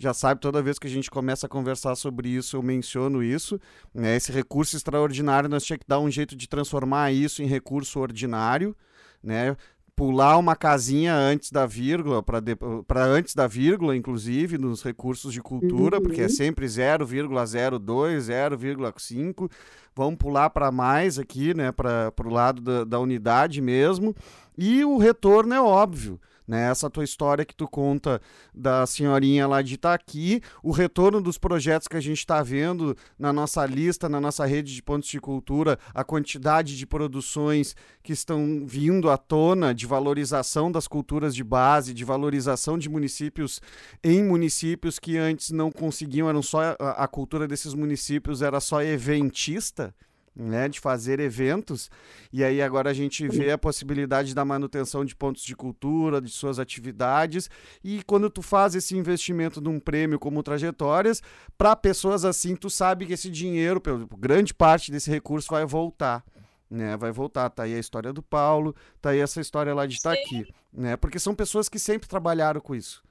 já 0.00 0.14
sabe, 0.14 0.40
toda 0.40 0.62
vez 0.62 0.78
que 0.78 0.86
a 0.86 0.90
gente 0.90 1.10
começa 1.10 1.44
a 1.44 1.48
conversar 1.48 1.94
sobre 1.94 2.30
isso, 2.30 2.56
eu 2.56 2.62
menciono 2.62 3.22
isso. 3.22 3.60
Né? 3.92 4.16
Esse 4.16 4.32
recurso 4.32 4.74
extraordinário, 4.74 5.46
nós 5.46 5.62
tínhamos 5.62 5.82
que 5.82 5.88
dar 5.88 6.00
um 6.00 6.10
jeito 6.10 6.34
de 6.34 6.48
transformar 6.48 7.12
isso 7.12 7.42
em 7.42 7.46
recurso 7.46 8.00
ordinário, 8.00 8.74
né? 9.22 9.54
Pular 10.00 10.38
uma 10.38 10.56
casinha 10.56 11.14
antes 11.14 11.50
da 11.50 11.66
vírgula, 11.66 12.22
para 12.22 13.04
antes 13.04 13.34
da 13.34 13.46
vírgula, 13.46 13.94
inclusive, 13.94 14.56
nos 14.56 14.82
recursos 14.82 15.30
de 15.30 15.42
cultura, 15.42 15.98
uhum. 15.98 16.02
porque 16.02 16.22
é 16.22 16.28
sempre 16.30 16.64
0,02, 16.64 17.82
0,5. 18.18 19.50
Vamos 19.94 20.16
pular 20.16 20.48
para 20.48 20.72
mais 20.72 21.18
aqui, 21.18 21.52
né, 21.52 21.70
para 21.70 22.10
o 22.24 22.30
lado 22.30 22.62
da, 22.62 22.84
da 22.84 22.98
unidade 22.98 23.60
mesmo. 23.60 24.16
E 24.56 24.82
o 24.86 24.96
retorno 24.96 25.52
é 25.52 25.60
óbvio 25.60 26.18
né? 26.50 26.68
Essa 26.68 26.90
tua 26.90 27.04
história 27.04 27.44
que 27.44 27.54
tu 27.54 27.68
conta 27.68 28.20
da 28.52 28.84
senhorinha 28.84 29.46
lá 29.46 29.62
de 29.62 29.74
Itaqui, 29.74 30.42
o 30.64 30.72
retorno 30.72 31.20
dos 31.20 31.38
projetos 31.38 31.86
que 31.86 31.96
a 31.96 32.00
gente 32.00 32.18
está 32.18 32.42
vendo 32.42 32.96
na 33.16 33.32
nossa 33.32 33.64
lista, 33.64 34.08
na 34.08 34.20
nossa 34.20 34.44
rede 34.44 34.74
de 34.74 34.82
pontos 34.82 35.08
de 35.08 35.20
cultura, 35.20 35.78
a 35.94 36.02
quantidade 36.02 36.76
de 36.76 36.84
produções 36.84 37.76
que 38.02 38.12
estão 38.12 38.66
vindo 38.66 39.08
à 39.08 39.16
tona 39.16 39.72
de 39.72 39.86
valorização 39.86 40.72
das 40.72 40.88
culturas 40.88 41.36
de 41.36 41.44
base, 41.44 41.94
de 41.94 42.04
valorização 42.04 42.76
de 42.76 42.88
municípios 42.88 43.60
em 44.02 44.24
municípios 44.24 44.98
que 44.98 45.16
antes 45.16 45.52
não 45.52 45.70
conseguiam, 45.70 46.28
eram 46.28 46.42
só 46.42 46.74
a, 46.80 47.04
a 47.04 47.06
cultura 47.06 47.46
desses 47.46 47.74
municípios 47.74 48.42
era 48.42 48.58
só 48.58 48.82
eventista 48.82 49.94
né, 50.34 50.68
de 50.68 50.80
fazer 50.80 51.20
eventos, 51.20 51.90
e 52.32 52.44
aí 52.44 52.62
agora 52.62 52.90
a 52.90 52.94
gente 52.94 53.26
vê 53.28 53.50
a 53.50 53.58
possibilidade 53.58 54.34
da 54.34 54.44
manutenção 54.44 55.04
de 55.04 55.14
pontos 55.14 55.42
de 55.42 55.56
cultura, 55.56 56.20
de 56.20 56.30
suas 56.30 56.58
atividades, 56.58 57.50
e 57.82 58.02
quando 58.04 58.30
tu 58.30 58.40
faz 58.40 58.74
esse 58.74 58.96
investimento 58.96 59.60
num 59.60 59.80
prêmio 59.80 60.18
como 60.18 60.42
Trajetórias, 60.42 61.22
para 61.58 61.74
pessoas 61.74 62.24
assim, 62.24 62.54
tu 62.54 62.70
sabe 62.70 63.06
que 63.06 63.12
esse 63.12 63.28
dinheiro, 63.28 63.82
grande 64.18 64.54
parte 64.54 64.90
desse 64.90 65.10
recurso 65.10 65.48
vai 65.50 65.64
voltar. 65.66 66.24
Né, 66.70 66.96
vai 66.96 67.10
voltar, 67.10 67.50
tá 67.50 67.64
aí 67.64 67.74
a 67.74 67.80
história 67.80 68.12
do 68.12 68.22
Paulo, 68.22 68.76
tá 69.02 69.10
aí 69.10 69.18
essa 69.18 69.40
história 69.40 69.74
lá 69.74 69.86
de 69.86 69.96
estar 69.96 70.12
aqui, 70.12 70.46
né? 70.72 70.96
Porque 70.96 71.18
são 71.18 71.34
pessoas 71.34 71.68
que 71.68 71.80
sempre 71.80 72.08
trabalharam 72.08 72.60
com 72.60 72.76
isso, 72.76 73.02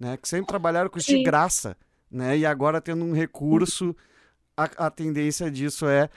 né? 0.00 0.16
Que 0.16 0.28
sempre 0.28 0.48
trabalharam 0.48 0.90
com 0.90 0.98
isso 0.98 1.12
Sim. 1.12 1.18
de 1.18 1.22
graça, 1.22 1.76
né? 2.10 2.36
E 2.36 2.44
agora 2.44 2.80
tendo 2.80 3.04
um 3.04 3.12
recurso, 3.12 3.94
a, 4.56 4.86
a 4.86 4.90
tendência 4.90 5.48
disso 5.48 5.86
é 5.86 6.10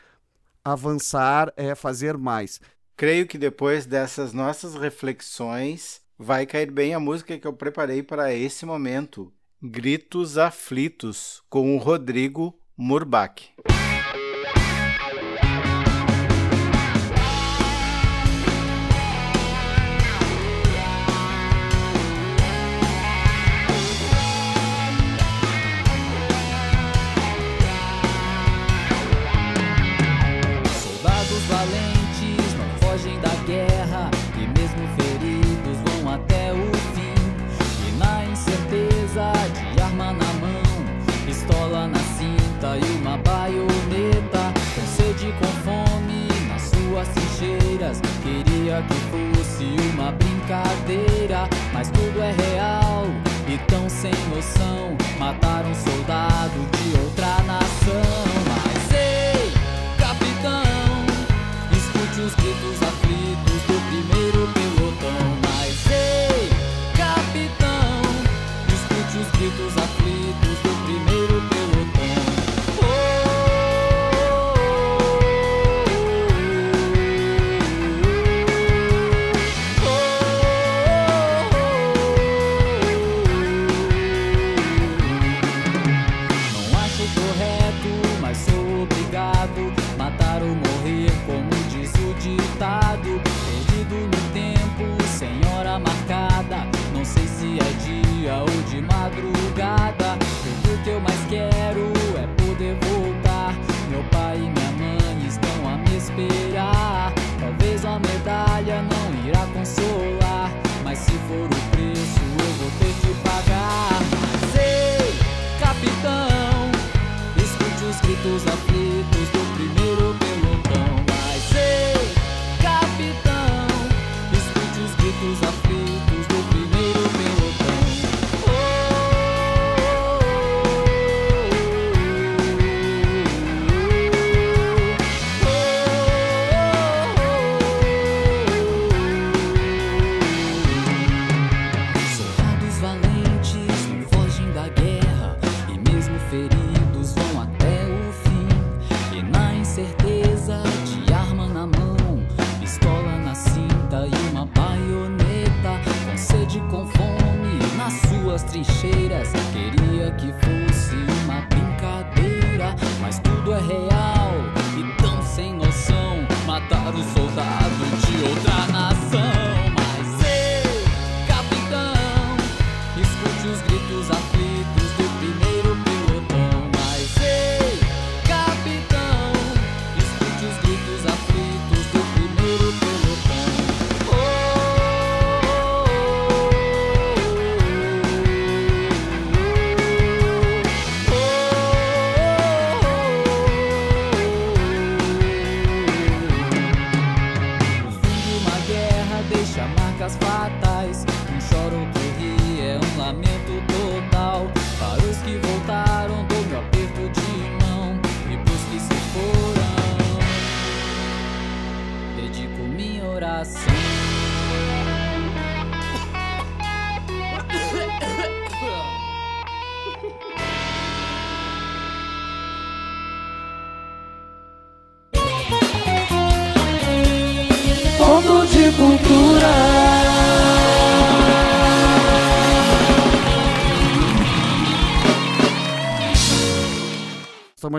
avançar, 0.72 1.53
é 1.55 1.74
fazer 1.76 2.18
mais. 2.18 2.59
Creio 2.95 3.28
que 3.28 3.38
depois 3.38 3.86
dessas 3.86 4.34
nossas 4.34 4.76
reflexões 4.76 6.01
vai 6.18 6.45
cair 6.45 6.72
bem 6.72 6.93
a 6.93 6.99
música 6.99 7.38
que 7.38 7.47
eu 7.47 7.53
preparei 7.53 8.01
para 8.01 8.34
esse 8.34 8.65
momento, 8.65 9.32
Gritos 9.61 10.38
Aflitos, 10.38 11.41
com 11.49 11.76
o 11.76 11.80
Rodrigo 11.80 12.59
Murbach. 12.76 13.49
Queria 48.68 48.84
que 48.84 49.38
fosse 49.38 49.63
uma 49.93 50.11
brincadeira, 50.11 51.47
mas 51.72 51.89
tudo 51.89 52.22
é 52.22 52.34
real 52.34 53.05
e 53.47 53.57
tão 53.59 53.88
sem 53.88 54.11
noção. 54.36 54.97
Mataram 55.18 55.72
um 55.72 55.74
soldado 55.74 56.77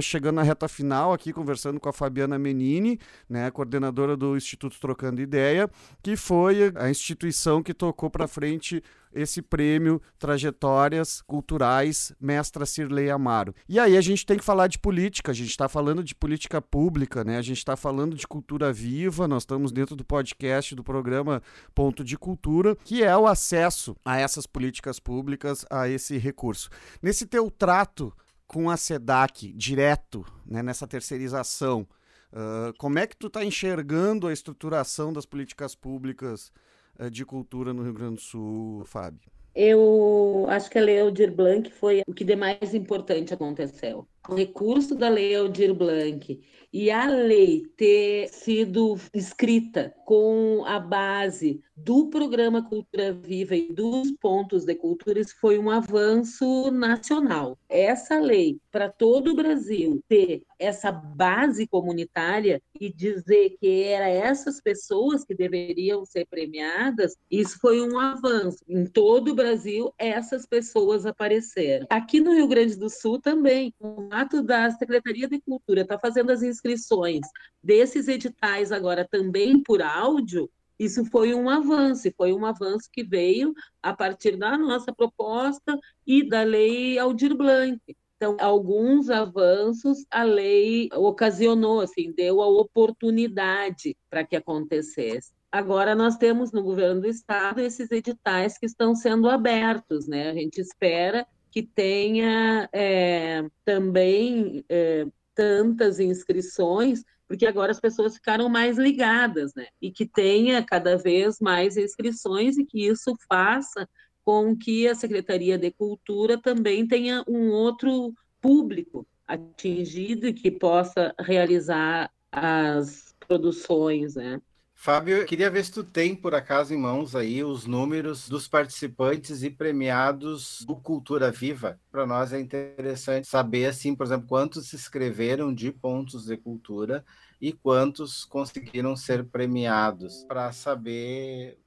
Chegando 0.00 0.36
na 0.36 0.42
reta 0.42 0.68
final 0.68 1.12
aqui, 1.12 1.32
conversando 1.32 1.80
com 1.80 1.88
a 1.88 1.92
Fabiana 1.92 2.38
Menini, 2.38 2.98
né, 3.28 3.50
coordenadora 3.50 4.16
do 4.16 4.36
Instituto 4.36 4.78
Trocando 4.80 5.20
Ideia, 5.20 5.68
que 6.02 6.16
foi 6.16 6.72
a 6.74 6.90
instituição 6.90 7.62
que 7.62 7.74
tocou 7.74 8.10
para 8.10 8.28
frente 8.28 8.82
esse 9.12 9.42
prêmio 9.42 10.00
Trajetórias 10.18 11.22
Culturais 11.22 12.12
Mestra 12.20 12.66
Cirlei 12.66 13.10
Amaro. 13.10 13.54
E 13.68 13.78
aí 13.78 13.96
a 13.96 14.00
gente 14.00 14.24
tem 14.24 14.36
que 14.36 14.44
falar 14.44 14.66
de 14.66 14.78
política, 14.78 15.32
a 15.32 15.34
gente 15.34 15.50
está 15.50 15.68
falando 15.68 16.02
de 16.02 16.14
política 16.14 16.60
pública, 16.60 17.24
né? 17.24 17.38
A 17.38 17.42
gente 17.42 17.58
está 17.58 17.76
falando 17.76 18.16
de 18.16 18.26
cultura 18.26 18.72
viva, 18.72 19.26
nós 19.26 19.42
estamos 19.42 19.72
dentro 19.72 19.96
do 19.96 20.04
podcast 20.04 20.74
do 20.74 20.84
programa 20.84 21.42
Ponto 21.74 22.04
de 22.04 22.16
Cultura, 22.16 22.76
que 22.84 23.02
é 23.02 23.16
o 23.16 23.26
acesso 23.26 23.96
a 24.04 24.18
essas 24.18 24.46
políticas 24.46 25.00
públicas, 25.00 25.64
a 25.70 25.88
esse 25.88 26.18
recurso. 26.18 26.68
Nesse 27.02 27.26
teu 27.26 27.50
trato 27.50 28.12
com 28.48 28.70
a 28.70 28.76
SEDAC 28.76 29.52
direto, 29.52 30.24
né, 30.46 30.62
nessa 30.62 30.86
terceirização, 30.86 31.86
uh, 32.32 32.72
como 32.78 32.98
é 32.98 33.06
que 33.06 33.16
tu 33.16 33.26
está 33.26 33.44
enxergando 33.44 34.26
a 34.26 34.32
estruturação 34.32 35.12
das 35.12 35.26
políticas 35.26 35.74
públicas 35.74 36.50
uh, 36.98 37.10
de 37.10 37.26
cultura 37.26 37.74
no 37.74 37.82
Rio 37.82 37.92
Grande 37.92 38.16
do 38.16 38.20
Sul, 38.22 38.84
Fábio? 38.86 39.30
Eu 39.54 40.46
acho 40.48 40.70
que 40.70 40.78
a 40.78 40.82
Lei 40.82 41.00
Aldir 41.00 41.32
Blanc 41.32 41.70
foi 41.70 42.02
o 42.06 42.14
que 42.14 42.24
de 42.24 42.36
mais 42.36 42.74
importante 42.74 43.34
aconteceu. 43.34 44.06
O 44.28 44.34
recurso 44.34 44.94
da 44.94 45.08
Lei 45.08 45.34
Aldir 45.34 45.74
Blanc 45.74 46.40
e 46.72 46.90
a 46.90 47.06
lei 47.08 47.64
ter 47.76 48.28
sido 48.28 48.98
escrita 49.14 49.94
com 50.04 50.64
a 50.66 50.78
base 50.78 51.62
do 51.74 52.10
programa 52.10 52.62
Cultura 52.62 53.12
Viva 53.12 53.54
e 53.54 53.72
dos 53.72 54.10
pontos 54.20 54.64
de 54.64 54.74
cultura, 54.74 55.20
isso 55.20 55.34
foi 55.40 55.58
um 55.58 55.70
avanço 55.70 56.70
nacional. 56.70 57.56
Essa 57.68 58.18
lei, 58.18 58.58
para 58.70 58.90
todo 58.90 59.30
o 59.30 59.36
Brasil, 59.36 60.02
ter 60.08 60.42
essa 60.58 60.90
base 60.90 61.66
comunitária 61.66 62.60
e 62.80 62.92
dizer 62.92 63.56
que 63.60 63.82
era 63.84 64.08
essas 64.08 64.60
pessoas 64.60 65.24
que 65.24 65.34
deveriam 65.34 66.04
ser 66.04 66.26
premiadas, 66.26 67.14
isso 67.30 67.58
foi 67.60 67.80
um 67.80 67.98
avanço. 67.98 68.58
Em 68.68 68.84
todo 68.84 69.28
o 69.28 69.34
Brasil, 69.34 69.92
essas 69.96 70.46
pessoas 70.46 71.06
apareceram. 71.06 71.86
Aqui 71.88 72.20
no 72.20 72.32
Rio 72.32 72.48
Grande 72.48 72.76
do 72.76 72.90
Sul 72.90 73.20
também, 73.20 73.72
o 73.78 74.07
ato 74.12 74.42
da 74.42 74.70
Secretaria 74.70 75.28
de 75.28 75.40
Cultura 75.40 75.82
está 75.82 75.98
fazendo 75.98 76.30
as 76.30 76.42
inscrições 76.42 77.20
desses 77.62 78.08
editais 78.08 78.72
agora 78.72 79.06
também 79.10 79.62
por 79.62 79.82
áudio, 79.82 80.50
isso 80.78 81.04
foi 81.06 81.34
um 81.34 81.50
avanço, 81.50 82.08
foi 82.16 82.32
um 82.32 82.46
avanço 82.46 82.88
que 82.92 83.02
veio 83.02 83.52
a 83.82 83.92
partir 83.92 84.36
da 84.36 84.56
nossa 84.56 84.92
proposta 84.92 85.76
e 86.06 86.26
da 86.26 86.42
lei 86.42 86.98
Aldir 86.98 87.36
Blanc. 87.36 87.80
Então, 88.16 88.36
alguns 88.40 89.10
avanços 89.10 90.04
a 90.10 90.22
lei 90.22 90.88
ocasionou, 90.94 91.80
assim, 91.80 92.12
deu 92.12 92.40
a 92.40 92.48
oportunidade 92.48 93.96
para 94.08 94.24
que 94.24 94.36
acontecesse. 94.36 95.32
Agora 95.50 95.94
nós 95.94 96.16
temos 96.16 96.52
no 96.52 96.62
governo 96.62 97.00
do 97.00 97.08
estado 97.08 97.60
esses 97.60 97.90
editais 97.90 98.58
que 98.58 98.66
estão 98.66 98.94
sendo 98.94 99.28
abertos, 99.28 100.06
né? 100.06 100.30
A 100.30 100.34
gente 100.34 100.60
espera 100.60 101.26
que 101.50 101.62
tenha 101.62 102.68
é, 102.72 103.44
também 103.64 104.64
é, 104.68 105.06
tantas 105.34 106.00
inscrições, 106.00 107.04
porque 107.26 107.46
agora 107.46 107.70
as 107.70 107.80
pessoas 107.80 108.14
ficaram 108.14 108.48
mais 108.48 108.78
ligadas, 108.78 109.54
né? 109.54 109.66
E 109.80 109.90
que 109.90 110.06
tenha 110.06 110.62
cada 110.64 110.96
vez 110.96 111.38
mais 111.40 111.76
inscrições 111.76 112.56
e 112.58 112.64
que 112.64 112.86
isso 112.86 113.14
faça 113.28 113.88
com 114.24 114.56
que 114.56 114.86
a 114.88 114.94
Secretaria 114.94 115.56
de 115.56 115.70
Cultura 115.70 116.40
também 116.40 116.86
tenha 116.86 117.24
um 117.28 117.50
outro 117.50 118.12
público 118.40 119.06
atingido 119.26 120.26
e 120.26 120.32
que 120.32 120.50
possa 120.50 121.14
realizar 121.18 122.10
as 122.32 123.14
produções, 123.26 124.16
né? 124.16 124.40
Fábio, 124.80 125.26
queria 125.26 125.50
ver 125.50 125.64
se 125.64 125.72
tu 125.72 125.82
tem, 125.82 126.14
por 126.14 126.36
acaso, 126.36 126.72
em 126.72 126.76
mãos 126.76 127.16
aí 127.16 127.42
os 127.42 127.66
números 127.66 128.28
dos 128.28 128.46
participantes 128.46 129.42
e 129.42 129.50
premiados 129.50 130.64
do 130.64 130.76
Cultura 130.76 131.32
Viva. 131.32 131.80
Para 131.90 132.06
nós 132.06 132.32
é 132.32 132.38
interessante 132.38 133.26
saber, 133.26 133.66
assim, 133.66 133.92
por 133.92 134.06
exemplo, 134.06 134.28
quantos 134.28 134.68
se 134.68 134.76
inscreveram 134.76 135.52
de 135.52 135.72
pontos 135.72 136.26
de 136.26 136.36
cultura 136.36 137.04
e 137.40 137.52
quantos 137.52 138.24
conseguiram 138.24 138.94
ser 138.94 139.24
premiados, 139.24 140.24
para 140.28 140.52
saber 140.52 141.58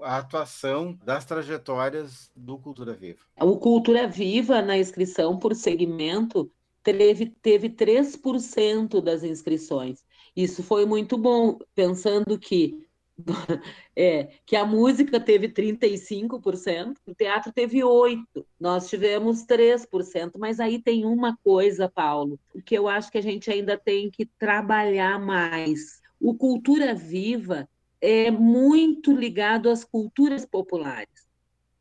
a 0.00 0.18
atuação 0.18 0.96
das 1.04 1.24
trajetórias 1.24 2.30
do 2.36 2.56
Cultura 2.56 2.94
Viva. 2.94 3.18
O 3.40 3.58
Cultura 3.58 4.06
Viva, 4.06 4.62
na 4.62 4.78
inscrição 4.78 5.40
por 5.40 5.56
segmento, 5.56 6.48
teve, 6.84 7.26
teve 7.26 7.68
3% 7.68 9.00
das 9.00 9.24
inscrições. 9.24 10.04
Isso 10.36 10.62
foi 10.62 10.84
muito 10.84 11.16
bom, 11.16 11.58
pensando 11.74 12.38
que, 12.38 12.86
é, 13.94 14.28
que 14.44 14.56
a 14.56 14.64
música 14.66 15.20
teve 15.20 15.48
35%, 15.48 16.96
o 17.06 17.14
teatro 17.14 17.52
teve 17.52 17.78
8%, 17.78 18.24
nós 18.58 18.88
tivemos 18.88 19.44
3%, 19.44 20.32
mas 20.38 20.58
aí 20.58 20.82
tem 20.82 21.04
uma 21.04 21.36
coisa, 21.36 21.88
Paulo, 21.88 22.38
que 22.64 22.76
eu 22.76 22.88
acho 22.88 23.10
que 23.12 23.18
a 23.18 23.22
gente 23.22 23.50
ainda 23.50 23.78
tem 23.78 24.10
que 24.10 24.26
trabalhar 24.26 25.20
mais. 25.20 26.02
O 26.20 26.34
Cultura 26.34 26.94
Viva 26.94 27.68
é 28.00 28.30
muito 28.30 29.12
ligado 29.12 29.70
às 29.70 29.84
culturas 29.84 30.44
populares. 30.44 31.24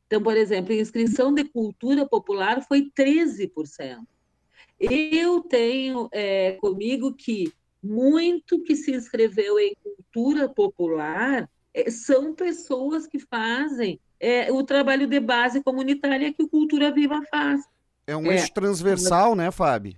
Então, 0.06 0.22
por 0.22 0.38
exemplo, 0.38 0.72
a 0.72 0.78
inscrição 0.78 1.34
de 1.34 1.44
cultura 1.44 2.08
popular 2.08 2.62
foi 2.62 2.92
13%. 2.96 4.06
Eu 4.80 5.42
tenho 5.42 6.08
é, 6.12 6.52
comigo 6.54 7.14
que 7.14 7.52
muito 7.84 8.64
que 8.64 8.76
se 8.76 8.92
inscreveu 8.92 9.60
em 9.60 9.76
cultura 9.84 10.48
popular 10.48 11.50
é, 11.74 11.90
são 11.90 12.34
pessoas 12.34 13.06
que 13.08 13.20
fazem 13.20 14.00
é, 14.20 14.52
o 14.52 14.64
trabalho 14.64 15.08
de 15.08 15.20
base 15.20 15.62
comunitária 15.62 16.32
que 16.32 16.44
o 16.44 16.48
Cultura 16.48 16.92
Viva 16.92 17.22
faz. 17.30 17.62
É 18.08 18.16
um 18.16 18.32
é. 18.32 18.36
eixo 18.36 18.54
transversal, 18.54 19.36
né, 19.36 19.52
Fábio? 19.52 19.96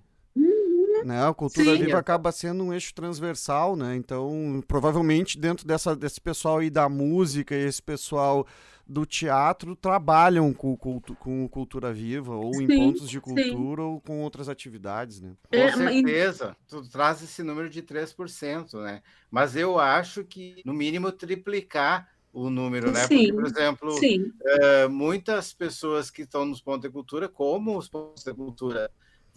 Né, 1.06 1.24
a 1.24 1.32
cultura 1.36 1.78
Sim. 1.78 1.86
viva 1.86 2.00
acaba 2.00 2.32
sendo 2.32 2.64
um 2.64 2.74
eixo 2.74 2.92
transversal, 2.92 3.76
né? 3.76 3.96
Então, 3.96 4.64
provavelmente 4.68 5.38
dentro 5.38 5.68
dessa, 5.68 5.96
desse 5.96 6.20
pessoal 6.20 6.58
aí 6.58 6.70
da 6.72 6.90
música 6.90 7.54
e 7.54 7.64
esse 7.64 7.80
pessoal 7.80 8.48
do 8.88 9.06
teatro 9.06 9.76
trabalham 9.76 10.52
com, 10.52 10.76
com, 10.76 11.00
com 11.00 11.48
cultura 11.48 11.94
viva, 11.94 12.36
ou 12.36 12.56
sim, 12.56 12.64
em 12.64 12.68
pontos 12.68 13.08
de 13.08 13.22
cultura, 13.22 13.84
sim. 13.84 13.88
ou 13.88 14.02
com 14.02 14.24
outras 14.24 14.50
atividades, 14.50 15.22
né? 15.22 15.34
Com 15.48 15.56
é, 15.56 15.72
certeza, 15.72 16.58
mas... 16.60 16.84
tu 16.84 16.90
traz 16.90 17.22
esse 17.22 17.44
número 17.44 17.70
de 17.70 17.84
3%, 17.84 18.82
né? 18.82 19.04
Mas 19.30 19.56
eu 19.56 19.78
acho 19.80 20.24
que, 20.24 20.64
no 20.66 20.74
mínimo, 20.74 21.12
triplicar 21.12 22.10
o 22.34 22.50
número, 22.50 22.92
né? 22.92 23.06
Sim, 23.06 23.28
Porque, 23.28 23.34
por 23.34 23.46
exemplo, 23.46 24.00
é, 24.44 24.88
muitas 24.88 25.54
pessoas 25.54 26.10
que 26.10 26.24
estão 26.24 26.46
nos 26.46 26.62
pontos 26.62 26.82
de 26.82 26.90
cultura, 26.90 27.30
como 27.30 27.78
os 27.78 27.88
pontos 27.88 28.24
de 28.24 28.34
cultura 28.34 28.90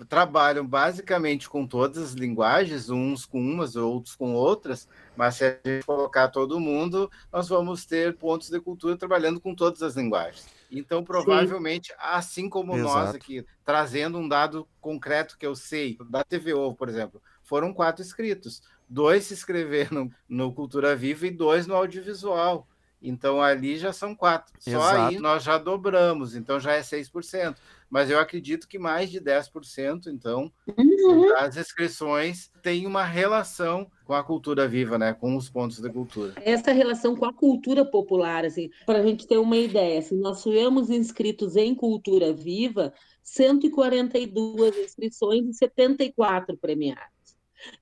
trabalham 0.06 0.66
basicamente 0.66 1.48
com 1.48 1.66
todas 1.66 1.98
as 1.98 2.12
linguagens, 2.12 2.90
uns 2.90 3.24
com 3.24 3.40
umas, 3.40 3.76
outros 3.76 4.14
com 4.14 4.34
outras, 4.34 4.88
mas 5.16 5.36
se 5.36 5.44
a 5.44 5.58
gente 5.64 5.84
colocar 5.84 6.28
todo 6.28 6.60
mundo, 6.60 7.10
nós 7.32 7.48
vamos 7.48 7.84
ter 7.84 8.16
pontos 8.16 8.50
de 8.50 8.60
cultura 8.60 8.96
trabalhando 8.96 9.40
com 9.40 9.54
todas 9.54 9.82
as 9.82 9.96
linguagens. 9.96 10.46
Então, 10.70 11.02
provavelmente, 11.02 11.88
Sim. 11.88 11.94
assim 11.98 12.48
como 12.48 12.76
Exato. 12.76 12.94
nós 12.94 13.14
aqui, 13.14 13.44
trazendo 13.64 14.18
um 14.18 14.28
dado 14.28 14.68
concreto 14.80 15.36
que 15.38 15.46
eu 15.46 15.56
sei, 15.56 15.96
da 16.08 16.22
TVO, 16.22 16.74
por 16.74 16.88
exemplo, 16.88 17.22
foram 17.42 17.72
quatro 17.72 18.02
inscritos. 18.02 18.62
Dois 18.88 19.24
se 19.24 19.34
inscreveram 19.34 20.10
no 20.28 20.52
Cultura 20.52 20.94
Viva 20.94 21.26
e 21.26 21.30
dois 21.30 21.66
no 21.66 21.74
audiovisual. 21.74 22.68
Então 23.00 23.40
ali 23.40 23.78
já 23.78 23.92
são 23.92 24.14
quatro. 24.14 24.54
Só 24.58 24.70
Exato. 24.70 24.96
aí 24.96 25.18
nós 25.18 25.42
já 25.42 25.56
dobramos, 25.56 26.34
então 26.34 26.58
já 26.58 26.72
é 26.72 26.80
6%. 26.80 27.56
Mas 27.90 28.10
eu 28.10 28.18
acredito 28.18 28.68
que 28.68 28.78
mais 28.78 29.10
de 29.10 29.20
10%, 29.20 30.06
então, 30.08 30.52
uhum. 30.76 31.28
das 31.28 31.56
inscrições 31.56 32.50
tem 32.62 32.86
uma 32.86 33.04
relação 33.04 33.90
com 34.04 34.12
a 34.12 34.22
cultura 34.22 34.68
viva, 34.68 34.98
né? 34.98 35.12
Com 35.14 35.36
os 35.36 35.48
pontos 35.48 35.80
da 35.80 35.90
cultura. 35.90 36.34
Essa 36.44 36.72
relação 36.72 37.16
com 37.16 37.24
a 37.24 37.32
cultura 37.32 37.84
popular, 37.84 38.44
assim, 38.44 38.70
para 38.84 38.98
a 38.98 39.02
gente 39.02 39.26
ter 39.26 39.38
uma 39.38 39.56
ideia, 39.56 39.98
assim, 39.98 40.18
nós 40.18 40.42
tivemos 40.42 40.90
inscritos 40.90 41.56
em 41.56 41.74
cultura 41.74 42.32
viva 42.32 42.92
142 43.22 44.76
inscrições 44.78 45.46
e 45.46 45.52
74 45.52 46.56
premiados. 46.56 47.17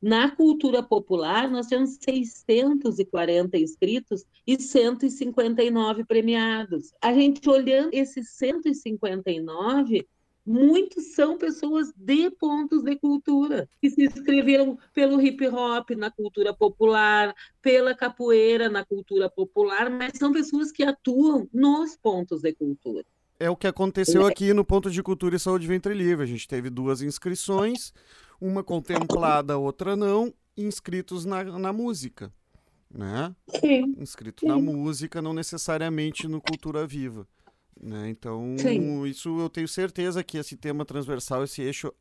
Na 0.01 0.31
cultura 0.31 0.83
popular, 0.83 1.51
nós 1.51 1.67
temos 1.67 1.99
640 2.01 3.59
inscritos 3.59 4.25
e 4.47 4.61
159 4.61 6.05
premiados. 6.05 6.93
A 7.01 7.13
gente 7.13 7.49
olhando 7.49 7.91
esses 7.93 8.31
159, 8.31 10.07
muitos 10.47 11.15
são 11.15 11.37
pessoas 11.37 11.93
de 11.97 12.31
pontos 12.31 12.83
de 12.83 12.97
cultura, 12.97 13.69
que 13.81 13.91
se 13.91 14.05
inscreveram 14.05 14.79
pelo 14.95 15.21
hip 15.21 15.47
hop 15.49 15.91
na 15.91 16.11
cultura 16.11 16.55
popular, 16.55 17.35
pela 17.61 17.95
capoeira 17.95 18.69
na 18.69 18.85
cultura 18.85 19.29
popular, 19.29 19.91
mas 19.91 20.13
são 20.17 20.33
pessoas 20.33 20.71
que 20.71 20.85
atuam 20.85 21.49
nos 21.53 21.97
pontos 21.97 22.43
de 22.43 22.53
cultura. 22.53 23.05
É 23.39 23.51
o 23.51 23.57
que 23.57 23.67
aconteceu 23.67 24.27
é. 24.27 24.31
aqui 24.31 24.55
no 24.55 24.65
Ponto 24.65 24.91
de 24.91 25.03
Cultura 25.03 25.37
e 25.37 25.39
Saúde 25.39 25.67
Ventre 25.67 25.93
Livre. 25.93 26.25
A 26.25 26.27
gente 26.27 26.49
teve 26.49 26.71
duas 26.71 27.03
inscrições 27.03 27.93
uma 28.41 28.63
contemplada, 28.63 29.57
outra 29.59 29.97
não, 29.97 30.33
inscritos 30.57 31.25
na, 31.25 31.45
na 31.45 31.73
música, 31.73 32.33
né? 32.91 33.35
Sim. 33.61 33.95
Inscrito 33.99 34.41
Sim. 34.41 34.49
na 34.49 34.57
música, 34.57 35.21
não 35.21 35.33
necessariamente 35.33 36.27
no 36.27 36.41
Cultura 36.41 36.87
Viva. 36.87 37.27
Né? 37.81 38.09
Então, 38.09 38.57
Sim. 38.59 39.05
isso 39.05 39.39
eu 39.39 39.51
tenho 39.51 39.69
certeza 39.69 40.25
que 40.25 40.39
esse 40.39 40.57
tema 40.57 40.85
transversal, 40.85 41.45
esse 41.45 41.61
eixo, 41.61 41.93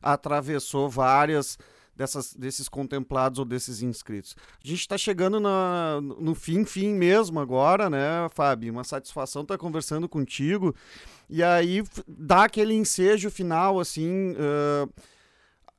atravessou 0.00 0.88
várias 0.88 1.58
dessas, 1.96 2.34
desses 2.34 2.68
contemplados 2.68 3.38
ou 3.38 3.44
desses 3.44 3.82
inscritos. 3.82 4.36
A 4.62 4.68
gente 4.68 4.80
está 4.80 4.98
chegando 4.98 5.40
na, 5.40 5.98
no 6.00 6.34
fim, 6.34 6.64
fim 6.64 6.94
mesmo 6.94 7.40
agora, 7.40 7.88
né, 7.88 8.28
Fábio? 8.34 8.72
Uma 8.72 8.84
satisfação 8.84 9.42
estar 9.42 9.54
tá 9.54 9.58
conversando 9.58 10.08
contigo. 10.08 10.74
E 11.28 11.42
aí 11.42 11.82
dá 12.06 12.44
aquele 12.44 12.74
ensejo 12.74 13.30
final, 13.30 13.80
assim. 13.80 14.32
Uh, 14.32 14.92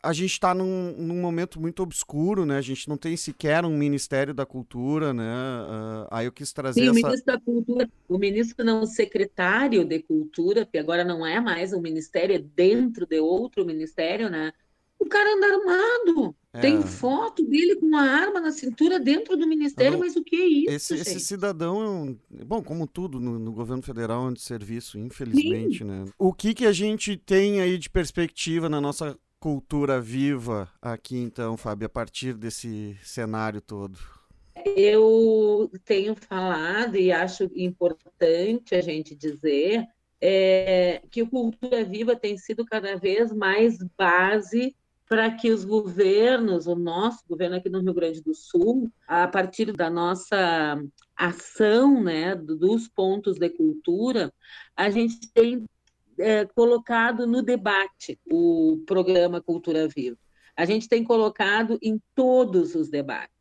a 0.01 0.13
gente 0.13 0.31
está 0.31 0.53
num, 0.53 0.93
num, 0.97 1.19
momento 1.19 1.59
muito 1.59 1.81
obscuro, 1.81 2.45
né? 2.45 2.57
A 2.57 2.61
gente 2.61 2.87
não 2.87 2.97
tem 2.97 3.17
sequer 3.17 3.65
um 3.65 3.77
Ministério 3.77 4.33
da 4.33 4.45
Cultura, 4.45 5.13
né? 5.13 5.23
Uh, 5.23 6.07
aí 6.11 6.25
eu 6.25 6.31
quis 6.31 6.53
trazer 6.53 6.81
Sim, 6.81 6.89
essa... 6.89 6.91
o 6.91 6.95
ministro 6.95 7.25
da 7.25 7.39
Cultura, 7.39 7.89
o 8.07 8.17
ministro 8.17 8.65
não, 8.65 8.81
o 8.81 8.87
secretário 8.87 9.83
de 9.83 9.99
Cultura, 9.99 10.65
que 10.65 10.77
agora 10.77 11.03
não 11.03 11.25
é 11.25 11.39
mais 11.39 11.73
um 11.73 11.81
ministério, 11.81 12.35
é 12.35 12.39
dentro 12.39 13.05
de 13.05 13.19
outro 13.19 13.65
ministério, 13.65 14.29
né? 14.29 14.53
O 14.99 15.05
cara 15.05 15.35
anda 15.35 15.47
armado. 15.47 16.35
É. 16.53 16.59
Tem 16.59 16.81
foto 16.81 17.43
dele 17.43 17.75
com 17.75 17.85
uma 17.85 18.01
arma 18.01 18.41
na 18.41 18.51
cintura 18.51 18.99
dentro 18.99 19.37
do 19.37 19.47
ministério, 19.47 19.93
não, 19.93 19.99
mas 19.99 20.15
o 20.15 20.23
que 20.23 20.35
é 20.35 20.47
isso? 20.47 20.93
Esse, 20.95 20.95
esse 20.95 21.19
cidadão, 21.19 22.17
bom, 22.45 22.63
como 22.63 22.87
tudo 22.87 23.19
no, 23.19 23.37
no 23.37 23.51
governo 23.51 23.83
federal 23.83 24.27
é 24.29 24.33
de 24.33 24.41
serviço, 24.41 24.97
infelizmente, 24.97 25.79
Sim. 25.79 25.83
né? 25.83 26.05
O 26.17 26.33
que 26.33 26.55
que 26.55 26.65
a 26.65 26.71
gente 26.71 27.15
tem 27.15 27.61
aí 27.61 27.77
de 27.77 27.89
perspectiva 27.89 28.67
na 28.67 28.81
nossa 28.81 29.17
cultura 29.39 29.99
viva 29.99 30.69
aqui, 30.81 31.17
então, 31.17 31.57
Fábio, 31.57 31.85
a 31.85 31.89
partir 31.89 32.33
desse 32.33 32.97
cenário 33.03 33.61
todo? 33.61 33.97
Eu 34.75 35.71
tenho 35.85 36.15
falado 36.15 36.97
e 36.97 37.11
acho 37.11 37.49
importante 37.55 38.75
a 38.75 38.81
gente 38.81 39.15
dizer 39.15 39.85
é, 40.19 41.01
que 41.11 41.21
o 41.21 41.29
Cultura 41.29 41.83
Viva 41.83 42.15
tem 42.15 42.37
sido 42.37 42.65
cada 42.65 42.97
vez 42.97 43.31
mais 43.31 43.77
base 43.97 44.75
para 45.07 45.31
que 45.31 45.51
os 45.51 45.63
governos, 45.63 46.67
o 46.67 46.75
nosso 46.75 47.23
governo 47.29 47.55
aqui 47.55 47.69
no 47.69 47.79
Rio 47.79 47.93
Grande 47.93 48.21
do 48.21 48.35
Sul, 48.35 48.91
a 49.07 49.25
partir 49.27 49.71
da 49.71 49.89
nossa 49.89 50.83
ação, 51.15 52.03
né, 52.03 52.35
dos 52.35 52.89
pontos 52.89 53.37
de 53.37 53.49
cultura, 53.49 54.33
a 54.75 54.89
gente 54.89 55.31
tem 55.33 55.65
é, 56.19 56.45
colocado 56.45 57.25
no 57.27 57.41
debate 57.41 58.19
o 58.31 58.83
programa 58.85 59.41
Cultura 59.41 59.87
Viva. 59.87 60.17
A 60.55 60.65
gente 60.65 60.89
tem 60.89 61.03
colocado 61.03 61.77
em 61.81 62.01
todos 62.15 62.75
os 62.75 62.89
debates. 62.89 63.31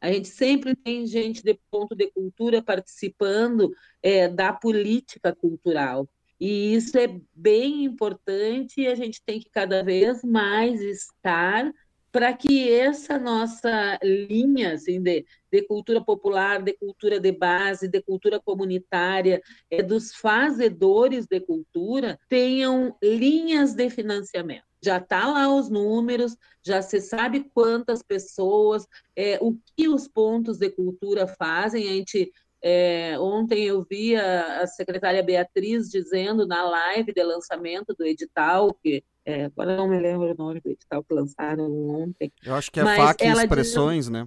A 0.00 0.12
gente 0.12 0.28
sempre 0.28 0.76
tem 0.76 1.06
gente 1.06 1.42
de 1.42 1.58
ponto 1.70 1.94
de 1.94 2.10
cultura 2.10 2.62
participando 2.62 3.72
é, 4.02 4.28
da 4.28 4.52
política 4.52 5.34
cultural. 5.34 6.08
E 6.38 6.74
isso 6.74 6.98
é 6.98 7.18
bem 7.32 7.84
importante 7.84 8.82
e 8.82 8.86
a 8.86 8.94
gente 8.94 9.22
tem 9.24 9.40
que 9.40 9.48
cada 9.48 9.82
vez 9.82 10.22
mais 10.22 10.80
estar 10.80 11.72
para 12.14 12.32
que 12.32 12.70
essa 12.72 13.18
nossa 13.18 13.98
linha 14.00 14.74
assim, 14.74 15.02
de, 15.02 15.26
de 15.50 15.62
cultura 15.62 16.00
popular, 16.00 16.62
de 16.62 16.72
cultura 16.72 17.18
de 17.18 17.32
base, 17.32 17.88
de 17.88 18.00
cultura 18.00 18.38
comunitária, 18.38 19.42
é, 19.68 19.82
dos 19.82 20.14
fazedores 20.14 21.26
de 21.26 21.40
cultura, 21.40 22.16
tenham 22.28 22.96
linhas 23.02 23.74
de 23.74 23.90
financiamento. 23.90 24.62
Já 24.80 24.98
está 24.98 25.26
lá 25.26 25.52
os 25.52 25.68
números, 25.68 26.36
já 26.64 26.80
se 26.82 27.00
sabe 27.00 27.50
quantas 27.52 28.00
pessoas, 28.00 28.86
é, 29.16 29.36
o 29.42 29.58
que 29.76 29.88
os 29.88 30.06
pontos 30.06 30.58
de 30.58 30.70
cultura 30.70 31.26
fazem. 31.26 31.88
A 31.88 31.94
gente 31.94 32.30
é, 32.66 33.18
ontem 33.18 33.64
eu 33.64 33.84
vi 33.84 34.16
a, 34.16 34.62
a, 34.62 34.66
secretária 34.66 35.22
Beatriz 35.22 35.90
dizendo 35.90 36.46
na 36.46 36.62
live 36.62 37.12
de 37.12 37.22
lançamento 37.22 37.94
do 37.94 38.06
edital 38.06 38.72
que 38.82 39.04
é, 39.22 39.44
agora 39.44 39.76
não 39.76 39.86
me 39.86 40.00
lembro 40.00 40.32
o 40.32 40.34
nome 40.34 40.62
do 40.62 40.70
edital 40.70 41.04
que 41.04 41.12
lançaram 41.12 41.70
ontem. 41.70 42.32
Eu 42.42 42.54
acho 42.54 42.72
que 42.72 42.80
é 42.80 42.84
FAC 42.84 43.22
Expressões, 43.22 44.06
diz... 44.06 44.08
né? 44.08 44.26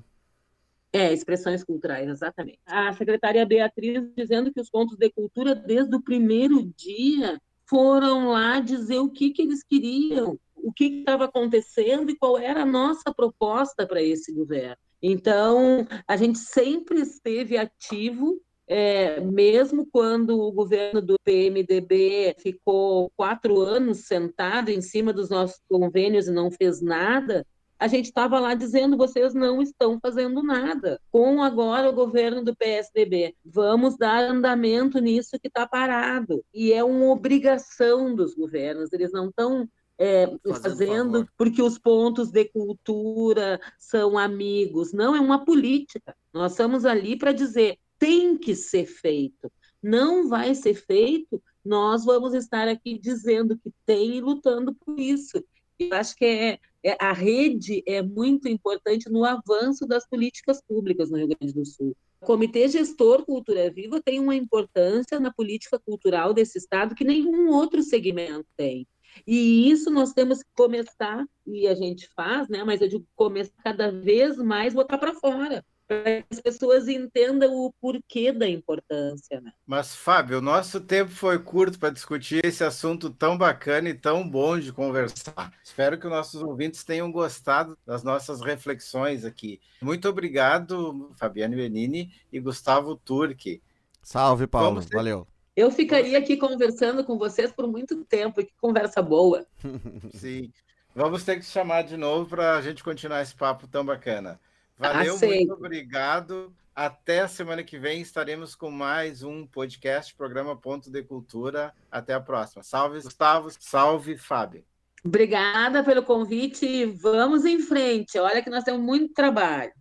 É, 0.93 1.11
expressões 1.11 1.63
culturais, 1.63 2.07
exatamente. 2.07 2.59
A 2.67 2.93
secretária 2.93 3.43
Beatriz 3.43 4.03
dizendo 4.15 4.53
que 4.53 4.61
os 4.61 4.69
pontos 4.69 4.95
de 4.97 5.09
cultura, 5.09 5.55
desde 5.55 5.95
o 5.95 6.01
primeiro 6.01 6.63
dia, 6.77 7.41
foram 7.65 8.29
lá 8.29 8.59
dizer 8.59 8.99
o 8.99 9.09
que, 9.09 9.31
que 9.31 9.41
eles 9.41 9.63
queriam, 9.63 10.39
o 10.55 10.71
que 10.71 10.99
estava 10.99 11.25
acontecendo 11.25 12.11
e 12.11 12.15
qual 12.15 12.37
era 12.37 12.61
a 12.61 12.65
nossa 12.65 13.11
proposta 13.11 13.85
para 13.87 14.01
esse 14.01 14.31
governo. 14.31 14.77
Então, 15.01 15.87
a 16.07 16.17
gente 16.17 16.39
sempre 16.39 17.01
esteve 17.01 17.57
ativo 17.57 18.41
é, 18.67 19.21
mesmo 19.21 19.87
quando 19.89 20.37
o 20.37 20.51
governo 20.51 21.01
do 21.01 21.15
PMDB 21.23 22.35
ficou 22.39 23.09
quatro 23.15 23.61
anos 23.61 24.05
sentado 24.05 24.69
em 24.69 24.81
cima 24.81 25.13
dos 25.13 25.29
nossos 25.29 25.61
convênios 25.69 26.27
e 26.27 26.31
não 26.31 26.51
fez 26.51 26.81
nada, 26.81 27.45
a 27.79 27.87
gente 27.87 28.05
estava 28.05 28.39
lá 28.39 28.53
dizendo 28.55 28.97
vocês 28.97 29.33
não 29.33 29.61
estão 29.61 29.99
fazendo 30.01 30.43
nada. 30.43 30.99
Com 31.11 31.41
agora 31.41 31.89
o 31.89 31.93
governo 31.93 32.43
do 32.43 32.55
PSDB, 32.55 33.35
vamos 33.45 33.97
dar 33.97 34.31
andamento 34.31 34.99
nisso 34.99 35.39
que 35.39 35.47
está 35.47 35.65
parado. 35.67 36.43
E 36.53 36.73
é 36.73 36.83
uma 36.83 37.05
obrigação 37.11 38.13
dos 38.13 38.33
governos, 38.33 38.91
eles 38.91 39.11
não 39.13 39.29
estão 39.29 39.69
é, 39.97 40.27
fazendo 40.61 41.27
porque 41.37 41.61
os 41.61 41.77
pontos 41.77 42.29
de 42.29 42.45
cultura 42.45 43.59
são 43.79 44.17
amigos. 44.17 44.93
Não, 44.93 45.15
é 45.15 45.19
uma 45.19 45.43
política. 45.43 46.15
Nós 46.33 46.51
estamos 46.51 46.85
ali 46.85 47.17
para 47.17 47.31
dizer 47.31 47.77
tem 47.99 48.37
que 48.37 48.55
ser 48.55 48.85
feito. 48.85 49.51
Não 49.81 50.27
vai 50.27 50.53
ser 50.53 50.75
feito, 50.75 51.41
nós 51.63 52.05
vamos 52.05 52.33
estar 52.33 52.67
aqui 52.67 52.97
dizendo 52.97 53.57
que 53.57 53.71
tem 53.85 54.17
e 54.17 54.21
lutando 54.21 54.73
por 54.73 54.99
isso. 54.99 55.43
Eu 55.79 55.93
acho 55.93 56.15
que 56.15 56.25
é, 56.25 56.59
é, 56.83 56.97
a 56.99 57.13
rede 57.13 57.83
é 57.85 58.01
muito 58.01 58.47
importante 58.47 59.09
no 59.09 59.23
avanço 59.23 59.85
das 59.85 60.07
políticas 60.07 60.61
públicas 60.67 61.09
no 61.09 61.17
Rio 61.17 61.27
Grande 61.27 61.53
do 61.53 61.65
Sul. 61.65 61.95
O 62.19 62.25
Comitê 62.25 62.67
Gestor 62.67 63.23
Cultura 63.25 63.69
Viva 63.71 64.01
tem 64.01 64.19
uma 64.19 64.35
importância 64.35 65.19
na 65.19 65.31
política 65.31 65.79
cultural 65.79 66.33
desse 66.33 66.57
estado 66.57 66.95
que 66.95 67.03
nenhum 67.03 67.49
outro 67.49 67.83
segmento 67.83 68.47
tem. 68.55 68.87
E 69.25 69.69
isso 69.69 69.89
nós 69.89 70.13
temos 70.13 70.43
que 70.43 70.49
começar, 70.55 71.25
e 71.45 71.67
a 71.67 71.75
gente 71.75 72.07
faz, 72.15 72.47
né? 72.49 72.63
mas 72.63 72.81
eu 72.81 72.87
digo 72.87 73.05
começar 73.15 73.53
cada 73.63 73.91
vez 73.91 74.37
mais 74.37 74.73
botar 74.73 74.97
para 74.97 75.13
fora 75.13 75.63
para 75.87 76.21
que 76.21 76.25
as 76.29 76.41
pessoas 76.41 76.87
entendam 76.87 77.55
o 77.55 77.73
porquê 77.79 78.31
da 78.31 78.47
importância. 78.47 79.39
Né? 79.39 79.51
Mas, 79.65 79.95
Fábio, 79.95 80.39
o 80.39 80.41
nosso 80.41 80.81
tempo 80.81 81.09
foi 81.09 81.39
curto 81.39 81.79
para 81.79 81.89
discutir 81.89 82.45
esse 82.45 82.63
assunto 82.63 83.09
tão 83.09 83.37
bacana 83.37 83.89
e 83.89 83.93
tão 83.93 84.27
bom 84.29 84.59
de 84.59 84.73
conversar. 84.73 85.53
Espero 85.63 85.97
que 85.97 86.05
os 86.05 86.11
nossos 86.11 86.43
ouvintes 86.43 86.83
tenham 86.83 87.11
gostado 87.11 87.77
das 87.85 88.03
nossas 88.03 88.41
reflexões 88.41 89.23
aqui. 89.23 89.61
Muito 89.81 90.09
obrigado, 90.09 91.11
Fabiane 91.15 91.55
Benini 91.55 92.11
e 92.31 92.39
Gustavo 92.39 92.95
Turque. 92.97 93.61
Salve, 94.03 94.45
Paulo. 94.45 94.83
Ter... 94.83 94.95
Valeu. 94.95 95.25
Eu 95.57 95.71
ficaria 95.71 96.19
aqui 96.19 96.37
conversando 96.37 97.03
com 97.03 97.17
vocês 97.17 97.51
por 97.51 97.67
muito 97.67 98.05
tempo, 98.05 98.45
que 98.45 98.53
conversa 98.61 99.01
boa. 99.01 99.43
Sim. 100.13 100.51
Vamos 100.93 101.23
ter 101.23 101.37
que 101.37 101.45
chamar 101.45 101.81
de 101.81 101.97
novo 101.97 102.29
para 102.29 102.57
a 102.57 102.61
gente 102.61 102.83
continuar 102.83 103.23
esse 103.23 103.33
papo 103.33 103.67
tão 103.67 103.83
bacana. 103.83 104.39
Valeu, 104.77 105.15
Aceito. 105.15 105.35
muito 105.35 105.53
obrigado. 105.53 106.53
Até 106.75 107.21
a 107.21 107.27
semana 107.27 107.63
que 107.63 107.79
vem 107.79 108.01
estaremos 108.01 108.53
com 108.53 108.69
mais 108.69 109.23
um 109.23 109.47
podcast, 109.47 110.13
programa 110.13 110.55
Ponto 110.55 110.91
de 110.91 111.01
Cultura. 111.01 111.73
Até 111.91 112.13
a 112.13 112.19
próxima. 112.19 112.61
Salve, 112.61 113.01
Gustavo. 113.01 113.49
Salve, 113.59 114.15
Fábio. 114.15 114.63
Obrigada 115.03 115.83
pelo 115.83 116.03
convite. 116.03 116.85
Vamos 116.85 117.45
em 117.45 117.59
frente. 117.59 118.19
Olha 118.19 118.43
que 118.43 118.49
nós 118.51 118.63
temos 118.63 118.81
muito 118.81 119.11
trabalho. 119.11 119.73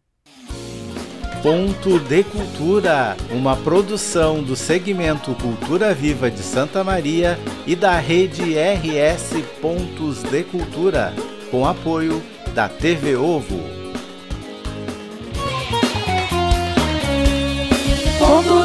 Ponto 1.46 2.00
de 2.00 2.24
Cultura, 2.24 3.16
uma 3.30 3.54
produção 3.54 4.42
do 4.42 4.56
segmento 4.56 5.32
Cultura 5.36 5.94
Viva 5.94 6.28
de 6.28 6.40
Santa 6.40 6.82
Maria 6.82 7.38
e 7.64 7.76
da 7.76 8.00
rede 8.00 8.56
RS 8.56 9.44
Pontos 9.62 10.24
de 10.24 10.42
Cultura, 10.42 11.14
com 11.48 11.64
apoio 11.64 12.20
da 12.52 12.68
TV 12.68 13.14
Ovo. 13.14 13.60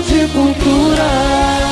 de 0.07 0.27
cultura 0.33 1.70